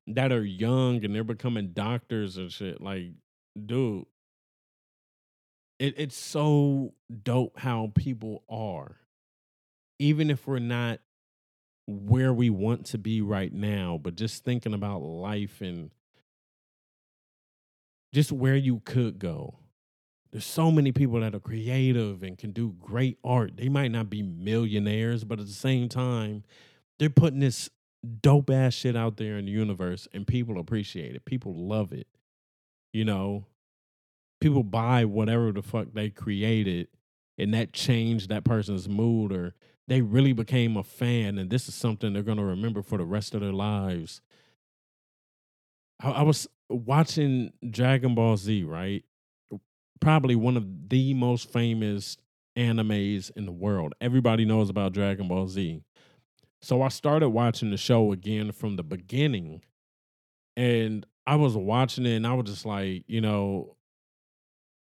that 0.06 0.30
are 0.30 0.44
young 0.44 1.04
and 1.04 1.14
they're 1.14 1.24
becoming 1.24 1.72
doctors 1.72 2.36
and 2.36 2.52
shit. 2.52 2.80
Like, 2.80 3.12
dude, 3.64 4.04
it, 5.78 5.94
it's 5.96 6.16
so 6.16 6.92
dope 7.22 7.58
how 7.58 7.92
people 7.94 8.44
are. 8.48 8.96
Even 9.98 10.30
if 10.30 10.46
we're 10.46 10.58
not 10.58 11.00
where 11.86 12.32
we 12.32 12.50
want 12.50 12.84
to 12.86 12.98
be 12.98 13.22
right 13.22 13.52
now, 13.52 13.98
but 14.02 14.16
just 14.16 14.44
thinking 14.44 14.74
about 14.74 15.02
life 15.02 15.60
and 15.60 15.90
just 18.12 18.32
where 18.32 18.56
you 18.56 18.80
could 18.84 19.18
go. 19.18 19.58
There's 20.32 20.44
so 20.44 20.70
many 20.70 20.92
people 20.92 21.20
that 21.20 21.34
are 21.34 21.40
creative 21.40 22.22
and 22.22 22.36
can 22.36 22.50
do 22.52 22.74
great 22.80 23.18
art. 23.24 23.56
They 23.56 23.68
might 23.68 23.90
not 23.90 24.10
be 24.10 24.22
millionaires, 24.22 25.24
but 25.24 25.40
at 25.40 25.46
the 25.46 25.52
same 25.52 25.88
time, 25.88 26.44
they're 26.98 27.10
putting 27.10 27.40
this 27.40 27.70
dope 28.20 28.50
ass 28.50 28.74
shit 28.74 28.96
out 28.96 29.16
there 29.16 29.38
in 29.38 29.46
the 29.46 29.50
universe 29.50 30.08
and 30.12 30.26
people 30.26 30.58
appreciate 30.58 31.14
it. 31.14 31.24
People 31.24 31.54
love 31.54 31.92
it. 31.92 32.06
You 32.92 33.04
know, 33.04 33.46
people 34.40 34.62
buy 34.62 35.04
whatever 35.04 35.52
the 35.52 35.62
fuck 35.62 35.88
they 35.92 36.10
created 36.10 36.88
and 37.38 37.52
that 37.54 37.72
changed 37.72 38.28
that 38.28 38.44
person's 38.44 38.88
mood 38.88 39.32
or 39.32 39.54
they 39.88 40.02
really 40.02 40.32
became 40.32 40.76
a 40.76 40.82
fan 40.82 41.38
and 41.38 41.50
this 41.50 41.68
is 41.68 41.74
something 41.74 42.12
they're 42.12 42.22
going 42.22 42.38
to 42.38 42.44
remember 42.44 42.82
for 42.82 42.98
the 42.98 43.04
rest 43.04 43.34
of 43.34 43.40
their 43.40 43.52
lives. 43.52 44.20
I, 46.00 46.10
I 46.10 46.22
was 46.22 46.48
watching 46.68 47.52
Dragon 47.68 48.14
Ball 48.14 48.36
Z, 48.36 48.64
right? 48.64 49.04
Probably 50.00 50.36
one 50.36 50.56
of 50.56 50.88
the 50.88 51.14
most 51.14 51.50
famous 51.52 52.16
animes 52.56 53.30
in 53.36 53.46
the 53.46 53.52
world. 53.52 53.94
Everybody 54.00 54.44
knows 54.44 54.70
about 54.70 54.92
Dragon 54.92 55.28
Ball 55.28 55.46
Z. 55.46 55.82
So 56.60 56.82
I 56.82 56.88
started 56.88 57.28
watching 57.30 57.70
the 57.70 57.76
show 57.76 58.12
again 58.12 58.52
from 58.52 58.76
the 58.76 58.82
beginning. 58.82 59.62
And 60.56 61.06
I 61.26 61.36
was 61.36 61.56
watching 61.56 62.06
it 62.06 62.16
and 62.16 62.26
I 62.26 62.34
was 62.34 62.46
just 62.46 62.64
like, 62.64 63.04
you 63.06 63.20
know, 63.20 63.76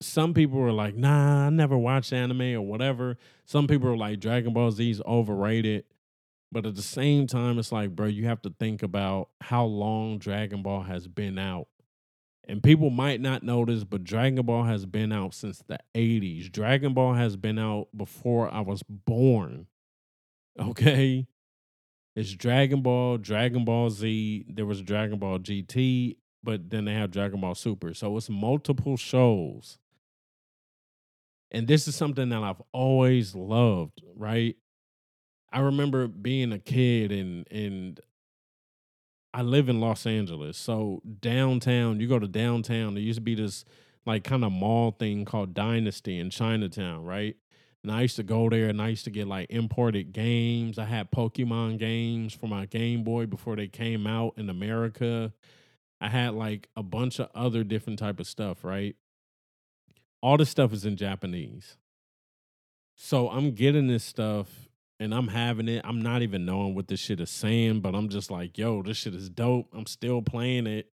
some 0.01 0.33
people 0.33 0.57
were 0.59 0.71
like, 0.71 0.95
nah, 0.95 1.45
I 1.45 1.49
never 1.49 1.77
watched 1.77 2.11
anime 2.11 2.55
or 2.55 2.61
whatever. 2.61 3.17
Some 3.45 3.67
people 3.67 3.89
were 3.89 3.97
like, 3.97 4.19
Dragon 4.19 4.53
Ball 4.53 4.71
Z 4.71 4.89
is 4.89 5.01
overrated. 5.05 5.85
But 6.51 6.65
at 6.65 6.75
the 6.75 6.81
same 6.81 7.27
time, 7.27 7.57
it's 7.59 7.71
like, 7.71 7.95
bro, 7.95 8.07
you 8.07 8.25
have 8.25 8.41
to 8.41 8.53
think 8.59 8.83
about 8.83 9.29
how 9.39 9.63
long 9.65 10.19
Dragon 10.19 10.61
Ball 10.61 10.81
has 10.83 11.07
been 11.07 11.39
out. 11.39 11.67
And 12.47 12.61
people 12.61 12.89
might 12.89 13.21
not 13.21 13.43
know 13.43 13.63
this, 13.63 13.83
but 13.85 14.03
Dragon 14.03 14.45
Ball 14.45 14.63
has 14.63 14.85
been 14.85 15.13
out 15.13 15.33
since 15.33 15.63
the 15.67 15.79
80s. 15.95 16.51
Dragon 16.51 16.93
Ball 16.93 17.13
has 17.13 17.37
been 17.37 17.57
out 17.57 17.87
before 17.95 18.53
I 18.53 18.61
was 18.61 18.83
born. 18.83 19.67
Okay? 20.59 21.27
It's 22.13 22.33
Dragon 22.33 22.81
Ball, 22.81 23.17
Dragon 23.17 23.63
Ball 23.63 23.89
Z, 23.89 24.45
there 24.49 24.65
was 24.65 24.81
Dragon 24.81 25.17
Ball 25.17 25.39
GT, 25.39 26.17
but 26.43 26.69
then 26.69 26.83
they 26.83 26.93
have 26.93 27.11
Dragon 27.11 27.39
Ball 27.39 27.55
Super. 27.55 27.93
So 27.93 28.17
it's 28.17 28.29
multiple 28.29 28.97
shows. 28.97 29.77
And 31.51 31.67
this 31.67 31.87
is 31.87 31.95
something 31.95 32.29
that 32.29 32.43
I've 32.43 32.61
always 32.73 33.33
loved, 33.33 34.01
right? 34.15 34.55
I 35.51 35.59
remember 35.59 36.07
being 36.07 36.51
a 36.53 36.59
kid 36.59 37.11
and 37.11 37.45
and 37.51 37.99
I 39.33 39.41
live 39.43 39.69
in 39.69 39.79
Los 39.79 40.05
Angeles. 40.05 40.57
So 40.57 41.01
downtown, 41.21 41.99
you 41.99 42.07
go 42.07 42.19
to 42.19 42.27
downtown, 42.27 42.95
there 42.95 43.03
used 43.03 43.17
to 43.17 43.21
be 43.21 43.35
this 43.35 43.63
like 44.05 44.23
kind 44.23 44.43
of 44.43 44.51
mall 44.51 44.91
thing 44.91 45.25
called 45.25 45.53
Dynasty 45.53 46.19
in 46.19 46.29
Chinatown, 46.29 47.05
right? 47.05 47.35
And 47.83 47.91
I 47.91 48.01
used 48.01 48.17
to 48.17 48.23
go 48.23 48.49
there 48.49 48.67
and 48.67 48.81
I 48.81 48.89
used 48.89 49.05
to 49.05 49.09
get 49.09 49.27
like 49.27 49.49
imported 49.49 50.11
games. 50.11 50.77
I 50.77 50.85
had 50.85 51.11
Pokemon 51.11 51.79
games 51.79 52.33
for 52.33 52.47
my 52.47 52.65
Game 52.65 53.03
Boy 53.03 53.25
before 53.25 53.55
they 53.55 53.67
came 53.67 54.05
out 54.05 54.33
in 54.37 54.49
America. 54.49 55.33
I 55.99 56.09
had 56.09 56.33
like 56.33 56.67
a 56.75 56.83
bunch 56.83 57.19
of 57.19 57.29
other 57.33 57.63
different 57.63 57.99
type 57.99 58.19
of 58.19 58.27
stuff, 58.27 58.63
right? 58.63 58.95
All 60.21 60.37
this 60.37 60.49
stuff 60.49 60.73
is 60.73 60.85
in 60.85 60.97
Japanese. 60.97 61.77
So 62.95 63.29
I'm 63.29 63.51
getting 63.51 63.87
this 63.87 64.03
stuff 64.03 64.69
and 65.01 65.13
I'm 65.13 65.27
having 65.27 65.67
it. 65.67 65.81
I'm 65.85 66.01
not 66.01 66.21
even 66.21 66.45
knowing 66.45 66.75
what 66.75 66.87
this 66.87 67.01
shit 67.01 67.19
is 67.19 67.29
saying, 67.29 67.81
but 67.81 67.95
I'm 67.95 68.09
just 68.09 68.31
like, 68.31 68.57
yo, 68.57 68.81
this 68.83 68.97
shit 68.97 69.15
is 69.15 69.29
dope. 69.29 69.67
I'm 69.73 69.87
still 69.87 70.21
playing 70.21 70.67
it. 70.67 70.89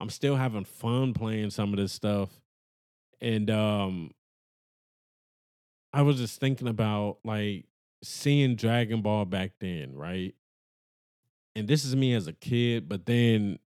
I'm 0.00 0.10
still 0.10 0.36
having 0.36 0.64
fun 0.64 1.14
playing 1.14 1.50
some 1.50 1.72
of 1.72 1.78
this 1.78 1.92
stuff. 1.92 2.30
And 3.20 3.50
um 3.50 4.12
I 5.92 6.02
was 6.02 6.16
just 6.16 6.40
thinking 6.40 6.68
about 6.68 7.18
like 7.24 7.66
seeing 8.02 8.56
Dragon 8.56 9.02
Ball 9.02 9.24
back 9.26 9.52
then, 9.60 9.94
right? 9.94 10.34
and 11.56 11.68
this 11.68 11.84
is 11.84 11.96
me 11.96 12.14
as 12.14 12.26
a 12.26 12.32
kid, 12.32 12.88
but 12.88 13.06
then 13.06 13.58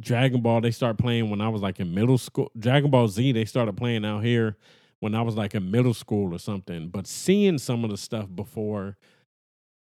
Dragon 0.00 0.40
Ball 0.40 0.60
they 0.60 0.70
start 0.70 0.98
playing 0.98 1.30
when 1.30 1.40
I 1.40 1.48
was 1.48 1.62
like 1.62 1.80
in 1.80 1.94
middle 1.94 2.18
school. 2.18 2.50
Dragon 2.58 2.90
Ball 2.90 3.08
Z 3.08 3.32
they 3.32 3.44
started 3.44 3.76
playing 3.76 4.04
out 4.04 4.24
here 4.24 4.56
when 5.00 5.14
I 5.14 5.22
was 5.22 5.36
like 5.36 5.54
in 5.54 5.70
middle 5.70 5.94
school 5.94 6.34
or 6.34 6.38
something. 6.38 6.88
But 6.88 7.06
seeing 7.06 7.58
some 7.58 7.84
of 7.84 7.90
the 7.90 7.96
stuff 7.96 8.28
before, 8.34 8.96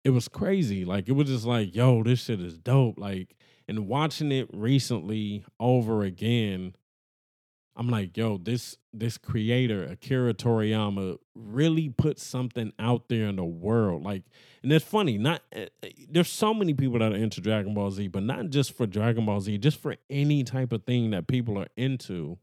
it 0.03 0.11
was 0.11 0.27
crazy. 0.27 0.85
Like 0.85 1.07
it 1.09 1.13
was 1.13 1.27
just 1.27 1.45
like, 1.45 1.75
yo, 1.75 2.03
this 2.03 2.23
shit 2.23 2.41
is 2.41 2.57
dope. 2.57 2.99
Like, 2.99 3.35
and 3.67 3.87
watching 3.87 4.31
it 4.31 4.49
recently 4.53 5.45
over 5.59 6.03
again, 6.03 6.75
I'm 7.75 7.89
like, 7.89 8.17
yo, 8.17 8.37
this 8.37 8.77
this 8.93 9.17
creator, 9.17 9.85
Akira 9.85 10.33
Toriyama, 10.33 11.17
really 11.35 11.87
put 11.89 12.19
something 12.19 12.73
out 12.77 13.07
there 13.07 13.27
in 13.27 13.37
the 13.37 13.45
world. 13.45 14.03
Like, 14.03 14.23
and 14.61 14.71
it's 14.73 14.83
funny, 14.83 15.17
not 15.17 15.41
uh, 15.55 15.65
there's 16.09 16.29
so 16.29 16.53
many 16.53 16.73
people 16.73 16.99
that 16.99 17.13
are 17.13 17.15
into 17.15 17.39
Dragon 17.39 17.73
Ball 17.73 17.89
Z, 17.91 18.09
but 18.09 18.23
not 18.23 18.49
just 18.49 18.75
for 18.75 18.85
Dragon 18.85 19.25
Ball 19.25 19.39
Z, 19.39 19.57
just 19.59 19.79
for 19.79 19.95
any 20.09 20.43
type 20.43 20.73
of 20.73 20.83
thing 20.83 21.11
that 21.11 21.27
people 21.27 21.57
are 21.57 21.69
into. 21.77 22.37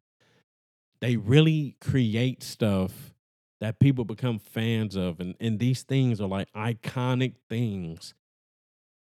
They 1.01 1.17
really 1.17 1.77
create 1.81 2.43
stuff 2.43 3.15
that 3.61 3.79
people 3.79 4.05
become 4.05 4.39
fans 4.39 4.97
of. 4.97 5.21
And, 5.21 5.35
and 5.41 5.59
these 5.59 5.83
things 5.83 6.21
are 6.21 6.29
like 6.29 6.53
iconic 6.53 7.35
things 7.49 8.15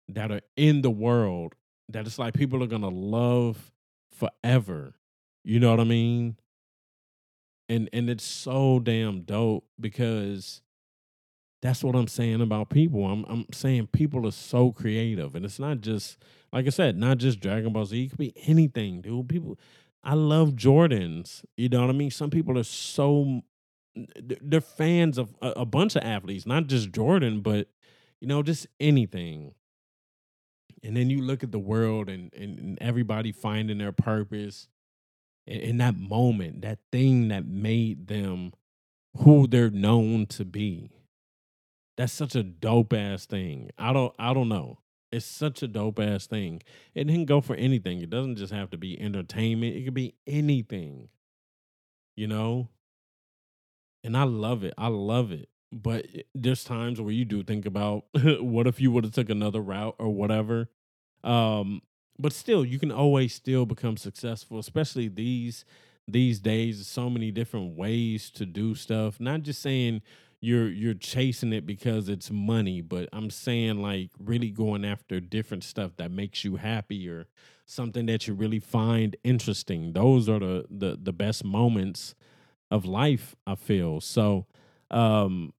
that 0.09 0.30
are 0.30 0.40
in 0.57 0.82
the 0.82 0.90
world 0.90 1.55
that 1.88 2.07
it's 2.07 2.18
like 2.18 2.34
people 2.34 2.62
are 2.62 2.66
gonna 2.66 2.88
love 2.88 3.72
forever 4.11 4.95
you 5.45 5.59
know 5.59 5.70
what 5.70 5.80
I 5.80 5.84
mean? 5.84 6.36
And 7.68 7.88
and 7.93 8.09
it's 8.11 8.24
so 8.24 8.78
damn 8.78 9.22
dope 9.22 9.64
because 9.80 10.62
that's 11.61 11.82
what 11.82 11.95
I'm 11.95 12.09
saying 12.09 12.40
about 12.40 12.70
people. 12.70 13.07
I'm 13.07 13.24
I'm 13.28 13.47
saying 13.53 13.88
people 13.88 14.26
are 14.26 14.32
so 14.32 14.72
creative, 14.72 15.34
and 15.34 15.45
it's 15.45 15.59
not 15.59 15.80
just 15.80 16.18
like 16.53 16.66
I 16.66 16.70
said, 16.70 16.97
not 16.97 17.18
just 17.18 17.40
Dragon 17.40 17.72
Ball 17.72 17.86
Z. 17.86 18.05
It 18.05 18.09
could 18.11 18.18
be 18.18 18.34
anything, 18.47 19.01
dude. 19.01 19.28
People, 19.28 19.59
I 20.05 20.15
love 20.15 20.51
Jordans. 20.53 21.45
You 21.57 21.69
know 21.69 21.81
what 21.83 21.91
I 21.91 21.93
mean? 21.93 22.11
Some 22.11 22.31
people 22.31 22.59
are 22.59 22.65
so 22.65 23.43
they're 23.95 24.61
fans 24.61 25.19
of 25.19 25.35
a, 25.43 25.67
bunch 25.67 25.97
of 25.97 26.03
athletes, 26.03 26.47
not 26.47 26.67
just 26.67 26.93
Jordan, 26.93 27.41
but 27.41 27.69
you 28.21 28.27
know, 28.27 28.43
just 28.43 28.67
anything. 28.81 29.55
And 30.83 30.97
then 30.97 31.11
you 31.11 31.21
look 31.21 31.43
at 31.45 31.53
the 31.53 31.59
world 31.59 32.09
and, 32.09 32.33
and 32.35 32.79
everybody 32.81 33.33
finding 33.33 33.79
their 33.79 33.93
purpose 33.93 34.69
in 35.47 35.79
that 35.79 35.97
moment, 35.97 36.63
that 36.63 36.79
thing 36.91 37.29
that 37.29 37.47
made 37.47 38.09
them 38.09 38.53
who 39.19 39.47
they're 39.47 39.71
known 39.71 40.27
to 40.27 40.45
be. 40.45 40.91
That's 41.97 42.13
such 42.13 42.35
a 42.35 42.43
dope 42.43 42.93
ass 42.93 43.27
thing. 43.27 43.71
I 43.79 43.93
don't 43.93 44.15
I 44.19 44.33
don't 44.33 44.49
know. 44.49 44.79
It's 45.13 45.27
such 45.27 45.63
a 45.63 45.69
dope 45.69 45.99
ass 45.99 46.27
thing. 46.27 46.63
It 46.95 47.07
can 47.07 47.25
go 47.27 47.41
for 47.41 47.55
anything. 47.55 48.01
It 48.01 48.11
doesn't 48.11 48.37
just 48.37 48.53
have 48.53 48.71
to 48.71 48.79
be 48.79 49.01
entertainment. 49.01 49.77
It 49.77 49.85
could 49.85 49.95
be 49.95 50.15
anything. 50.27 51.09
You 52.17 52.29
know? 52.29 52.69
And 54.03 54.17
I 54.17 54.25
love 54.25 54.65
it. 54.65 54.75
I 54.79 54.89
love 54.89 55.31
it. 55.31 55.49
But 55.71 56.07
there's 56.35 56.65
times 56.65 57.01
where 57.01 57.13
you 57.13 57.25
do 57.25 57.43
think 57.43 57.67
about 57.67 58.05
what 58.41 58.67
if 58.67 58.81
you 58.81 58.91
would 58.91 59.05
have 59.05 59.13
took 59.13 59.31
another 59.31 59.61
route 59.61 59.97
or 59.99 60.11
whatever. 60.11 60.71
Um 61.23 61.83
but 62.19 62.33
still 62.33 62.65
you 62.65 62.79
can 62.79 62.93
always 62.93 63.35
still 63.35 63.67
become 63.67 63.97
successful 63.97 64.59
especially 64.59 65.09
these 65.09 65.65
these 66.07 66.41
days 66.41 66.87
so 66.87 67.09
many 67.09 67.31
different 67.31 67.77
ways 67.77 68.31
to 68.31 68.45
do 68.45 68.75
stuff 68.75 69.21
not 69.21 69.43
just 69.43 69.63
saying 69.63 70.03
you're 70.43 70.68
you're 70.68 70.93
chasing 70.93 71.53
it 71.53 71.64
because 71.64 72.09
it's 72.09 72.30
money 72.30 72.80
but 72.80 73.09
i'm 73.12 73.30
saying 73.30 73.80
like 73.80 74.11
really 74.18 74.51
going 74.51 74.84
after 74.84 75.20
different 75.20 75.62
stuff 75.62 75.93
that 75.97 76.11
makes 76.11 76.45
you 76.45 76.57
happy 76.57 77.09
or 77.09 77.26
something 77.64 78.07
that 78.07 78.26
you 78.26 78.34
really 78.34 78.59
find 78.59 79.16
interesting. 79.24 79.93
Those 79.93 80.28
are 80.28 80.38
the 80.38 80.66
the, 80.68 80.99
the 81.01 81.12
best 81.12 81.45
moments 81.45 82.14
of 82.70 82.84
life 82.84 83.34
i 83.47 83.55
feel. 83.55 84.01
So 84.01 84.47
um 84.90 85.53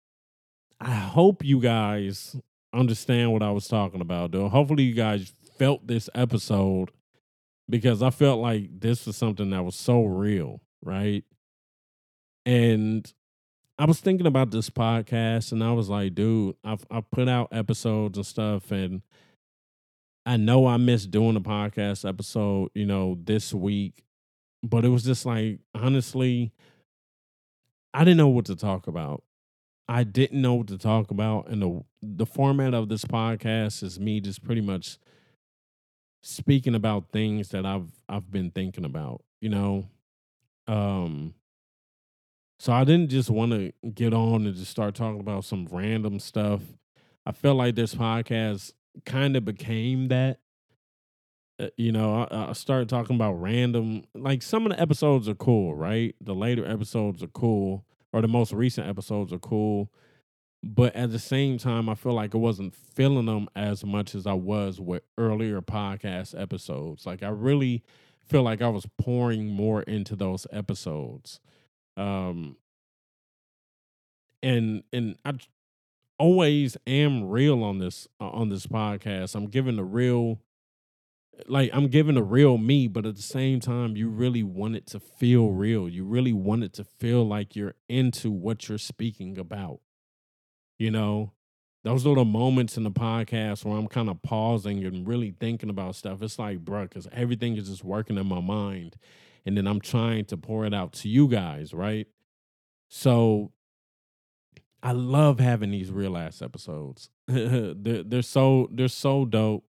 i 0.80 0.92
hope 0.94 1.44
you 1.44 1.60
guys 1.60 2.36
understand 2.74 3.32
what 3.32 3.44
i 3.44 3.52
was 3.52 3.68
talking 3.68 4.02
about 4.02 4.32
though. 4.32 4.50
Hopefully 4.50 4.84
you 4.84 4.94
guys 4.94 5.34
felt 5.58 5.88
this 5.88 6.10
episode 6.14 6.92
because 7.70 8.04
I 8.04 8.10
felt 8.10 8.42
like 8.42 8.82
this 8.82 9.06
was 9.06 9.16
something 9.16 9.52
that 9.52 9.64
was 9.64 9.76
so 9.76 10.04
real, 10.04 10.62
right? 10.84 11.24
And 12.46 13.12
I 13.78 13.86
was 13.86 14.00
thinking 14.00 14.28
about 14.28 14.52
this 14.52 14.70
podcast 14.70 15.52
and 15.52 15.64
I 15.64 15.72
was 15.72 15.90
like, 15.90 16.14
dude, 16.14 16.56
I've 16.64 16.86
I 16.92 17.02
put 17.02 17.28
out 17.28 17.50
episodes 17.52 18.18
and 18.18 18.26
stuff 18.26 18.72
and 18.72 19.02
I 20.26 20.38
know 20.38 20.68
I 20.68 20.78
missed 20.78 21.12
doing 21.12 21.36
a 21.36 21.42
podcast 21.42 22.08
episode, 22.08 22.70
you 22.76 22.86
know, 22.86 23.18
this 23.24 23.54
week, 23.54 24.04
but 24.62 24.86
it 24.86 24.90
was 24.90 25.04
just 25.04 25.26
like 25.26 25.60
honestly 25.74 26.52
I 27.94 28.04
didn't 28.04 28.18
know 28.18 28.30
what 28.30 28.46
to 28.46 28.56
talk 28.56 28.88
about. 28.88 29.24
I 29.88 30.04
didn't 30.04 30.42
know 30.42 30.56
what 30.56 30.68
to 30.68 30.78
talk 30.78 31.10
about 31.10 31.50
and 31.50 31.62
the 31.62 31.84
the 32.02 32.26
format 32.28 32.76
of 32.76 32.90
this 32.90 33.06
podcast 33.06 33.82
is 33.82 34.00
me 34.00 34.20
just 34.22 34.44
pretty 34.44 34.62
much 34.62 35.00
speaking 36.22 36.76
about 36.76 37.12
things 37.12 37.50
that 37.50 37.66
I've 37.66 37.92
I've 38.08 38.30
been 38.32 38.52
thinking 38.52 38.86
about, 38.86 39.24
you 39.42 39.50
know. 39.50 39.90
Um 40.68 41.34
so 42.60 42.74
I 42.74 42.84
didn't 42.84 43.10
just 43.10 43.30
want 43.30 43.52
to 43.52 43.72
get 43.90 44.14
on 44.14 44.46
and 44.46 44.56
just 44.56 44.72
start 44.72 44.96
talking 44.96 45.20
about 45.20 45.46
some 45.46 45.68
random 45.72 46.20
stuff. 46.20 46.62
I 47.26 47.32
felt 47.32 47.58
like 47.58 47.76
this 47.76 47.96
podcast 47.96 48.74
kind 49.06 49.36
of 49.36 49.46
became 49.46 50.10
that. 50.10 50.40
Uh, 51.60 51.68
you 51.78 51.92
know, 51.92 52.28
I, 52.32 52.50
I 52.50 52.54
started 52.54 52.90
talking 52.90 53.16
about 53.16 53.34
random, 53.34 54.06
like 54.16 54.42
some 54.42 54.66
of 54.66 54.72
the 54.72 54.82
episodes 54.82 55.30
are 55.30 55.36
cool, 55.36 55.76
right? 55.76 56.16
The 56.20 56.34
later 56.34 56.66
episodes 56.66 57.22
are 57.22 57.28
cool, 57.28 57.86
or 58.12 58.22
the 58.22 58.28
most 58.28 58.54
recent 58.54 58.88
episodes 58.88 59.32
are 59.32 59.40
cool 59.40 59.92
but 60.64 60.96
at 60.96 61.12
the 61.12 61.20
same 61.20 61.58
time, 61.58 61.90
I 61.90 61.96
feel 61.96 62.14
like 62.14 62.34
I 62.34 62.38
wasn't 62.38 62.74
feeling 62.74 63.26
them 63.26 63.50
as 63.54 63.84
much 63.84 64.16
as 64.16 64.26
I 64.26 64.34
was 64.34 64.80
with 64.80 65.04
earlier 65.18 65.62
podcast 65.62 66.40
episodes. 66.40 67.06
Like 67.06 67.22
I 67.22 67.28
really 67.28 67.84
feel 68.26 68.44
like 68.44 68.62
I 68.62 68.70
was 68.70 68.88
pouring 68.98 69.48
more 69.48 69.82
into 69.84 70.16
those 70.16 70.48
episodes. 70.54 71.42
Um 71.98 72.58
and 74.42 74.84
and 74.92 75.16
I 75.26 75.34
always 76.20 76.78
am 76.86 77.30
real 77.30 77.64
on 77.64 77.80
this 77.80 78.08
uh, 78.20 78.30
on 78.30 78.50
this 78.50 78.68
podcast. 78.68 79.36
I'm 79.36 79.48
giving 79.48 79.78
the 79.78 79.84
real 79.84 80.40
like 81.48 81.72
I'm 81.74 81.88
giving 81.88 82.16
the 82.16 82.24
real 82.24 82.58
me, 82.58 82.88
but 82.88 83.06
at 83.06 83.16
the 83.16 83.22
same 83.22 83.60
time, 83.60 83.96
you 83.96 84.10
really 84.10 84.44
want 84.44 84.76
it 84.76 84.86
to 84.88 85.00
feel 85.00 85.50
real. 85.50 85.90
You 85.90 86.06
really 86.06 86.34
want 86.34 86.64
it 86.64 86.74
to 86.74 86.84
feel 86.84 87.28
like 87.28 87.56
you're 87.56 87.76
into 87.90 88.30
what 88.30 88.70
you're 88.70 88.78
speaking 88.78 89.38
about. 89.38 89.80
You 90.78 90.92
know, 90.92 91.32
those 91.84 92.06
little 92.06 92.26
moments 92.26 92.78
in 92.78 92.84
the 92.84 92.92
podcast 92.92 93.66
where 93.66 93.78
I'm 93.78 93.88
kind 93.88 94.10
of 94.10 94.22
pausing 94.22 94.84
and 94.86 95.08
really 95.08 95.34
thinking 95.40 95.70
about 95.70 95.96
stuff. 95.96 96.22
It's 96.22 96.38
like, 96.38 96.60
bro, 96.60 96.84
because 96.84 97.08
everything 97.12 97.58
is 97.58 97.70
just 97.70 97.84
working 97.84 98.18
in 98.18 98.28
my 98.28 98.42
mind. 98.42 98.98
And 99.46 99.58
then 99.58 99.68
I'm 99.68 99.82
trying 99.82 100.26
to 100.26 100.38
pour 100.38 100.66
it 100.66 100.74
out 100.74 100.94
to 100.94 101.10
you 101.10 101.28
guys, 101.28 101.74
right? 101.74 102.08
So 102.88 103.52
I 104.82 104.92
love 104.92 105.40
having 105.40 105.72
these 105.72 105.92
real 105.92 106.18
ass 106.18 106.42
episodes. 106.42 107.10
they're, 107.28 108.04
they're 108.04 108.22
so 108.22 108.70
they're 108.72 108.88
so 108.88 109.26
dope. 109.26 109.66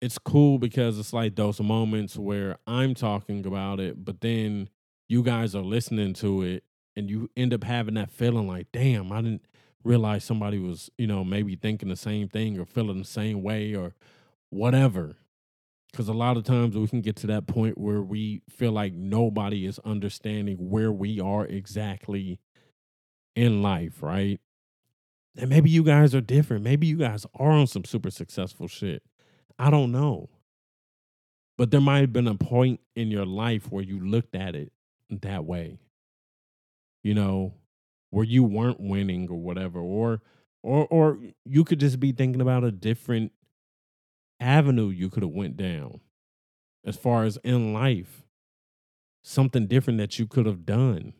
It's 0.00 0.18
cool 0.18 0.58
because 0.58 0.98
it's 0.98 1.12
like 1.12 1.36
those 1.36 1.60
moments 1.60 2.16
where 2.16 2.56
I'm 2.66 2.94
talking 2.94 3.44
about 3.46 3.80
it, 3.80 4.04
but 4.04 4.20
then 4.20 4.68
you 5.08 5.22
guys 5.22 5.54
are 5.54 5.62
listening 5.62 6.14
to 6.14 6.42
it 6.42 6.64
and 6.96 7.10
you 7.10 7.28
end 7.36 7.52
up 7.52 7.64
having 7.64 7.94
that 7.94 8.10
feeling 8.10 8.46
like, 8.46 8.68
damn, 8.72 9.12
I 9.12 9.20
didn't 9.20 9.46
realize 9.84 10.24
somebody 10.24 10.58
was, 10.58 10.90
you 10.98 11.06
know, 11.06 11.22
maybe 11.24 11.56
thinking 11.56 11.88
the 11.88 11.96
same 11.96 12.28
thing 12.28 12.58
or 12.58 12.64
feeling 12.64 12.98
the 12.98 13.04
same 13.04 13.42
way 13.42 13.74
or 13.74 13.94
whatever. 14.48 15.16
Because 15.90 16.08
a 16.08 16.12
lot 16.14 16.36
of 16.36 16.44
times 16.44 16.76
we 16.76 16.86
can 16.86 17.00
get 17.00 17.16
to 17.16 17.26
that 17.28 17.46
point 17.46 17.78
where 17.78 18.02
we 18.02 18.42
feel 18.48 18.72
like 18.72 18.92
nobody 18.92 19.66
is 19.66 19.78
understanding 19.80 20.70
where 20.70 20.92
we 20.92 21.20
are 21.20 21.46
exactly 21.46 22.38
in 23.34 23.62
life, 23.62 24.02
right? 24.02 24.40
And 25.36 25.50
maybe 25.50 25.70
you 25.70 25.82
guys 25.82 26.14
are 26.14 26.20
different. 26.20 26.64
Maybe 26.64 26.86
you 26.86 26.98
guys 26.98 27.26
are 27.34 27.50
on 27.50 27.66
some 27.66 27.84
super 27.84 28.10
successful 28.10 28.68
shit. 28.68 29.02
I 29.58 29.70
don't 29.70 29.92
know. 29.92 30.28
But 31.58 31.70
there 31.70 31.80
might 31.80 32.00
have 32.00 32.12
been 32.12 32.28
a 32.28 32.34
point 32.34 32.80
in 32.96 33.10
your 33.10 33.26
life 33.26 33.70
where 33.70 33.84
you 33.84 34.00
looked 34.00 34.34
at 34.34 34.54
it 34.56 34.72
that 35.10 35.44
way 35.44 35.78
you 37.02 37.14
know, 37.14 37.54
where 38.10 38.24
you 38.24 38.42
weren't 38.44 38.80
winning 38.80 39.28
or 39.30 39.38
whatever, 39.38 39.80
or 39.80 40.20
or 40.62 40.86
or 40.88 41.18
you 41.44 41.64
could 41.64 41.80
just 41.80 42.00
be 42.00 42.12
thinking 42.12 42.40
about 42.40 42.64
a 42.64 42.70
different 42.70 43.32
avenue 44.40 44.88
you 44.88 45.10
could 45.10 45.22
have 45.22 45.32
went 45.32 45.56
down 45.56 46.00
as 46.84 46.96
far 46.96 47.24
as 47.24 47.38
in 47.44 47.72
life 47.74 48.24
something 49.22 49.66
different 49.66 49.98
that 49.98 50.18
you 50.18 50.26
could 50.26 50.46
have 50.46 50.66
done 50.66 51.14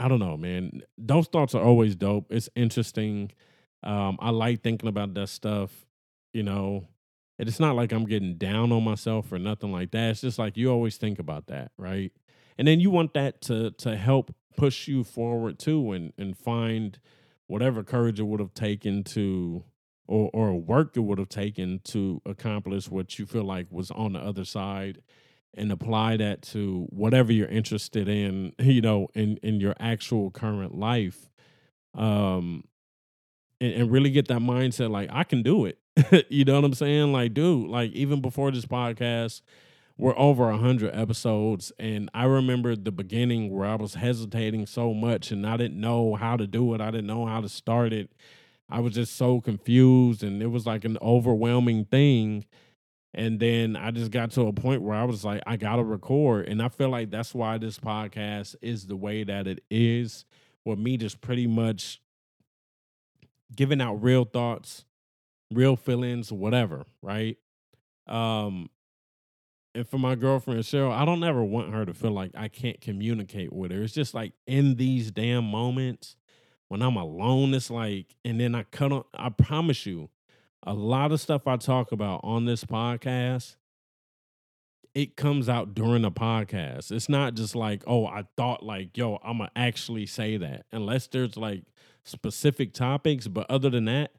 i 0.00 0.08
don't 0.08 0.18
know 0.18 0.36
man 0.36 0.82
those 0.98 1.26
thoughts 1.28 1.54
are 1.54 1.62
always 1.62 1.94
dope 1.96 2.26
it's 2.30 2.48
interesting 2.56 3.30
Um, 3.84 4.18
I 4.20 4.32
like 4.32 4.64
thinking 4.64 4.90
about 4.90 5.14
that 5.14 5.28
stuff, 5.28 5.70
you 6.34 6.42
know. 6.42 6.88
And 7.38 7.48
it's 7.48 7.60
not 7.60 7.76
like 7.76 7.92
I'm 7.92 8.06
getting 8.06 8.38
down 8.38 8.72
on 8.72 8.84
myself 8.84 9.32
or 9.32 9.38
nothing 9.38 9.72
like 9.72 9.92
that. 9.92 10.12
It's 10.12 10.22
just 10.22 10.40
like 10.40 10.58
you 10.58 10.72
always 10.72 10.98
think 10.98 11.20
about 11.20 11.48
that, 11.48 11.72
right? 11.78 12.12
And 12.58 12.68
then 12.68 12.80
you 12.80 12.90
want 12.90 13.14
that 13.14 13.42
to 13.48 13.72
to 13.84 13.96
help 13.96 14.34
push 14.58 14.88
you 14.88 15.04
forward 15.04 15.60
too 15.60 15.92
and 15.92 16.14
and 16.18 16.36
find 16.36 16.98
whatever 17.48 17.84
courage 17.84 18.20
it 18.20 18.24
would 18.24 18.40
have 18.40 18.54
taken 18.56 19.04
to 19.16 19.64
or 20.06 20.30
or 20.32 20.54
work 20.54 20.96
it 20.96 21.00
would 21.00 21.18
have 21.18 21.28
taken 21.28 21.80
to 21.84 22.20
accomplish 22.26 22.90
what 22.90 23.18
you 23.18 23.26
feel 23.26 23.44
like 23.44 23.66
was 23.70 23.90
on 23.90 24.12
the 24.12 24.18
other 24.18 24.44
side 24.44 25.00
and 25.56 25.70
apply 25.70 26.16
that 26.16 26.42
to 26.42 26.86
whatever 26.90 27.32
you're 27.32 27.48
interested 27.48 28.08
in 28.08 28.52
you 28.58 28.80
know 28.80 29.08
in 29.14 29.36
in 29.38 29.60
your 29.60 29.74
actual 29.80 30.30
current 30.30 30.74
life 30.74 31.30
um 31.94 32.64
and, 33.60 33.72
and 33.72 33.92
really 33.92 34.10
get 34.10 34.28
that 34.28 34.40
mindset 34.40 34.90
like 34.90 35.08
i 35.12 35.24
can 35.24 35.42
do 35.42 35.64
it. 35.66 35.78
You 36.28 36.44
know 36.44 36.56
what 36.56 36.64
i'm 36.64 36.74
saying? 36.74 37.12
Like 37.12 37.34
dude 37.34 37.68
like 37.68 37.92
even 37.92 38.20
before 38.20 38.50
this 38.50 38.66
podcast 38.66 39.42
we're 39.96 40.18
over 40.18 40.46
100 40.46 40.92
episodes 40.92 41.70
and 41.78 42.10
i 42.12 42.24
remember 42.24 42.74
the 42.74 42.90
beginning 42.90 43.48
where 43.52 43.68
i 43.68 43.76
was 43.76 43.94
hesitating 43.94 44.66
so 44.66 44.92
much 44.92 45.30
and 45.30 45.46
i 45.46 45.56
didn't 45.56 45.80
know 45.80 46.16
how 46.16 46.36
to 46.36 46.48
do 46.48 46.74
it. 46.74 46.80
I 46.80 46.90
didn't 46.90 47.06
know 47.06 47.26
how 47.26 47.40
to 47.40 47.48
start 47.48 47.92
it 47.92 48.10
I 48.68 48.80
was 48.80 48.94
just 48.94 49.16
so 49.16 49.40
confused 49.40 50.22
and 50.22 50.42
it 50.42 50.46
was 50.46 50.66
like 50.66 50.84
an 50.84 50.98
overwhelming 51.02 51.84
thing. 51.84 52.46
And 53.12 53.38
then 53.38 53.76
I 53.76 53.92
just 53.92 54.10
got 54.10 54.32
to 54.32 54.48
a 54.48 54.52
point 54.52 54.82
where 54.82 54.96
I 54.96 55.04
was 55.04 55.24
like, 55.24 55.42
I 55.46 55.56
got 55.56 55.76
to 55.76 55.84
record. 55.84 56.48
And 56.48 56.60
I 56.60 56.68
feel 56.68 56.88
like 56.88 57.10
that's 57.10 57.34
why 57.34 57.58
this 57.58 57.78
podcast 57.78 58.56
is 58.60 58.86
the 58.86 58.96
way 58.96 59.22
that 59.22 59.46
it 59.46 59.62
is, 59.70 60.24
with 60.64 60.78
me 60.78 60.96
just 60.96 61.20
pretty 61.20 61.46
much 61.46 62.00
giving 63.54 63.80
out 63.80 64.02
real 64.02 64.24
thoughts, 64.24 64.84
real 65.52 65.76
feelings, 65.76 66.32
whatever, 66.32 66.84
right? 67.02 67.36
Um, 68.08 68.68
and 69.74 69.88
for 69.88 69.98
my 69.98 70.14
girlfriend 70.14 70.60
Cheryl, 70.60 70.92
I 70.92 71.04
don't 71.04 71.22
ever 71.22 71.42
want 71.44 71.72
her 71.72 71.84
to 71.84 71.94
feel 71.94 72.12
like 72.12 72.32
I 72.34 72.48
can't 72.48 72.80
communicate 72.80 73.52
with 73.52 73.70
her. 73.70 73.82
It's 73.82 73.92
just 73.92 74.14
like 74.14 74.32
in 74.46 74.76
these 74.76 75.10
damn 75.10 75.44
moments, 75.44 76.16
when 76.68 76.82
I'm 76.82 76.96
alone, 76.96 77.54
it's 77.54 77.70
like, 77.70 78.16
and 78.24 78.40
then 78.40 78.54
I 78.54 78.64
cut 78.64 78.92
on, 78.92 79.04
I 79.14 79.28
promise 79.28 79.86
you, 79.86 80.10
a 80.66 80.74
lot 80.74 81.12
of 81.12 81.20
stuff 81.20 81.46
I 81.46 81.56
talk 81.56 81.92
about 81.92 82.20
on 82.24 82.46
this 82.46 82.64
podcast, 82.64 83.56
it 84.94 85.16
comes 85.16 85.48
out 85.48 85.74
during 85.74 86.02
the 86.02 86.10
podcast. 86.10 86.90
It's 86.92 87.08
not 87.08 87.34
just 87.34 87.54
like, 87.54 87.82
oh, 87.86 88.06
I 88.06 88.24
thought 88.36 88.62
like, 88.62 88.96
yo, 88.96 89.18
I'm 89.22 89.38
gonna 89.38 89.50
actually 89.56 90.06
say 90.06 90.36
that. 90.36 90.66
Unless 90.72 91.08
there's 91.08 91.36
like 91.36 91.64
specific 92.04 92.72
topics, 92.72 93.26
but 93.28 93.50
other 93.50 93.70
than 93.70 93.86
that, 93.86 94.12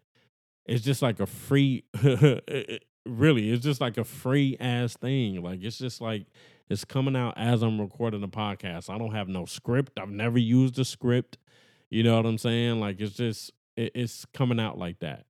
it's 0.65 0.83
just 0.83 1.01
like 1.01 1.19
a 1.19 1.25
free 1.25 1.85
really, 3.05 3.51
it's 3.51 3.63
just 3.63 3.81
like 3.81 3.97
a 3.97 4.03
free 4.03 4.57
ass 4.59 4.95
thing. 4.97 5.41
Like 5.41 5.63
it's 5.63 5.77
just 5.77 6.01
like 6.01 6.25
it's 6.69 6.83
coming 6.83 7.15
out 7.15 7.35
as 7.37 7.61
I'm 7.61 7.79
recording 7.79 8.21
the 8.21 8.27
podcast. 8.27 8.89
I 8.89 8.97
don't 8.97 9.13
have 9.13 9.27
no 9.27 9.45
script. 9.45 9.99
I've 9.99 10.09
never 10.09 10.37
used 10.37 10.77
a 10.79 10.85
script. 10.85 11.37
You 11.95 12.03
know 12.03 12.17
what 12.17 12.25
I'm 12.25 12.37
saying? 12.37 12.81
Like 12.81 12.99
it's 12.99 13.15
just 13.15 13.53
it, 13.77 13.93
it's 13.95 14.25
coming 14.33 14.59
out 14.59 14.77
like 14.77 14.99
that. 14.99 15.25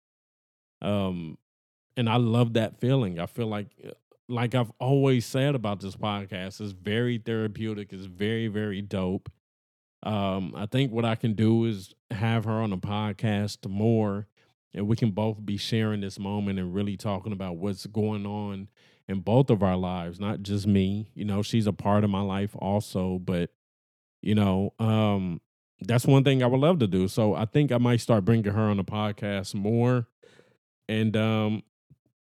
Um 0.81 1.37
and 1.95 2.09
I 2.09 2.15
love 2.15 2.53
that 2.53 2.79
feeling. 2.79 3.19
I 3.19 3.27
feel 3.27 3.45
like 3.45 3.67
uh, 3.87 3.91
like 4.27 4.55
I've 4.55 4.71
always 4.79 5.27
said 5.27 5.53
about 5.53 5.79
this 5.79 5.95
podcast, 5.95 6.59
it's 6.59 6.71
very 6.71 7.19
therapeutic, 7.19 7.93
it's 7.93 8.07
very 8.07 8.47
very 8.47 8.81
dope. 8.81 9.31
Um 10.01 10.55
I 10.57 10.65
think 10.65 10.91
what 10.91 11.05
I 11.05 11.13
can 11.13 11.35
do 11.35 11.65
is 11.65 11.93
have 12.09 12.45
her 12.45 12.53
on 12.53 12.73
a 12.73 12.79
podcast 12.79 13.69
more 13.69 14.25
and 14.73 14.87
we 14.87 14.95
can 14.95 15.11
both 15.11 15.45
be 15.45 15.57
sharing 15.57 16.01
this 16.01 16.17
moment 16.17 16.57
and 16.57 16.73
really 16.73 16.97
talking 16.97 17.31
about 17.31 17.57
what's 17.57 17.85
going 17.85 18.25
on 18.25 18.69
in 19.07 19.19
both 19.19 19.51
of 19.51 19.61
our 19.61 19.77
lives, 19.77 20.19
not 20.19 20.41
just 20.41 20.65
me. 20.65 21.11
You 21.13 21.25
know, 21.25 21.43
she's 21.43 21.67
a 21.67 21.73
part 21.73 22.03
of 22.03 22.09
my 22.09 22.21
life 22.21 22.55
also, 22.57 23.19
but 23.19 23.51
you 24.23 24.33
know, 24.33 24.73
um 24.79 25.41
that's 25.81 26.05
one 26.05 26.23
thing 26.23 26.43
I 26.43 26.47
would 26.47 26.59
love 26.59 26.79
to 26.79 26.87
do. 26.87 27.07
So 27.07 27.35
I 27.35 27.45
think 27.45 27.71
I 27.71 27.77
might 27.77 28.01
start 28.01 28.25
bringing 28.25 28.53
her 28.53 28.61
on 28.61 28.77
the 28.77 28.83
podcast 28.83 29.53
more, 29.55 30.07
and 30.87 31.15
um, 31.17 31.63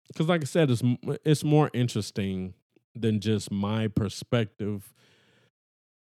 because 0.09 0.29
like 0.29 0.43
I 0.43 0.45
said, 0.45 0.71
it's 0.71 0.83
it's 1.25 1.45
more 1.45 1.71
interesting 1.73 2.55
than 2.95 3.21
just 3.21 3.51
my 3.51 3.89
perspective 3.89 4.93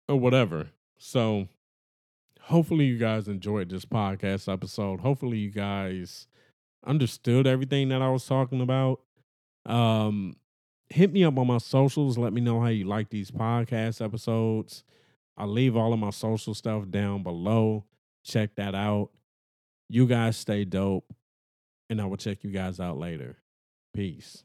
or 0.09 0.16
whatever. 0.16 0.68
So 0.99 1.49
hopefully 2.43 2.86
you 2.86 2.99
guys 2.99 3.28
enjoyed 3.28 3.68
this 3.68 3.84
podcast 3.84 4.53
episode. 4.53 5.01
Hopefully 5.01 5.38
you 5.38 5.51
guys 5.51 6.26
understood 6.84 7.47
everything 7.47 7.88
that 7.90 8.03
I 8.03 8.11
was 8.11 8.26
talking 8.26 8.61
about. 8.61 9.01
Um, 9.64 10.36
hit 10.90 11.12
me 11.12 11.24
up 11.24 11.38
on 11.38 11.47
my 11.47 11.59
socials. 11.59 12.18
Let 12.18 12.32
me 12.32 12.40
know 12.40 12.61
how 12.61 12.68
you 12.68 12.84
like 12.84 13.11
these 13.11 13.30
podcast 13.30 14.05
episodes. 14.05 14.84
I'll 15.37 15.49
leave 15.49 15.76
all 15.76 15.93
of 15.93 15.99
my 15.99 16.11
social 16.11 16.55
stuff 16.55 16.89
down 16.91 17.22
below. 17.22 17.85
Check 18.24 18.55
that 18.57 18.74
out. 18.74 19.11
You 19.89 20.07
guys 20.07 20.37
stay 20.37 20.64
dope, 20.64 21.12
and 21.91 22.01
I 22.01 22.07
will 22.07 22.16
check 22.16 22.45
you 22.45 22.51
guys 22.51 22.80
out 22.80 22.99
later. 22.99 23.37
Peace. 23.95 24.45